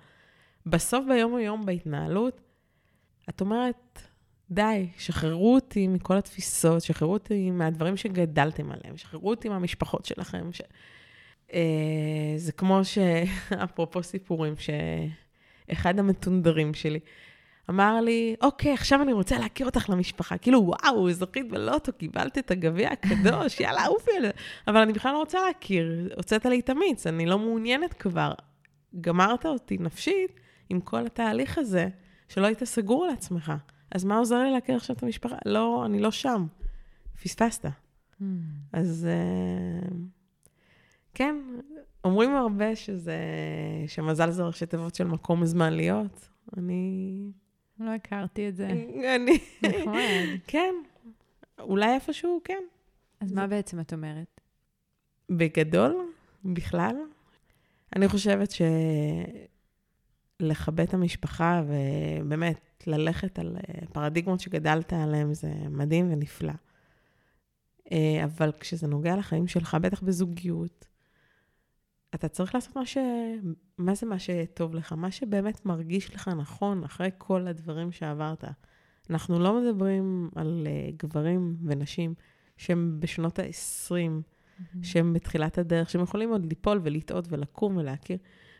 בסוף 0.65 1.05
ביום-יום, 1.07 1.65
בהתנהלות, 1.65 2.41
את 3.29 3.41
אומרת, 3.41 4.01
די, 4.51 4.89
שחררו 4.97 5.55
אותי 5.55 5.87
מכל 5.87 6.17
התפיסות, 6.17 6.81
שחררו 6.81 7.13
אותי 7.13 7.51
מהדברים 7.51 7.97
שגדלתם 7.97 8.71
עליהם, 8.71 8.97
שחררו 8.97 9.29
אותי 9.29 9.49
מהמשפחות 9.49 10.05
שלכם. 10.05 10.51
ש... 10.51 10.61
אה, 11.53 11.59
זה 12.37 12.51
כמו 12.51 12.85
ש... 12.85 12.97
אפרופו 13.63 14.03
סיפורים, 14.03 14.53
שאחד 14.57 15.99
המתונדרים 15.99 16.73
שלי 16.73 16.99
אמר 17.69 18.01
לי, 18.01 18.35
אוקיי, 18.41 18.73
עכשיו 18.73 19.01
אני 19.01 19.13
רוצה 19.13 19.37
להכיר 19.37 19.65
אותך 19.65 19.89
למשפחה. 19.89 20.37
כאילו, 20.37 20.59
וואו, 20.59 21.11
זכית 21.11 21.49
בלוטו, 21.49 21.93
קיבלת 21.93 22.37
את 22.37 22.51
הגביע 22.51 22.89
הקדוש, 22.89 23.59
יאללה, 23.61 23.85
עופי 23.85 24.11
על 24.17 24.21
זה. 24.21 24.31
אבל 24.67 24.77
אני 24.77 24.93
בכלל 24.93 25.11
לא 25.11 25.17
רוצה 25.17 25.39
להכיר, 25.47 26.13
הוצאת 26.15 26.45
לי 26.45 26.59
את 26.59 26.69
המיץ, 26.69 27.07
אני 27.07 27.25
לא 27.25 27.39
מעוניינת 27.39 27.93
כבר. 27.93 28.33
גמרת 29.01 29.45
אותי 29.45 29.77
נפשית 29.79 30.39
עם 30.69 30.79
כל 30.79 31.05
התהליך 31.05 31.57
הזה, 31.57 31.87
שלא 32.29 32.45
היית 32.45 32.63
סגור 32.63 33.05
על 33.05 33.09
עצמך. 33.09 33.53
אז 33.91 34.03
מה 34.03 34.17
עוזר 34.17 34.43
לי 34.43 34.51
להכיר 34.51 34.75
עכשיו 34.75 34.95
את 34.95 35.03
המשפחה? 35.03 35.35
לא, 35.45 35.83
אני 35.85 35.99
לא 35.99 36.11
שם. 36.11 36.45
פספסת. 37.23 37.65
Hmm. 37.65 38.23
אז 38.73 39.07
אה, 39.09 39.87
כן, 41.17 41.35
אומרים 42.03 42.35
הרבה 42.35 42.75
שזה, 42.75 43.17
שמזל 43.87 44.31
זה 44.31 44.43
ראשי 44.43 44.65
תיבות 44.65 44.95
של 44.95 45.07
מקום 45.07 45.45
זמן 45.45 45.73
להיות. 45.73 46.29
אני... 46.57 47.31
לא 47.79 47.89
הכרתי 47.89 48.49
את 48.49 48.55
זה. 48.55 48.67
אני... 49.15 49.39
נחמד. 49.63 50.25
כן, 50.47 50.73
אולי 51.59 51.95
איפשהו 51.95 52.41
כן. 52.43 52.63
אז 53.19 53.33
מה 53.33 53.47
בעצם 53.47 53.79
את 53.79 53.93
אומרת? 53.93 54.41
בגדול, 55.29 55.95
בכלל, 56.45 56.95
אני 57.95 58.07
חושבת 58.07 58.53
שלכבד 60.41 60.79
את 60.87 60.93
המשפחה 60.93 61.63
ובאמת 61.67 62.83
ללכת 62.87 63.39
על 63.39 63.57
אה, 63.57 63.87
פרדיגמות 63.93 64.39
שגדלת 64.39 64.93
עליהן 64.93 65.33
זה 65.33 65.53
מדהים 65.69 66.11
ונפלא. 66.11 66.53
אה, 67.91 68.23
אבל 68.23 68.51
כשזה 68.59 68.87
נוגע 68.87 69.15
לחיים 69.15 69.47
שלך, 69.47 69.77
בטח 69.81 70.01
בזוגיות, 70.01 70.87
אתה 72.15 72.27
צריך 72.27 72.55
לעשות 72.55 72.75
מה 72.75 72.85
ש... 72.85 72.97
מה 73.77 73.95
זה 73.95 74.05
מה 74.05 74.19
שטוב 74.19 74.75
לך? 74.75 74.93
מה 74.93 75.11
שבאמת 75.11 75.65
מרגיש 75.65 76.15
לך 76.15 76.27
נכון 76.27 76.83
אחרי 76.83 77.09
כל 77.17 77.47
הדברים 77.47 77.91
שעברת. 77.91 78.43
אנחנו 79.09 79.39
לא 79.39 79.61
מדברים 79.61 80.29
על 80.35 80.67
uh, 80.67 80.95
גברים 81.03 81.57
ונשים 81.65 82.13
שהם 82.57 82.97
בשנות 82.99 83.39
ה-20, 83.39 83.93
שהם 84.81 85.13
בתחילת 85.13 85.57
הדרך, 85.57 85.89
שהם 85.89 86.01
יכולים 86.01 86.29
עוד 86.29 86.45
ליפול 86.45 86.79
ולטעות 86.83 87.25
ולקום 87.29 87.77
ולהכיר. 87.77 88.17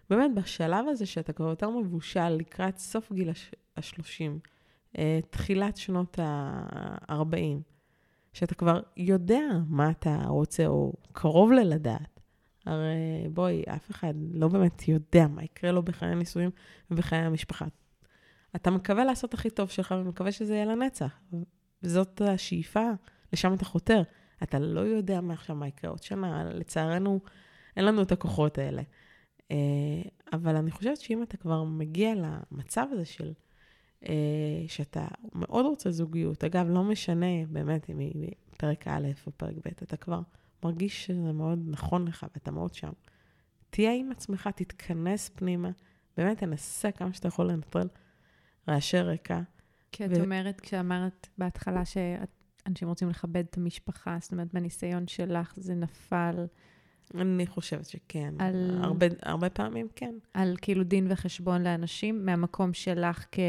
באמת, 0.09 0.31
בשלב 0.35 0.85
הזה 0.87 1.05
שאתה 1.05 1.33
כבר 1.33 1.49
יותר 1.49 1.69
מבושל 1.69 2.29
לקראת 2.29 2.77
סוף 2.77 3.11
גיל 3.13 3.29
ה-30, 3.29 4.47
uh, 4.93 4.99
תחילת 5.29 5.77
שנות 5.77 6.19
ה-40, 6.19 7.61
שאתה 8.33 8.55
כבר 8.55 8.81
יודע 8.97 9.43
מה 9.67 9.89
אתה 9.89 10.21
רוצה 10.27 10.67
או 10.67 10.93
קרוב 11.11 11.51
ללדעת. 11.51 12.16
הרי 12.68 13.28
בואי, 13.34 13.63
אף 13.76 13.91
אחד 13.91 14.13
לא 14.32 14.47
באמת 14.47 14.88
יודע 14.88 15.28
מה 15.28 15.43
יקרה 15.43 15.72
לו 15.72 15.84
בחיי 15.84 16.09
הנישואים 16.09 16.49
ובחיי 16.91 17.20
המשפחה. 17.20 17.65
אתה 18.55 18.72
מקווה 18.72 19.05
לעשות 19.05 19.34
הכי 19.34 19.49
טוב 19.49 19.70
שלך 19.70 19.95
ומקווה 19.97 20.32
שזה 20.32 20.55
יהיה 20.55 20.65
לנצח. 20.65 21.20
וזאת 21.84 22.22
השאיפה, 22.22 22.89
לשם 23.34 23.53
אתה 23.53 23.65
חותר. 23.65 24.01
אתה 24.43 24.59
לא 24.59 24.80
יודע 24.80 25.22
מעכשיו 25.22 25.55
מה 25.55 25.68
יקרה 25.68 25.91
עוד 25.91 26.03
שנה, 26.03 26.43
לצערנו, 26.53 27.20
אין 27.78 27.86
לנו 27.86 28.01
את 28.01 28.11
הכוחות 28.11 28.57
האלה. 28.57 28.82
אה, 29.51 29.57
אבל 30.34 30.55
אני 30.55 30.72
חושבת 30.72 30.97
שאם 30.97 31.24
אתה 31.24 31.38
כבר 31.38 31.63
מגיע 31.63 32.13
למצב 32.15 32.88
הזה 32.91 33.05
של, 33.05 33.34
אה, 34.09 34.13
שאתה 34.68 35.07
מאוד 35.34 35.65
רוצה 35.65 35.91
זוגיות, 35.91 36.43
אגב, 36.43 36.70
לא 36.70 36.84
משנה 36.84 37.45
באמת 37.49 37.89
אם 37.89 37.99
היא 37.99 38.32
פרק 38.57 38.88
א' 38.88 39.07
או 39.28 39.32
פרק 39.32 39.55
ב', 39.55 39.68
אתה 39.68 39.97
כבר 39.97 40.20
מרגיש 40.63 41.05
שזה 41.05 41.31
מאוד 41.33 41.59
נכון 41.67 42.07
לך 42.07 42.25
ואתה 42.33 42.51
מאוד 42.51 42.73
שם. 42.73 42.91
תהיה 43.69 43.93
עם 43.93 44.11
עצמך, 44.11 44.49
תתכנס 44.55 45.29
פנימה, 45.29 45.69
באמת 46.17 46.37
תנסה 46.37 46.91
כמה 46.91 47.13
שאתה 47.13 47.27
יכול 47.27 47.51
לנטרל 47.51 47.87
רעשי 48.67 48.99
רקע. 48.99 49.41
כי 49.91 50.05
את 50.05 50.09
ו... 50.17 50.21
אומרת, 50.21 50.61
כשאמרת 50.61 51.27
בהתחלה 51.37 51.83
שאנשים 51.85 52.87
רוצים 52.87 53.09
לכבד 53.09 53.43
את 53.49 53.57
המשפחה, 53.57 54.17
זאת 54.21 54.31
אומרת, 54.31 54.53
בניסיון 54.53 55.07
שלך 55.07 55.53
זה 55.57 55.75
נפל... 55.75 56.45
אני 57.15 57.47
חושבת 57.47 57.85
שכן. 57.85 58.33
על... 58.39 58.79
הרבה, 58.83 59.05
הרבה 59.21 59.49
פעמים 59.49 59.87
כן. 59.95 60.15
על 60.33 60.55
כאילו 60.61 60.83
דין 60.83 61.07
וחשבון 61.09 61.63
לאנשים, 61.63 62.25
מהמקום 62.25 62.73
שלך 62.73 63.25
כ... 63.31 63.39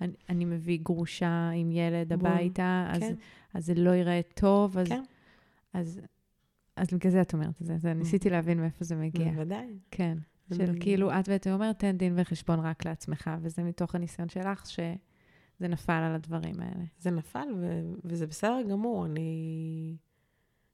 אני, 0.00 0.12
אני 0.28 0.44
מביא 0.44 0.78
גרושה 0.82 1.50
עם 1.54 1.72
ילד 1.72 2.12
הביתה, 2.12 2.86
אז, 2.90 3.00
כן. 3.00 3.14
אז 3.54 3.66
זה 3.66 3.74
לא 3.74 3.90
ייראה 3.90 4.20
טוב, 4.34 4.78
אז, 4.78 4.88
כן. 4.88 5.02
אז, 5.72 6.00
אז 6.78 6.88
בגלל 6.92 7.12
זה 7.12 7.22
את 7.22 7.34
אומרת 7.34 7.62
את 7.62 7.66
זה. 7.66 7.78
זה 7.78 7.94
ניסיתי 7.94 8.30
להבין 8.30 8.60
מאיפה 8.60 8.84
זה 8.84 8.96
מגיע. 8.96 9.32
בוודאי. 9.32 9.78
כן. 9.90 10.18
של 10.56 10.74
כאילו, 10.80 11.10
את 11.10 11.28
ואתה 11.28 11.54
אומרת, 11.54 11.78
תן 11.78 11.96
דין 11.98 12.14
וחשבון 12.16 12.60
רק 12.60 12.86
לעצמך, 12.86 13.30
וזה 13.40 13.62
מתוך 13.62 13.94
הניסיון 13.94 14.28
שלך, 14.28 14.66
שזה 14.66 15.68
נפל 15.68 15.92
על 15.92 16.14
הדברים 16.14 16.60
האלה. 16.60 16.84
זה 16.98 17.10
נפל, 17.10 17.48
ו- 17.56 17.82
וזה 18.04 18.26
בסדר 18.26 18.62
גמור. 18.70 19.06
אני 19.06 19.96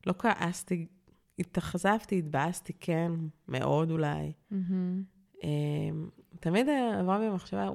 לא 0.06 0.14
כעסתי, 0.18 0.86
התאכזבתי, 1.38 2.18
התבאסתי, 2.18 2.72
כן, 2.80 3.12
מאוד 3.48 3.90
אולי. 3.90 4.32
Mm-hmm. 4.52 5.44
תמיד 6.40 6.66
עברה 7.00 7.18
בי 7.18 7.30
מחשבה, 7.30 7.70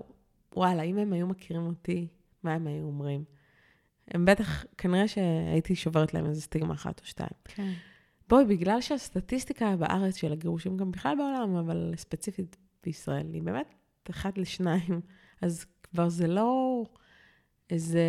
וואלה, 0.55 0.82
אם 0.84 0.97
הם 0.97 1.13
היו 1.13 1.27
מכירים 1.27 1.65
אותי, 1.65 2.07
מה 2.43 2.53
הם 2.53 2.67
היו 2.67 2.86
אומרים? 2.86 3.23
הם 4.07 4.25
בטח, 4.25 4.65
כנראה 4.77 5.07
שהייתי 5.07 5.75
שוברת 5.75 6.13
להם 6.13 6.25
איזה 6.25 6.41
סטיגמה 6.41 6.73
אחת 6.73 6.99
או 6.99 7.05
שתיים. 7.05 7.30
כן. 7.45 7.71
בואי, 8.30 8.45
בגלל 8.45 8.82
שהסטטיסטיקה 8.82 9.75
בארץ 9.75 10.15
של 10.15 10.32
הגירושים, 10.32 10.77
גם 10.77 10.91
בכלל 10.91 11.15
בעולם, 11.17 11.55
אבל 11.55 11.93
ספציפית 11.95 12.57
בישראל, 12.84 13.27
היא 13.34 13.43
באמת 13.43 13.73
אחת 14.09 14.38
לשניים, 14.38 15.01
אז 15.41 15.65
כבר 15.84 16.09
זה 16.09 16.27
לא 16.27 16.84
איזה 17.69 18.03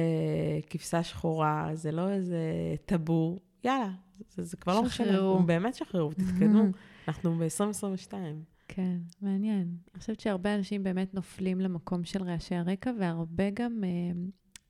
כבשה 0.71 1.03
שחורה, 1.03 1.71
זה 1.75 1.93
לא 1.93 2.09
איזה 2.09 2.41
טאבו, 2.87 3.39
יאללה, 3.65 3.91
זה, 4.29 4.43
זה 4.43 4.57
כבר 4.57 4.75
לא 4.75 4.83
משנה. 4.83 5.07
שחררו. 5.07 5.43
באמת 5.43 5.75
שחררו, 5.75 6.13
תתקדמו. 6.13 6.63
אנחנו 7.09 7.35
ב-2022. 7.39 8.13
כן, 8.69 8.99
מעניין. 9.23 9.77
אני 9.95 10.01
חושבת 10.01 10.21
שהרבה 10.21 10.55
אנשים 10.55 10.83
באמת 10.83 11.15
נופלים 11.15 11.61
למקום 11.61 12.05
של 12.05 12.23
רעשי 12.23 12.55
הרקע, 12.55 12.91
והרבה 12.99 13.51
גם 13.51 13.85
אה, 13.85 13.89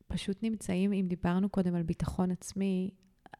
פשוט 0.08 0.42
נמצאים, 0.42 0.92
אם 0.92 1.06
דיברנו 1.08 1.48
קודם 1.48 1.74
על 1.74 1.82
ביטחון 1.82 2.30
עצמי, 2.30 2.90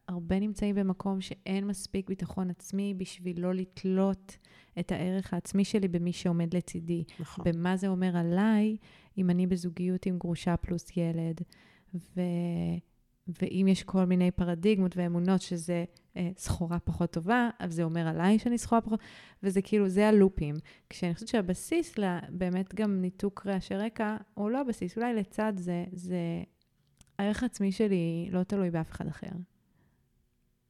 הרבה 0.09 0.41
נמצאים 0.41 0.75
במקום 0.75 1.21
שאין 1.21 1.67
מספיק 1.67 2.09
ביטחון 2.09 2.51
עצמי 2.51 2.95
בשביל 2.95 3.41
לא 3.41 3.55
לתלות 3.55 4.37
את 4.79 4.93
הערך 4.93 5.35
העצמי 5.35 5.65
שלי 5.65 5.89
במי 5.89 6.13
שעומד 6.13 6.55
לצידי. 6.55 7.05
נכון. 7.21 7.45
במה 7.45 7.77
זה 7.77 7.89
אומר 7.89 8.17
עליי, 8.17 8.77
אם 9.19 9.31
אני 9.31 9.47
בזוגיות 9.47 10.07
עם 10.07 10.19
גרושה 10.19 10.57
פלוס 10.57 10.97
ילד, 10.97 11.41
ו... 11.95 12.21
ואם 13.43 13.67
יש 13.69 13.83
כל 13.83 14.05
מיני 14.05 14.31
פרדיגמות 14.31 14.97
ואמונות 14.97 15.43
שזה 15.43 15.85
אה, 16.17 16.31
סחורה 16.37 16.79
פחות 16.79 17.11
טובה, 17.11 17.51
אז 17.59 17.75
זה 17.75 17.83
אומר 17.83 18.09
עליי 18.09 18.39
שאני 18.39 18.59
סחורה 18.59 18.81
פחות, 18.81 19.01
וזה 19.43 19.63
כאילו, 19.63 19.89
זה 19.89 20.09
הלופים. 20.09 20.55
כשאני 20.91 21.15
חושבת 21.15 21.29
שהבסיס 21.29 21.95
באמת 22.29 22.75
גם 22.75 23.01
ניתוק 23.01 23.47
רעשי 23.47 23.75
רקע, 23.75 24.17
או 24.37 24.49
לא 24.49 24.61
הבסיס, 24.61 24.97
אולי 24.97 25.15
לצד 25.15 25.53
זה, 25.57 25.85
זה 25.93 26.19
הערך 27.19 27.43
העצמי 27.43 27.73
שלי 27.73 28.29
לא 28.31 28.43
תלוי 28.43 28.71
באף 28.71 28.91
אחד 28.91 29.07
אחר. 29.07 29.31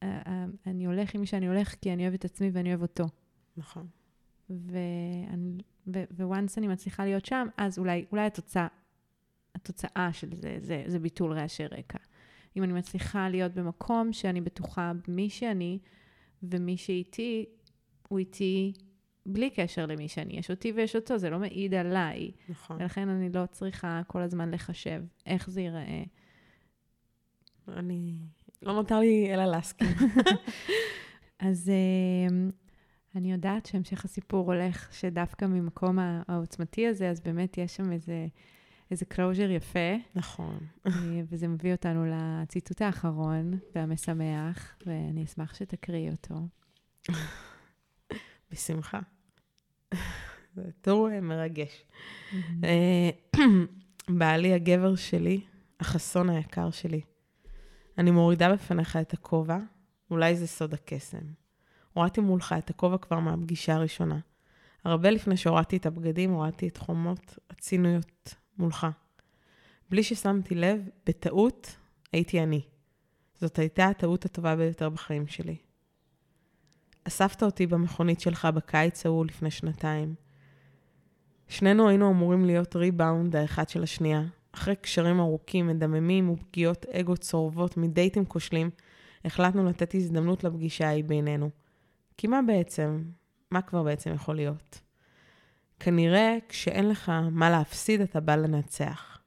אה, 0.03 0.21
אה, 0.27 0.45
אני 0.67 0.85
הולך 0.85 1.15
עם 1.15 1.21
מי 1.21 1.27
שאני 1.27 1.47
הולך 1.47 1.75
כי 1.81 1.93
אני 1.93 2.03
אוהב 2.03 2.13
את 2.13 2.25
עצמי 2.25 2.49
ואני 2.53 2.69
אוהב 2.69 2.81
אותו. 2.81 3.05
נכון. 3.57 3.87
וואנס 6.19 6.57
אני 6.57 6.67
מצליחה 6.67 7.05
להיות 7.05 7.25
שם, 7.25 7.47
אז 7.57 7.79
אולי, 7.79 8.05
אולי 8.11 8.25
התוצאה, 8.25 8.67
התוצאה 9.55 10.09
של 10.13 10.35
זה, 10.35 10.57
זה, 10.61 10.83
זה 10.87 10.99
ביטול 10.99 11.33
רעשי 11.33 11.65
רקע. 11.65 11.97
אם 12.57 12.63
אני 12.63 12.73
מצליחה 12.73 13.29
להיות 13.29 13.53
במקום 13.53 14.13
שאני 14.13 14.41
בטוחה 14.41 14.91
במי 15.07 15.29
שאני, 15.29 15.79
ומי 16.43 16.77
שאיתי, 16.77 17.45
הוא 18.07 18.19
איתי 18.19 18.73
בלי 19.25 19.49
קשר 19.49 19.85
למי 19.85 20.07
שאני. 20.07 20.33
יש 20.33 20.51
אותי 20.51 20.71
ויש 20.71 20.95
אותו, 20.95 21.17
זה 21.17 21.29
לא 21.29 21.39
מעיד 21.39 21.73
עליי. 21.73 22.31
נכון. 22.49 22.77
ולכן 22.81 23.09
אני 23.09 23.29
לא 23.29 23.45
צריכה 23.45 24.01
כל 24.07 24.21
הזמן 24.21 24.51
לחשב 24.51 25.03
איך 25.25 25.49
זה 25.49 25.61
ייראה. 25.61 26.03
אני... 27.67 28.15
לא 28.61 28.73
נותר 28.73 28.99
לי 28.99 29.33
אלא 29.33 29.45
להסכים. 29.45 29.87
אז 31.39 31.71
אה, 31.71 32.33
אני 33.15 33.31
יודעת 33.31 33.65
שהמשך 33.65 34.05
הסיפור 34.05 34.53
הולך, 34.53 34.93
שדווקא 34.93 35.45
ממקום 35.45 35.99
העוצמתי 36.27 36.87
הזה, 36.87 37.09
אז 37.09 37.19
באמת 37.19 37.57
יש 37.57 37.75
שם 37.75 37.91
איזה... 37.91 38.27
איזה 38.91 39.05
closure 39.05 39.51
יפה. 39.51 39.95
נכון. 40.15 40.59
אה, 40.87 40.91
וזה 41.29 41.47
מביא 41.47 41.71
אותנו 41.71 42.05
לציטוט 42.05 42.81
האחרון 42.81 43.53
והמשמח, 43.75 44.75
ואני 44.85 45.23
אשמח 45.23 45.55
שתקריאי 45.55 46.09
אותו. 46.09 46.35
בשמחה. 48.51 48.99
זה 50.55 50.63
תור 50.81 51.19
מרגש. 51.21 51.85
בעלי 54.19 54.53
הגבר 54.53 54.95
שלי, 54.95 55.41
החסון 55.79 56.29
היקר 56.29 56.71
שלי, 56.71 57.01
אני 57.97 58.11
מורידה 58.11 58.53
בפניך 58.53 58.97
את 58.97 59.13
הכובע, 59.13 59.57
אולי 60.11 60.35
זה 60.35 60.47
סוד 60.47 60.73
הקסם. 60.73 61.21
הורדתי 61.93 62.21
מולך 62.21 62.55
את 62.57 62.69
הכובע 62.69 62.97
כבר 62.97 63.19
מהפגישה 63.19 63.73
הראשונה. 63.73 64.19
הרבה 64.83 65.09
לפני 65.09 65.37
שהורדתי 65.37 65.77
את 65.77 65.85
הבגדים, 65.85 66.31
הורדתי 66.31 66.67
את 66.67 66.77
חומות 66.77 67.39
הציניות 67.49 68.35
מולך. 68.57 68.87
בלי 69.89 70.03
ששמתי 70.03 70.55
לב, 70.55 70.89
בטעות 71.05 71.75
הייתי 72.13 72.43
אני. 72.43 72.61
זאת 73.35 73.59
הייתה 73.59 73.87
הטעות 73.87 74.25
הטובה 74.25 74.55
ביותר 74.55 74.89
בחיים 74.89 75.27
שלי. 75.27 75.55
אספת 77.03 77.43
אותי 77.43 77.67
במכונית 77.67 78.19
שלך 78.19 78.45
בקיץ 78.45 79.05
ההוא 79.05 79.25
לפני 79.25 79.51
שנתיים. 79.51 80.15
שנינו 81.47 81.89
היינו 81.89 82.11
אמורים 82.11 82.45
להיות 82.45 82.75
ריבאונד 82.75 83.35
האחד 83.35 83.69
של 83.69 83.83
השנייה, 83.83 84.23
אחרי 84.51 84.75
קשרים 84.75 85.19
ארוכים, 85.19 85.67
מדממים 85.67 86.29
ופגיעות 86.29 86.85
אגו 86.85 87.17
צורבות 87.17 87.77
מדייטים 87.77 88.25
כושלים, 88.25 88.69
החלטנו 89.25 89.65
לתת 89.65 89.95
הזדמנות 89.95 90.43
לפגישה 90.43 90.87
ההיא 90.87 91.03
בינינו. 91.03 91.49
כי 92.17 92.27
מה 92.27 92.39
בעצם? 92.47 93.03
מה 93.51 93.61
כבר 93.61 93.83
בעצם 93.83 94.13
יכול 94.13 94.35
להיות? 94.35 94.81
כנראה 95.79 96.37
כשאין 96.49 96.89
לך 96.89 97.11
מה 97.31 97.49
להפסיד, 97.49 98.01
אתה 98.01 98.19
בא 98.19 98.35
לנצח. 98.35 99.17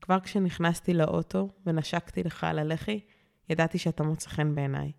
כבר 0.00 0.20
כשנכנסתי 0.20 0.94
לאוטו 0.94 1.48
ונשקתי 1.66 2.22
לך 2.22 2.44
על 2.44 2.58
הלחי, 2.58 3.00
ידעתי 3.48 3.78
שאתה 3.78 4.02
מוצא 4.02 4.30
חן 4.30 4.54
בעיניי. 4.54 4.92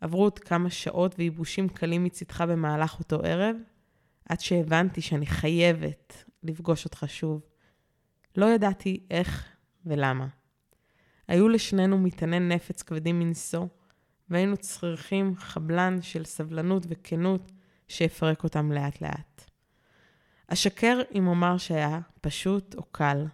עברו 0.00 0.22
עוד 0.22 0.38
כמה 0.38 0.70
שעות 0.70 1.14
וייבושים 1.18 1.68
קלים 1.68 2.04
מצדך 2.04 2.40
במהלך 2.40 2.98
אותו 2.98 3.16
ערב, 3.22 3.56
עד 4.28 4.40
שהבנתי 4.40 5.00
שאני 5.00 5.26
חייבת 5.26 6.24
לפגוש 6.42 6.84
אותך 6.84 7.04
שוב. 7.08 7.49
לא 8.36 8.46
ידעתי 8.46 9.06
איך 9.10 9.48
ולמה. 9.86 10.26
היו 11.28 11.48
לשנינו 11.48 11.98
מטעני 11.98 12.40
נפץ 12.40 12.82
כבדים 12.82 13.18
מנשוא, 13.18 13.66
והיינו 14.30 14.56
צריכים 14.56 15.36
חבלן 15.36 16.02
של 16.02 16.24
סבלנות 16.24 16.86
וכנות 16.88 17.52
שיפרק 17.88 18.44
אותם 18.44 18.72
לאט-לאט. 18.72 19.50
אשקר 20.46 21.00
אם 21.14 21.26
אומר 21.26 21.58
שהיה 21.58 22.00
פשוט 22.20 22.74
או 22.74 22.82
קל. 22.82 23.26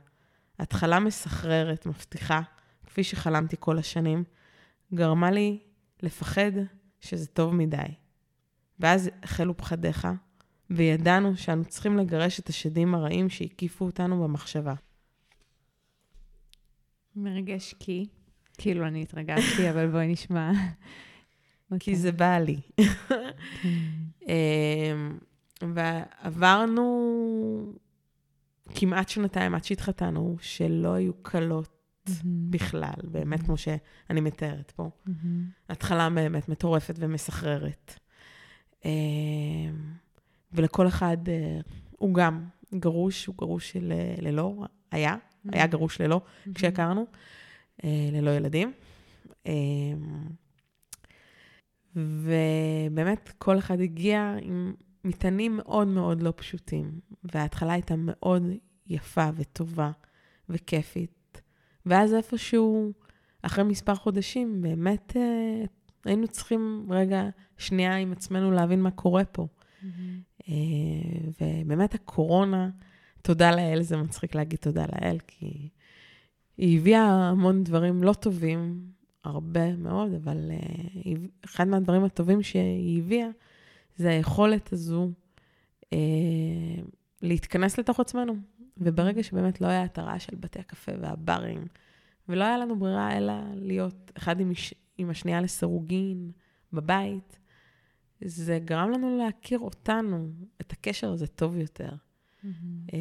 התחלה 0.58 0.98
מסחררת, 1.00 1.86
מבטיחה, 1.86 2.40
כפי 2.86 3.04
שחלמתי 3.04 3.56
כל 3.60 3.78
השנים, 3.78 4.24
גרמה 4.94 5.30
לי 5.30 5.58
לפחד 6.02 6.52
שזה 7.00 7.26
טוב 7.26 7.54
מדי. 7.54 7.86
ואז 8.80 9.10
החלו 9.22 9.56
פחדיך, 9.56 10.08
וידענו 10.70 11.36
שאנו 11.36 11.64
צריכים 11.64 11.98
לגרש 11.98 12.40
את 12.40 12.48
השדים 12.48 12.94
הרעים 12.94 13.28
שהקיפו 13.28 13.84
אותנו 13.84 14.22
במחשבה. 14.22 14.74
מרגש 17.16 17.74
כי, 17.78 18.06
כאילו 18.58 18.86
אני 18.86 19.02
התרגשתי, 19.02 19.68
אבל 19.70 19.90
בואי 19.90 20.06
נשמע. 20.06 20.50
כי 21.80 21.96
זה 21.96 22.12
בא 22.12 22.38
לי. 22.38 22.60
אמ, 24.28 25.18
ועברנו 25.74 26.86
כמעט 28.74 29.08
שנתיים 29.08 29.54
עד 29.54 29.64
שהתחתנו, 29.64 30.36
שלא 30.40 30.94
היו 30.94 31.12
קלות 31.22 31.68
בכלל, 32.24 33.00
באמת 33.10 33.42
כמו 33.42 33.56
שאני 33.56 34.20
מתארת 34.20 34.70
פה. 34.70 34.90
התחלה 35.68 36.10
באמת 36.10 36.48
מטורפת 36.48 36.94
ומסחררת. 36.98 37.98
אה, 38.84 38.90
ולכל 40.52 40.88
אחד, 40.88 41.16
אה, 41.28 41.60
הוא 41.90 42.14
גם 42.14 42.44
גרוש, 42.74 43.26
הוא 43.26 43.34
גרוש 43.38 43.70
של 43.70 43.92
ללא, 44.18 44.64
היה, 44.90 45.16
היה 45.52 45.66
גרוש 45.66 46.00
ללא 46.00 46.20
כשהכרנו, 46.54 47.06
ללא 47.84 48.30
ילדים. 48.30 48.72
ובאמת, 51.96 53.32
כל 53.38 53.58
אחד 53.58 53.80
הגיע 53.80 54.36
עם 54.42 54.74
מטענים 55.04 55.56
מאוד 55.56 55.88
מאוד 55.88 56.22
לא 56.22 56.32
פשוטים, 56.36 57.00
וההתחלה 57.24 57.72
הייתה 57.72 57.94
מאוד 57.98 58.42
יפה 58.86 59.28
וטובה 59.36 59.90
וכיפית. 60.48 61.42
ואז 61.86 62.14
איפשהו, 62.14 62.92
אחרי 63.42 63.64
מספר 63.64 63.94
חודשים, 63.94 64.62
באמת 64.62 65.16
אה, 65.16 65.64
היינו 66.04 66.28
צריכים 66.28 66.86
רגע, 66.90 67.28
שנייה 67.58 67.96
עם 67.96 68.12
עצמנו 68.12 68.50
להבין 68.50 68.82
מה 68.82 68.90
קורה 68.90 69.24
פה. 69.24 69.46
Mm-hmm. 69.46 69.86
אה, 70.48 70.54
ובאמת 71.40 71.94
הקורונה, 71.94 72.70
תודה 73.26 73.50
לאל, 73.50 73.82
זה 73.82 73.96
מצחיק 73.96 74.34
להגיד 74.34 74.58
תודה 74.58 74.84
לאל, 74.92 75.18
כי 75.26 75.68
היא 76.56 76.78
הביאה 76.78 77.28
המון 77.28 77.64
דברים 77.64 78.02
לא 78.02 78.12
טובים, 78.12 78.86
הרבה 79.24 79.76
מאוד, 79.76 80.12
אבל 80.14 80.50
אה, 80.50 81.12
אחד 81.44 81.68
מהדברים 81.68 82.04
הטובים 82.04 82.42
שהיא 82.42 83.02
הביאה, 83.02 83.28
זה 83.96 84.10
היכולת 84.10 84.72
הזו 84.72 85.10
אה, 85.92 85.98
להתכנס 87.22 87.78
לתוך 87.78 88.00
עצמנו. 88.00 88.36
וברגע 88.76 89.22
שבאמת 89.22 89.60
לא 89.60 89.66
היה 89.66 89.84
את 89.84 89.98
הרעש 89.98 90.26
של 90.26 90.36
בתי 90.36 90.58
הקפה 90.58 90.92
והברים, 91.00 91.66
ולא 92.28 92.44
היה 92.44 92.58
לנו 92.58 92.78
ברירה 92.78 93.16
אלא 93.16 93.32
להיות 93.54 94.12
אחד 94.18 94.40
עם, 94.40 94.52
עם 94.98 95.10
השנייה 95.10 95.40
לסירוגין 95.40 96.30
בבית, 96.72 97.38
זה 98.24 98.58
גרם 98.64 98.90
לנו 98.90 99.18
להכיר 99.18 99.58
אותנו, 99.58 100.28
את 100.60 100.72
הקשר 100.72 101.10
הזה 101.10 101.26
טוב 101.26 101.56
יותר. 101.56 101.90
Mm-hmm. 102.46 102.96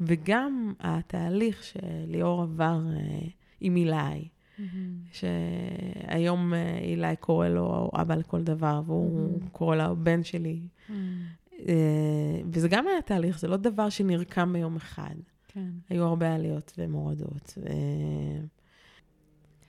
וגם 0.00 0.72
התהליך 0.80 1.62
שליאור 1.64 2.42
עבר 2.42 2.80
אה, 2.96 3.28
עם 3.60 3.76
אילי, 3.76 4.28
Mm-hmm. 4.58 5.16
שהיום 6.08 6.54
אה, 6.54 6.78
אילי 6.78 7.16
קורא 7.20 7.48
לו 7.48 7.90
אבא 7.94 8.14
לכל 8.14 8.42
דבר, 8.42 8.82
והוא 8.86 9.40
mm-hmm. 9.40 9.48
קורא 9.48 9.76
לו 9.76 9.96
בן 9.96 10.24
שלי. 10.24 10.60
Mm-hmm. 10.88 11.62
וזה 12.52 12.68
גם 12.68 12.86
היה 12.88 13.02
תהליך, 13.02 13.38
זה 13.38 13.48
לא 13.48 13.56
דבר 13.56 13.88
שנרקם 13.88 14.52
ביום 14.52 14.76
אחד. 14.76 15.14
כן. 15.48 15.68
היו 15.88 16.04
הרבה 16.04 16.34
עליות 16.34 16.72
ומורדות. 16.78 17.58
ו... 17.58 17.66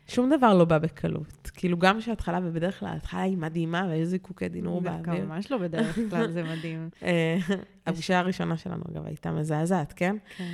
שום 0.08 0.34
דבר 0.38 0.54
לא 0.54 0.66
בא 0.66 0.78
בקלות. 0.78 1.52
כאילו, 1.54 1.78
גם 1.78 2.02
שההתחלה, 2.02 2.40
ובדרך 2.44 2.80
כלל 2.80 2.90
ההתחלה 2.90 3.22
היא 3.22 3.38
מדהימה, 3.38 3.88
ואיזה 3.90 4.12
זיקוקי 4.12 4.50
דינור 4.50 4.82
באוויר. 4.82 5.26
ממש 5.26 5.52
לא 5.52 5.58
בדרך 5.58 6.00
כלל, 6.10 6.32
זה 6.32 6.44
מדהים. 6.44 6.90
אה, 7.04 7.38
הפגישה 7.86 8.20
הראשונה 8.20 8.58
שלנו, 8.58 8.84
אגב, 8.92 9.06
הייתה 9.06 9.32
מזעזעת, 9.32 9.94
כן? 9.94 10.16
כן. 10.38 10.46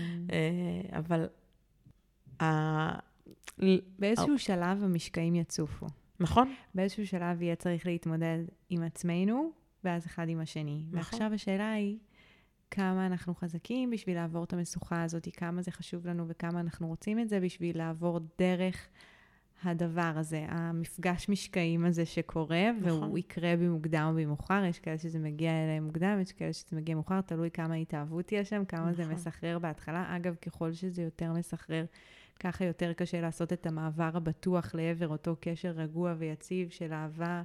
אבל 0.92 1.28
באיזשהו 4.00 4.40
שלב 4.40 4.84
המשקעים 4.84 5.36
יצופו. 5.36 5.88
נכון. 6.20 6.54
באיזשהו 6.76 7.08
שלב 7.08 7.42
יהיה 7.42 7.56
צריך 7.56 7.86
להתמודד 7.86 8.40
עם 8.70 8.84
עצמנו, 8.84 9.52
ואז 9.84 10.06
אחד 10.06 10.30
עם 10.30 10.40
השני. 10.40 10.84
נכון. 10.88 10.98
ועכשיו 10.98 11.34
השאלה 11.34 11.72
היא, 11.72 11.98
כמה 12.72 13.06
אנחנו 13.06 13.36
חזקים 13.36 13.90
בשביל 13.90 14.16
לעבור 14.16 14.44
את 14.44 14.54
המשוכה 14.54 15.04
הזאת, 15.04 15.28
כמה 15.38 15.62
זה 15.62 15.72
חשוב 15.72 16.08
לנו 16.08 16.28
וכמה 16.28 16.60
אנחנו 16.60 16.88
רוצים 16.88 17.20
את 17.20 17.30
זה 17.30 17.40
בשביל 17.40 17.78
לעבור 17.78 18.20
דרך 18.40 18.88
הדבר 19.64 20.12
הזה, 20.16 20.46
המפגש 20.50 21.30
משקעים 21.30 21.86
הזה 21.86 22.06
שקורה, 22.06 22.72
נכון. 22.82 23.04
והוא 23.04 23.18
יקרה 23.18 23.56
במוקדם 23.58 24.12
או 24.12 24.22
במאוחר. 24.22 24.64
יש 24.66 24.80
כאלה 24.80 24.98
שזה 24.98 25.20
מגיע 25.20 25.52
אליהם 25.52 25.84
מוקדם, 25.84 26.20
יש 26.22 26.32
כאלה 26.32 26.54
שזה 26.54 26.76
מגיע 26.76 26.96
מאוחר, 26.96 27.22
תלוי 27.22 27.52
כמה 27.52 27.76
התאהבות 27.76 28.32
יש 28.32 28.50
שם, 28.50 28.66
כמה 28.66 28.82
נכון. 28.82 28.94
זה 28.94 29.14
מסחרר 29.14 29.60
בהתחלה. 29.60 30.16
אגב, 30.16 30.36
ככל 30.36 30.74
שזה 30.74 31.02
יותר 31.02 31.34
מסחרר, 31.34 31.86
ככה 32.40 32.66
יותר 32.66 32.94
קשה 32.94 33.22
לעשות 33.22 33.54
את 33.54 33.66
המעבר 33.66 34.10
הבטוח 34.14 34.76
לעבר 34.76 35.08
אותו 35.08 35.36
קשר 35.40 35.70
רגוע 35.70 36.14
ויציב 36.18 36.70
של 36.70 36.94
אהבה. 36.94 37.42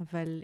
אבל 0.00 0.42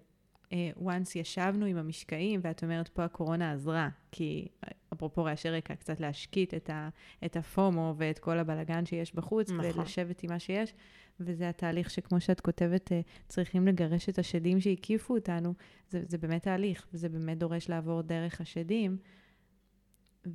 once 0.83 1.11
ישבנו 1.15 1.67
עם 1.67 1.77
המשקעים, 1.77 2.41
ואת 2.43 2.63
אומרת, 2.63 2.89
פה 2.89 3.05
הקורונה 3.05 3.53
עזרה, 3.53 3.89
כי 4.13 4.49
אפרופו 4.93 5.25
רעשי 5.25 5.51
רקע, 5.51 5.75
קצת 5.75 6.01
להשקיט 6.01 6.55
את, 6.55 6.71
ה, 6.71 6.89
את 7.25 7.37
הפומו 7.37 7.95
ואת 7.97 8.19
כל 8.19 8.39
הבלגן 8.39 8.87
שיש 8.87 9.15
בחוץ, 9.15 9.51
נכון. 9.51 9.81
ולשבת 9.81 10.23
עם 10.23 10.31
מה 10.31 10.39
שיש, 10.39 10.75
וזה 11.21 11.49
התהליך 11.49 11.91
שכמו 11.91 12.21
שאת 12.21 12.41
כותבת, 12.41 12.89
uh, 12.93 12.95
צריכים 13.29 13.67
לגרש 13.67 14.09
את 14.09 14.19
השדים 14.19 14.61
שהקיפו 14.61 15.15
אותנו, 15.15 15.55
זה, 15.91 16.03
זה 16.09 16.19
באמת 16.19 16.43
תהליך, 16.43 16.87
וזה 16.93 17.09
באמת 17.09 17.39
דורש 17.39 17.69
לעבור 17.69 18.03
דרך 18.03 18.41
השדים. 18.41 18.99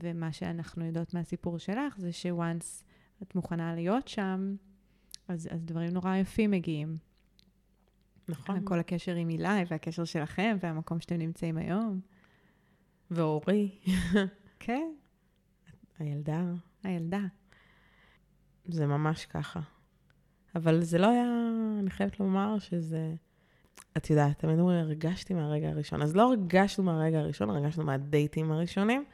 ומה 0.03 0.31
שאנחנו 0.31 0.85
יודעות 0.85 1.13
מהסיפור 1.13 1.57
שלך 1.57 1.97
זה 1.97 2.11
שוואנס 2.11 2.83
את 3.21 3.35
מוכנה 3.35 3.75
להיות 3.75 4.07
שם, 4.07 4.55
אז, 5.27 5.47
אז 5.51 5.65
דברים 5.65 5.89
נורא 5.89 6.15
יפים 6.15 6.51
מגיעים. 6.51 7.12
נכון. 8.27 8.65
כל 8.65 8.79
הקשר 8.79 9.15
עם 9.15 9.29
אילי 9.29 9.63
והקשר 9.67 10.03
שלכם 10.03 10.57
והמקום 10.59 10.99
שאתם 10.99 11.15
נמצאים 11.15 11.57
היום. 11.57 11.99
ואורי. 13.11 13.79
כן. 14.59 14.91
הילדה. 15.99 16.43
הילדה. 16.83 17.21
זה 18.65 18.87
ממש 18.87 19.25
ככה. 19.25 19.59
אבל 20.55 20.83
זה 20.83 20.97
לא 20.97 21.09
היה, 21.09 21.25
אני 21.79 21.89
חייבת 21.89 22.19
לומר 22.19 22.59
שזה... 22.59 23.13
את 23.97 24.09
יודעת, 24.09 24.39
תמיד 24.39 24.59
אומרים, 24.59 24.79
הרגשתי 24.79 25.33
מהרגע 25.33 25.69
הראשון. 25.69 26.01
אז 26.01 26.15
לא 26.15 26.29
הרגשנו 26.29 26.83
מהרגע 26.83 27.19
הראשון, 27.19 27.49
הרגשנו 27.49 27.83
מהדייטים 27.83 28.51
הראשונים, 28.51 29.05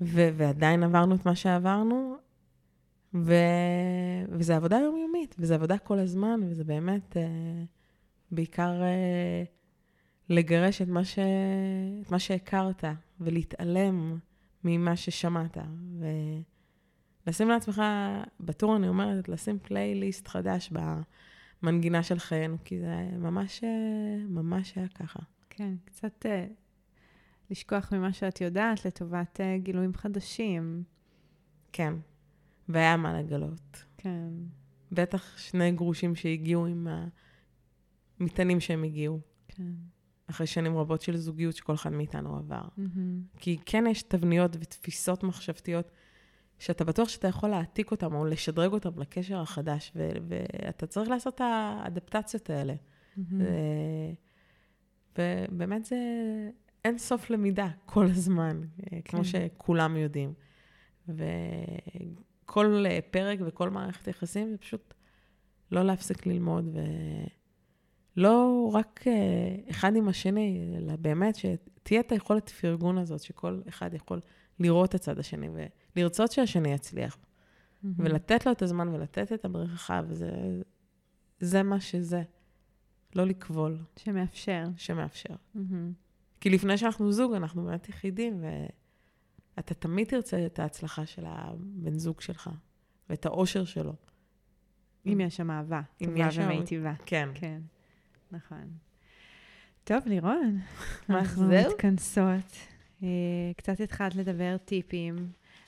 ו- 0.00 0.28
ועדיין 0.36 0.82
עברנו 0.82 1.14
את 1.14 1.26
מה 1.26 1.36
שעברנו, 1.36 2.16
ו... 3.14 3.34
וזה 4.28 4.56
עבודה 4.56 4.76
יומיומית, 4.76 5.34
וזה 5.38 5.54
עבודה 5.54 5.78
כל 5.78 5.98
הזמן, 5.98 6.40
וזה 6.48 6.64
באמת 6.64 7.16
אה, 7.16 7.22
בעיקר 8.30 8.82
אה, 8.82 9.44
לגרש 10.28 10.82
את 10.82 10.88
מה, 10.88 11.04
ש... 11.04 11.18
את 12.02 12.10
מה 12.10 12.18
שהכרת, 12.18 12.84
ולהתעלם 13.20 14.18
ממה 14.64 14.96
ששמעת, 14.96 15.56
ולשים 17.26 17.48
לעצמך, 17.48 17.82
בטור 18.40 18.76
אני 18.76 18.88
אומרת, 18.88 19.28
לשים 19.28 19.58
פלייליסט 19.58 20.28
חדש 20.28 20.72
במנגינה 21.62 22.02
של 22.02 22.18
חיינו, 22.18 22.56
כי 22.64 22.80
זה 22.80 23.08
ממש, 23.18 23.64
אה, 23.64 24.26
ממש 24.28 24.72
היה 24.76 24.88
ככה. 24.88 25.20
כן, 25.50 25.74
קצת 25.84 26.26
אה, 26.26 26.46
לשכוח 27.50 27.92
ממה 27.92 28.12
שאת 28.12 28.40
יודעת 28.40 28.84
לטובת 28.84 29.40
אה, 29.40 29.58
גילויים 29.58 29.94
חדשים. 29.94 30.82
כן. 31.72 31.94
והיה 32.68 32.96
מה 32.96 33.20
לגלות. 33.20 33.84
כן. 33.98 34.28
בטח 34.92 35.38
שני 35.38 35.72
גרושים 35.72 36.14
שהגיעו 36.14 36.66
עם 36.66 36.88
המטענים 38.20 38.60
שהם 38.60 38.84
הגיעו. 38.84 39.20
כן. 39.48 39.72
אחרי 40.30 40.46
שנים 40.46 40.76
רבות 40.76 41.00
של 41.02 41.16
זוגיות 41.16 41.56
שכל 41.56 41.74
אחד 41.74 41.92
מאיתנו 41.92 42.36
עבר. 42.36 42.62
Mm-hmm. 42.78 43.38
כי 43.38 43.58
כן 43.66 43.84
יש 43.90 44.02
תבניות 44.02 44.56
ותפיסות 44.60 45.22
מחשבתיות 45.22 45.90
שאתה 46.58 46.84
בטוח 46.84 47.08
שאתה 47.08 47.28
יכול 47.28 47.48
להעתיק 47.50 47.90
אותם 47.90 48.14
או 48.14 48.24
לשדרג 48.24 48.72
אותם 48.72 49.00
לקשר 49.00 49.40
החדש, 49.40 49.92
ו- 49.96 50.10
ואתה 50.28 50.86
צריך 50.86 51.10
לעשות 51.10 51.34
את 51.34 51.40
האדפטציות 51.44 52.50
האלה. 52.50 52.74
Mm-hmm. 52.74 53.20
ו- 55.18 55.48
ובאמת 55.48 55.84
זה 55.84 55.96
אין 56.84 56.98
סוף 56.98 57.30
למידה 57.30 57.68
כל 57.86 58.04
הזמן, 58.04 58.60
כן. 58.90 59.00
כמו 59.04 59.24
שכולם 59.24 59.96
יודעים. 59.96 60.32
ו- 61.08 61.24
כל 62.44 62.84
אה, 62.86 62.98
פרק 63.10 63.38
וכל 63.46 63.70
מערכת 63.70 64.08
יחסים, 64.08 64.50
זה 64.50 64.58
פשוט 64.58 64.94
לא 65.72 65.82
להפסיק 65.82 66.26
ללמוד, 66.26 66.76
ולא 68.16 68.70
רק 68.74 69.04
אה, 69.06 69.70
אחד 69.70 69.96
עם 69.96 70.08
השני, 70.08 70.74
אלא 70.76 70.96
באמת 70.96 71.36
שתהיה 71.36 72.00
את 72.00 72.12
היכולת 72.12 72.48
פרגון 72.48 72.98
הזאת, 72.98 73.20
שכל 73.20 73.60
אחד 73.68 73.94
יכול 73.94 74.20
לראות 74.58 74.90
את 74.90 74.94
הצד 74.94 75.18
השני 75.18 75.48
ולרצות 75.96 76.32
שהשני 76.32 76.72
יצליח. 76.72 77.16
Mm-hmm. 77.16 77.86
ולתת 77.96 78.46
לו 78.46 78.52
את 78.52 78.62
הזמן 78.62 78.88
ולתת 78.88 79.32
את 79.32 79.44
הברכה, 79.44 80.00
וזה 80.08 80.30
זה 81.40 81.62
מה 81.62 81.80
שזה. 81.80 82.22
לא 83.14 83.24
לקבול. 83.24 83.78
שמאפשר. 83.96 84.64
שמאפשר. 84.76 85.34
Mm-hmm. 85.34 85.60
כי 86.40 86.50
לפני 86.50 86.78
שאנחנו 86.78 87.12
זוג, 87.12 87.32
אנחנו 87.32 87.64
באמת 87.64 87.88
יחידים, 87.88 88.38
ו... 88.40 88.46
אתה 89.58 89.74
תמיד 89.74 90.08
תרצה 90.08 90.46
את 90.46 90.58
ההצלחה 90.58 91.06
של 91.06 91.24
הבן 91.26 91.98
זוג 91.98 92.20
שלך, 92.20 92.50
ואת 93.10 93.26
האושר 93.26 93.64
שלו. 93.64 93.92
אם 95.06 95.20
יש 95.20 95.36
שם 95.36 95.50
אהבה, 95.50 95.80
טובה 96.04 96.28
ומיטיבה. 96.36 96.94
כן. 97.06 97.28
כן, 97.34 97.60
נכון. 98.30 98.70
טוב, 99.84 100.02
לירון, 100.06 100.58
אנחנו 101.10 101.48
מתכנסות. 101.48 102.56
אה, 103.02 103.08
קצת 103.56 103.80
התחלת 103.80 104.14
לדבר 104.14 104.56
טיפים. 104.56 105.16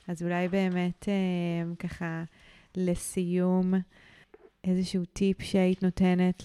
אז 0.07 0.23
אולי 0.23 0.47
באמת 0.47 1.09
אה, 1.09 1.75
ככה 1.75 2.23
לסיום, 2.77 3.73
איזשהו 4.63 5.05
טיפ 5.05 5.41
שהיית 5.41 5.83
נותנת 5.83 6.43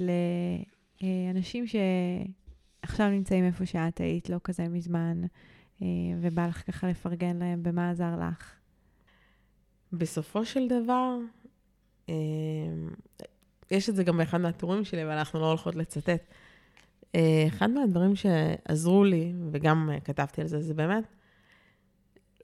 לאנשים 1.01 1.65
שעכשיו 1.67 3.11
נמצאים 3.11 3.45
איפה 3.45 3.67
שאת 3.67 4.01
היית, 4.01 4.29
לא 4.31 4.37
כזה 4.45 4.69
מזמן, 4.69 5.23
אה, 5.83 5.87
ובא 6.21 6.47
לך 6.47 6.67
ככה 6.67 6.89
לפרגן 6.89 7.37
להם, 7.37 7.63
במה 7.63 7.91
עזר 7.91 8.17
לך? 8.29 8.55
בסופו 9.93 10.45
של 10.45 10.69
דבר, 10.69 11.17
אה, 12.09 12.15
יש 13.71 13.89
את 13.89 13.97
זה 13.97 14.05
גם 14.05 14.17
באחד 14.17 14.39
מהטורים 14.39 14.85
שלי, 14.85 15.03
אבל 15.03 15.13
אנחנו 15.13 15.41
לא 15.41 15.49
הולכות 15.49 15.77
לצטט. 15.77 16.25
אה, 17.15 17.45
אחד 17.47 17.71
מהדברים 17.71 18.17
שעזרו 18.17 19.05
לי, 19.05 19.33
וגם 19.51 19.91
כתבתי 20.05 20.41
על 20.41 20.47
זה, 20.47 20.63
זה 20.63 20.75
באמת 20.75 21.05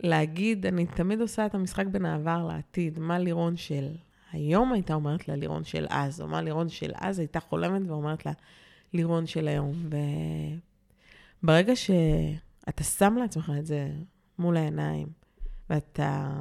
להגיד, 0.01 0.67
אני 0.67 0.87
תמיד 0.87 1.21
עושה 1.21 1.47
את 1.47 1.55
המשחק 1.55 1.87
בין 1.87 2.07
העבר 2.07 2.47
לעתיד, 2.49 2.99
מה 2.99 3.19
לירון 3.19 3.57
של 3.57 3.89
היום 4.33 4.73
הייתה 4.73 4.95
אומרת 4.95 5.29
לה 5.29 5.37
לירון 5.37 5.65
של 5.65 5.87
אז, 5.91 6.21
או 6.21 6.29
מה 6.29 6.43
לירון 6.43 6.69
של 6.69 6.93
אז 6.95 7.19
הייתה 7.19 7.41
חולמת 7.41 7.83
ואומרת 7.87 8.27
לה 8.27 8.33
לירון 8.93 9.27
של 9.27 9.49
היום. 9.49 9.73
וברגע 11.43 11.77
שאתה 11.77 12.85
שם 12.85 13.17
לעצמך 13.21 13.53
את 13.59 13.67
זה 13.67 13.91
מול 14.39 14.57
העיניים, 14.57 15.09
ואתה 15.71 16.33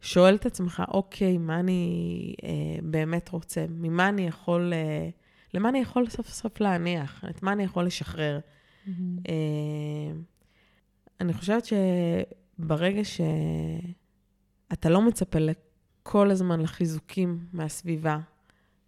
שואל 0.00 0.34
את 0.34 0.46
עצמך, 0.46 0.82
אוקיי, 0.88 1.38
מה 1.38 1.60
אני 1.60 2.34
אה, 2.44 2.78
באמת 2.82 3.28
רוצה? 3.28 3.66
ממה 3.68 4.08
אני 4.08 4.26
יכול, 4.26 4.72
אה, 4.72 5.08
למה 5.54 5.68
אני 5.68 5.78
יכול 5.78 6.08
סוף 6.08 6.28
סוף 6.28 6.60
להניח? 6.60 7.24
את 7.30 7.42
מה 7.42 7.52
אני 7.52 7.62
יכול 7.62 7.86
לשחרר? 7.86 8.40
Mm-hmm. 8.40 8.90
אה, 9.28 10.12
אני 11.20 11.32
חושבת 11.32 11.64
שברגע 11.64 13.00
שאתה 13.04 14.88
לא 14.88 15.02
מצפה 15.02 15.38
כל 16.02 16.30
הזמן 16.30 16.60
לחיזוקים 16.60 17.46
מהסביבה, 17.52 18.18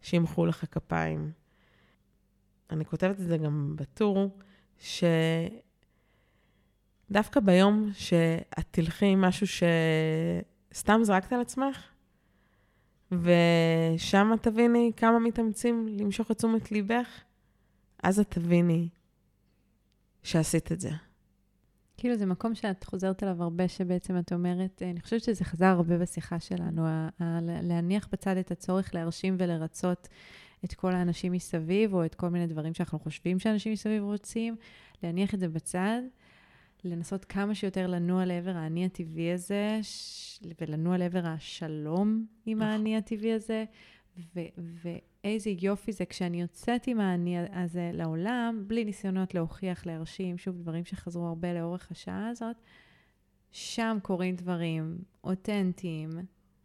שימחאו 0.02 0.46
לך 0.46 0.64
כפיים, 0.70 1.32
אני 2.70 2.84
כותבת 2.84 3.20
את 3.20 3.26
זה 3.26 3.38
גם 3.38 3.74
בטור, 3.76 4.38
שדווקא 7.08 7.40
ביום 7.40 7.90
שאת 7.92 8.66
תלכי 8.70 9.06
עם 9.06 9.20
משהו 9.20 9.46
שסתם 10.72 11.00
זרקת 11.02 11.32
על 11.32 11.40
עצמך, 11.40 11.82
ושם 13.12 14.32
תביני 14.40 14.92
כמה 14.96 15.18
מתאמצים 15.18 15.88
למשוך 15.88 16.30
את 16.30 16.36
תשומת 16.36 16.72
ליבך, 16.72 17.20
אז 18.02 18.20
את 18.20 18.30
תביני 18.30 18.88
שעשית 20.22 20.72
את 20.72 20.80
זה. 20.80 20.90
כאילו 21.96 22.16
זה 22.16 22.26
מקום 22.26 22.54
שאת 22.54 22.84
חוזרת 22.84 23.22
אליו 23.22 23.42
הרבה, 23.42 23.68
שבעצם 23.68 24.18
את 24.18 24.32
אומרת, 24.32 24.82
אני 24.82 25.00
חושבת 25.00 25.22
שזה 25.22 25.44
חזר 25.44 25.66
הרבה 25.66 25.98
בשיחה 25.98 26.40
שלנו, 26.40 26.86
להניח 27.62 28.08
בצד 28.12 28.36
את 28.36 28.50
הצורך 28.50 28.94
להרשים 28.94 29.36
ולרצות 29.38 30.08
את 30.64 30.74
כל 30.74 30.94
האנשים 30.94 31.32
מסביב, 31.32 31.94
או 31.94 32.04
את 32.04 32.14
כל 32.14 32.28
מיני 32.28 32.46
דברים 32.46 32.74
שאנחנו 32.74 32.98
חושבים 32.98 33.38
שאנשים 33.38 33.72
מסביב 33.72 34.02
רוצים, 34.02 34.56
להניח 35.02 35.34
את 35.34 35.40
זה 35.40 35.48
בצד, 35.48 36.00
לנסות 36.84 37.24
כמה 37.24 37.54
שיותר 37.54 37.86
לנוע 37.86 38.24
לעבר 38.24 38.56
האני 38.56 38.84
הטבעי 38.84 39.32
הזה, 39.32 39.80
ולנוע 40.60 40.96
לעבר 40.96 41.26
השלום 41.26 42.26
עם 42.46 42.58
נכון. 42.58 42.68
האני 42.68 42.96
הטבעי 42.96 43.32
הזה, 43.32 43.64
ואיזה 44.34 45.50
יופי 45.60 45.92
זה 45.92 46.04
כשאני 46.04 46.40
יוצאת 46.40 46.86
עם 46.86 47.00
האני 47.00 47.36
הזה 47.52 47.90
לעולם, 47.94 48.64
בלי 48.66 48.84
ניסיונות 48.84 49.34
להוכיח, 49.34 49.86
להרשים, 49.86 50.38
שוב, 50.38 50.56
דברים 50.56 50.84
שחזרו 50.84 51.26
הרבה 51.26 51.52
לאורך 51.52 51.90
השעה 51.90 52.28
הזאת, 52.28 52.56
שם 53.52 53.98
קורים 54.02 54.36
דברים 54.36 54.98
אותנטיים 55.24 56.10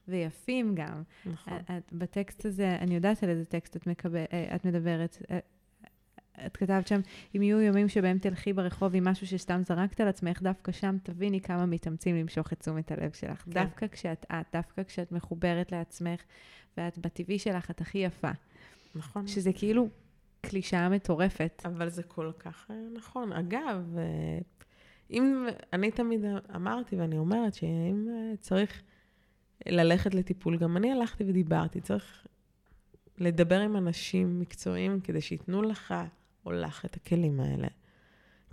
ויפים 0.07 0.76
גם. 0.76 1.03
נכון. 1.26 1.53
את, 1.78 1.93
בטקסט 1.93 2.45
הזה, 2.45 2.76
אני 2.80 2.95
יודעת 2.95 3.24
על 3.24 3.30
איזה 3.30 3.45
טקסט 3.45 3.76
את, 3.76 3.88
מקבל, 3.88 4.24
אה, 4.34 4.55
את 4.55 4.66
מדברת. 4.66 5.18
את 6.45 6.57
כתבת 6.57 6.88
שם, 6.88 6.99
אם 7.36 7.41
יהיו 7.41 7.61
ימים 7.61 7.89
שבהם 7.89 8.17
תלכי 8.17 8.53
ברחוב 8.53 8.95
עם 8.95 9.07
משהו 9.07 9.27
שסתם 9.27 9.61
זרקת 9.65 10.01
על 10.01 10.07
עצמך, 10.07 10.41
דווקא 10.41 10.71
שם 10.71 10.97
תביני 11.03 11.41
כמה 11.41 11.65
מתאמצים 11.65 12.15
למשוך 12.15 12.53
את 12.53 12.59
תשומת 12.59 12.91
הלב 12.91 13.11
שלך. 13.11 13.41
כן. 13.41 13.51
דווקא 13.51 13.88
כשאת 13.88 14.25
את, 14.31 14.45
דווקא 14.53 14.84
כשאת 14.84 15.11
מחוברת 15.11 15.71
לעצמך, 15.71 16.21
ואת 16.77 16.97
בטבעי 16.97 17.39
שלך, 17.39 17.71
את 17.71 17.81
הכי 17.81 17.97
יפה. 17.97 18.31
נכון. 18.95 19.27
שזה 19.27 19.53
כאילו 19.53 19.89
קלישאה 20.41 20.89
מטורפת. 20.89 21.61
אבל 21.65 21.89
זה 21.89 22.03
כל 22.03 22.31
כך 22.39 22.71
אה, 22.71 22.75
נכון. 22.93 23.34
אגב, 23.34 23.97
אה, 23.97 24.39
אם, 25.11 25.47
אני 25.73 25.91
תמיד 25.91 26.25
אמרתי 26.55 26.95
ואני 26.95 27.17
אומרת 27.17 27.53
שאם 27.53 28.07
אה, 28.09 28.38
צריך 28.38 28.81
ללכת 29.65 30.15
לטיפול, 30.15 30.57
גם 30.57 30.77
אני 30.77 30.91
הלכתי 30.91 31.23
ודיברתי, 31.23 31.81
צריך 31.81 32.27
לדבר 33.17 33.59
עם 33.59 33.75
אנשים 33.75 34.39
מקצועיים 34.39 34.99
כדי 35.01 35.21
שייתנו 35.21 35.61
לך 35.61 35.93
או 36.45 36.51
לך 36.51 36.85
את 36.85 36.95
הכלים 36.95 37.39
האלה. 37.39 37.67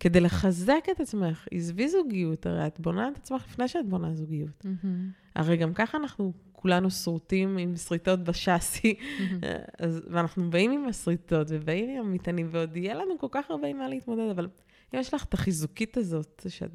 כדי 0.01 0.21
לחזק 0.21 0.85
את 0.91 1.01
עצמך, 1.01 1.49
עזבי 1.51 1.89
זוגיות, 1.89 2.47
הרי 2.47 2.67
את 2.67 2.81
בונה 2.81 3.09
את 3.09 3.17
עצמך 3.17 3.45
לפני 3.49 3.69
שאת 3.69 3.89
בונה 3.89 4.15
זוגיות. 4.15 4.65
Mm-hmm. 4.65 4.87
הרי 5.35 5.57
גם 5.57 5.75
ככה 5.75 5.99
אנחנו 5.99 6.33
כולנו 6.53 6.91
שרוטים 6.91 7.59
עם 7.59 7.77
שריטות 7.77 8.25
בשאסי, 8.25 8.95
אז, 9.79 10.03
ואנחנו 10.11 10.51
באים 10.51 10.71
עם 10.71 10.89
השריטות 10.89 11.47
ובאים 11.51 11.91
עם 11.91 12.07
המטענים, 12.07 12.49
ועוד 12.51 12.77
יהיה 12.77 12.95
לנו 12.95 13.19
כל 13.19 13.27
כך 13.31 13.51
הרבה 13.51 13.69
עם 13.69 13.79
מה 13.79 13.89
להתמודד, 13.89 14.31
אבל 14.31 14.49
אם 14.95 14.99
יש 14.99 15.15
לך 15.15 15.25
את 15.25 15.35
החיזוקית 15.35 15.97
הזאת, 15.97 16.47
שאת 16.49 16.71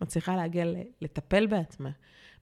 מצליחה 0.00 0.36
להגיע 0.36 0.64
לטפל 1.00 1.46
בעצמך, 1.46 1.94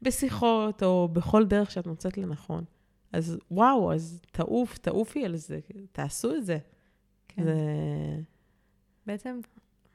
בשיחות 0.02 0.82
או 0.82 1.08
בכל 1.12 1.44
דרך 1.44 1.70
שאת 1.70 1.86
מוצאת 1.86 2.18
לנכון, 2.18 2.64
אז 3.12 3.38
וואו, 3.50 3.92
אז 3.92 4.22
תעוף, 4.32 4.78
תעופי 4.78 5.24
על 5.24 5.36
זה, 5.36 5.58
תעשו 5.92 6.34
את 6.34 6.46
זה. 6.46 6.58
כן. 7.34 7.44
זה... 7.44 7.56
בעצם 9.06 9.40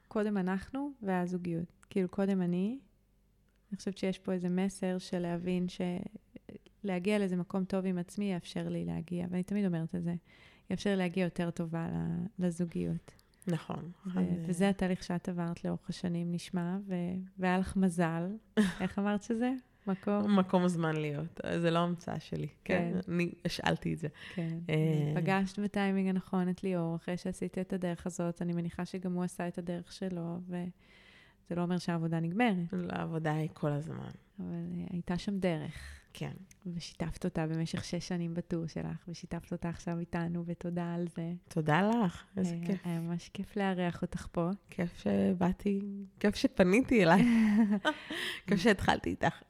קודם 0.08 0.36
אנחנו 0.36 0.90
והזוגיות. 1.02 1.86
כאילו, 1.90 2.08
קודם 2.08 2.42
אני. 2.42 2.78
אני 3.70 3.76
חושבת 3.76 3.98
שיש 3.98 4.18
פה 4.18 4.32
איזה 4.32 4.48
מסר 4.48 4.98
של 4.98 5.18
להבין 5.18 5.66
שלהגיע 6.84 7.18
לאיזה 7.18 7.36
מקום 7.36 7.64
טוב 7.64 7.86
עם 7.86 7.98
עצמי 7.98 8.32
יאפשר 8.32 8.68
לי 8.68 8.84
להגיע, 8.84 9.26
ואני 9.30 9.42
תמיד 9.42 9.66
אומרת 9.66 9.94
את 9.94 10.02
זה, 10.02 10.14
יאפשר 10.70 10.90
לי 10.90 10.96
להגיע 10.96 11.24
יותר 11.24 11.50
טובה 11.50 11.88
לזוגיות. 12.38 13.14
נכון. 14.06 14.24
ו- 14.24 14.44
וזה 14.46 14.68
התהליך 14.68 15.02
שאת 15.02 15.28
עברת 15.28 15.64
לאורך 15.64 15.90
השנים, 15.90 16.32
נשמע, 16.32 16.78
ו- 16.86 16.94
והיה 17.38 17.58
לך 17.58 17.76
מזל. 17.76 18.36
איך 18.80 18.98
אמרת 18.98 19.22
שזה? 19.22 19.52
מקום? 19.88 20.38
מקום 20.38 20.68
זמן 20.68 20.96
להיות. 20.96 21.40
זה 21.60 21.70
לא 21.70 21.78
המצאה 21.78 22.20
שלי, 22.20 22.48
כן? 22.64 22.92
כן. 22.92 23.12
אני 23.12 23.32
השאלתי 23.44 23.94
את 23.94 23.98
זה. 23.98 24.08
כן. 24.34 24.58
אה, 24.68 25.12
פגשת 25.14 25.58
בטיימינג 25.58 26.08
הנכון 26.08 26.48
את 26.48 26.64
ליאור, 26.64 26.96
אחרי 26.96 27.16
שעשית 27.16 27.58
את 27.58 27.72
הדרך 27.72 28.06
הזאת, 28.06 28.42
אני 28.42 28.52
מניחה 28.52 28.84
שגם 28.84 29.12
הוא 29.12 29.24
עשה 29.24 29.48
את 29.48 29.58
הדרך 29.58 29.92
שלו, 29.92 30.38
וזה 30.48 31.54
לא 31.56 31.62
אומר 31.62 31.78
שהעבודה 31.78 32.20
נגמרת. 32.20 32.72
לא, 32.72 32.92
העבודה 32.92 33.32
היא 33.32 33.48
כל 33.52 33.72
הזמן. 33.72 34.10
אבל 34.40 34.46
אה, 34.48 34.86
הייתה 34.90 35.18
שם 35.18 35.38
דרך. 35.38 35.97
כן. 36.12 36.32
ושיתפת 36.76 37.24
אותה 37.24 37.46
במשך 37.46 37.84
שש 37.84 38.08
שנים 38.08 38.34
בטור 38.34 38.66
שלך, 38.66 39.08
ושיתפת 39.08 39.52
אותה 39.52 39.68
עכשיו 39.68 39.98
איתנו, 39.98 40.44
ותודה 40.46 40.94
על 40.94 41.06
זה. 41.16 41.32
תודה 41.48 41.82
לך, 41.82 42.24
איזה 42.36 42.54
היה, 42.54 42.66
כיף. 42.66 42.80
היה 42.84 43.00
ממש 43.00 43.30
כיף 43.34 43.56
לארח 43.56 44.02
אותך 44.02 44.26
פה. 44.32 44.50
כיף 44.70 44.98
שבאתי, 44.98 45.80
כיף 46.20 46.36
שפניתי 46.36 47.04
אליי. 47.04 47.22
כיף 48.46 48.60
שהתחלתי 48.60 49.10
איתך. 49.10 49.42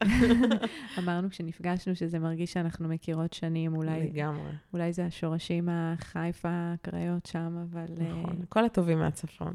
אמרנו 0.98 1.30
כשנפגשנו 1.30 1.96
שזה 1.96 2.18
מרגיש 2.18 2.52
שאנחנו 2.52 2.88
מכירות 2.88 3.32
שנים, 3.32 3.76
אולי... 3.76 4.00
לגמרי. 4.00 4.52
אולי 4.72 4.92
זה 4.92 5.06
השורשים 5.06 5.68
החיפה, 5.72 6.48
הקריות 6.52 7.26
שם, 7.26 7.66
אבל... 7.70 7.86
נכון, 7.98 8.42
uh... 8.42 8.46
כל 8.48 8.64
הטובים 8.64 8.98
מהצפון. 8.98 9.52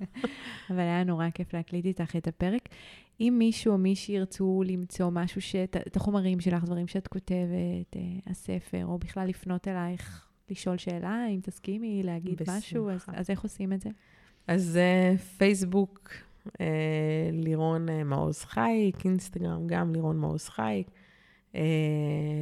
אבל 0.70 0.78
היה 0.80 1.04
נורא 1.04 1.30
כיף 1.30 1.54
להקליט 1.54 1.86
איתך 1.86 2.16
את 2.16 2.28
הפרק. 2.28 2.68
אם 3.22 3.34
מישהו 3.38 3.72
או 3.72 3.78
מישהי 3.78 4.14
ירצו 4.14 4.62
למצוא 4.66 5.10
משהו, 5.10 5.40
שאת, 5.40 5.76
את 5.86 5.96
החומרים 5.96 6.40
שלך, 6.40 6.64
דברים 6.64 6.86
שאת 6.86 7.08
כותבת, 7.08 7.96
אה, 7.96 8.00
הספר, 8.26 8.86
או 8.86 8.98
בכלל 8.98 9.28
לפנות 9.28 9.68
אלייך, 9.68 10.26
לשאול 10.50 10.76
שאלה, 10.76 11.26
אם 11.28 11.40
תסכימי 11.42 12.02
להגיד 12.02 12.34
בשמחה. 12.34 12.58
משהו, 12.58 12.90
אז, 12.90 13.04
אז 13.08 13.30
איך 13.30 13.42
עושים 13.42 13.72
את 13.72 13.80
זה? 13.80 13.90
אז 14.46 14.78
uh, 14.78 15.18
פייסבוק, 15.18 16.10
uh, 16.46 16.50
לירון 17.32 17.86
מעוז 18.04 18.38
חייק, 18.38 19.06
אינסטגרם 19.06 19.66
גם 19.66 19.92
לירון 19.92 20.18
מעוז 20.18 20.48
חייק. 20.48 20.90
Uh, 21.52 21.56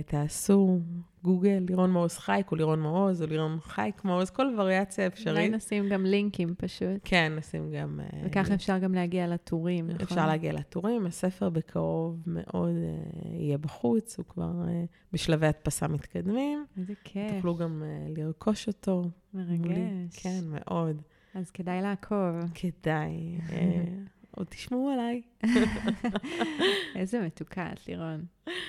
תעשו 0.06 0.80
גוגל, 1.22 1.64
לירון 1.68 1.90
מעוז 1.90 2.18
חייק, 2.18 2.50
או 2.50 2.56
לירון 2.56 2.80
מעוז, 2.80 3.22
או 3.22 3.26
לירון 3.26 3.58
חייק 3.60 4.04
מעוז, 4.04 4.30
כל 4.30 4.46
וריאציה 4.58 5.06
אפשרית. 5.06 5.36
אולי 5.36 5.48
נשים 5.48 5.88
גם 5.88 6.04
לינקים 6.04 6.54
פשוט. 6.58 7.00
כן, 7.04 7.32
נשים 7.36 7.70
גם... 7.70 8.00
אה, 8.00 8.20
וככה 8.24 8.54
אפשר 8.54 8.78
גם 8.78 8.94
להגיע 8.94 9.26
לטורים, 9.26 9.86
נכון? 9.86 10.02
אפשר 10.02 10.26
להגיע 10.26 10.52
לטורים, 10.52 11.06
הספר 11.06 11.48
בקרוב 11.48 12.22
מאוד 12.26 12.74
uh, 12.74 13.28
יהיה 13.28 13.58
בחוץ, 13.58 14.18
הוא 14.18 14.26
כבר 14.28 14.52
uh, 14.64 14.68
בשלבי 15.12 15.46
הדפסה 15.46 15.88
מתקדמים. 15.88 16.64
איזה 16.78 16.92
כיף. 17.04 17.32
תוכלו 17.36 17.56
גם 17.56 17.82
uh, 17.82 18.18
לרכוש 18.18 18.68
אותו. 18.68 19.04
מרגש. 19.34 20.16
כן, 20.22 20.40
מאוד. 20.44 21.02
אז 21.34 21.50
כדאי 21.50 21.82
לעקוב. 21.82 22.36
כדאי. 22.54 23.38
עוד 24.30 24.46
תשמעו 24.46 24.90
עליי. 24.90 25.22
איזה 26.96 27.20
מתוקה 27.20 27.72
את, 27.72 27.88
לירון. 27.88 28.24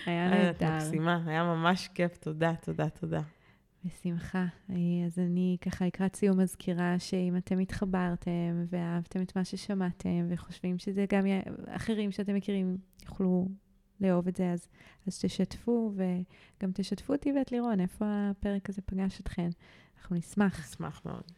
היה 0.05 0.33
אה, 0.33 0.49
את 0.49 0.61
נהדר. 0.61 0.75
מקסימה, 0.75 1.23
היה 1.25 1.43
ממש 1.43 1.87
כיף, 1.87 2.17
תודה, 2.17 2.53
תודה, 2.61 2.89
תודה. 2.89 3.21
בשמחה. 3.85 4.45
אז 5.05 5.19
אני 5.19 5.57
ככה 5.61 5.85
לקראת 5.85 6.15
סיום 6.15 6.39
מזכירה 6.39 6.95
שאם 6.99 7.37
אתם 7.37 7.59
התחברתם 7.59 8.65
ואהבתם 8.69 9.21
את 9.21 9.35
מה 9.35 9.45
ששמעתם 9.45 10.27
וחושבים 10.29 10.77
שזה 10.77 11.05
גם 11.09 11.25
י... 11.25 11.41
אחרים 11.67 12.11
שאתם 12.11 12.35
מכירים 12.35 12.77
יוכלו 13.03 13.47
לאהוב 14.01 14.27
את 14.27 14.35
זה, 14.35 14.51
אז, 14.51 14.67
אז 15.07 15.19
תשתפו 15.19 15.93
וגם 15.95 16.71
תשתפו 16.73 17.13
אותי 17.13 17.31
ואת 17.31 17.51
לירון, 17.51 17.79
איפה 17.79 18.05
הפרק 18.07 18.69
הזה 18.69 18.81
פגש 18.81 19.19
אתכן. 19.19 19.49
אנחנו 19.97 20.15
נשמח. 20.15 20.59
אשמח 20.59 21.01
מאוד. 21.05 21.31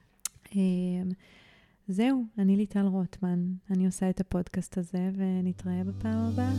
זהו, 1.88 2.26
אני 2.38 2.58
ליטל 2.58 2.86
רוטמן, 2.86 3.40
אני 3.72 3.86
עושה 3.86 4.10
את 4.10 4.20
הפודקאסט 4.20 4.78
הזה 4.78 5.10
ונתראה 5.18 5.84
בפעם 5.84 6.20
הבאה. 6.20 6.54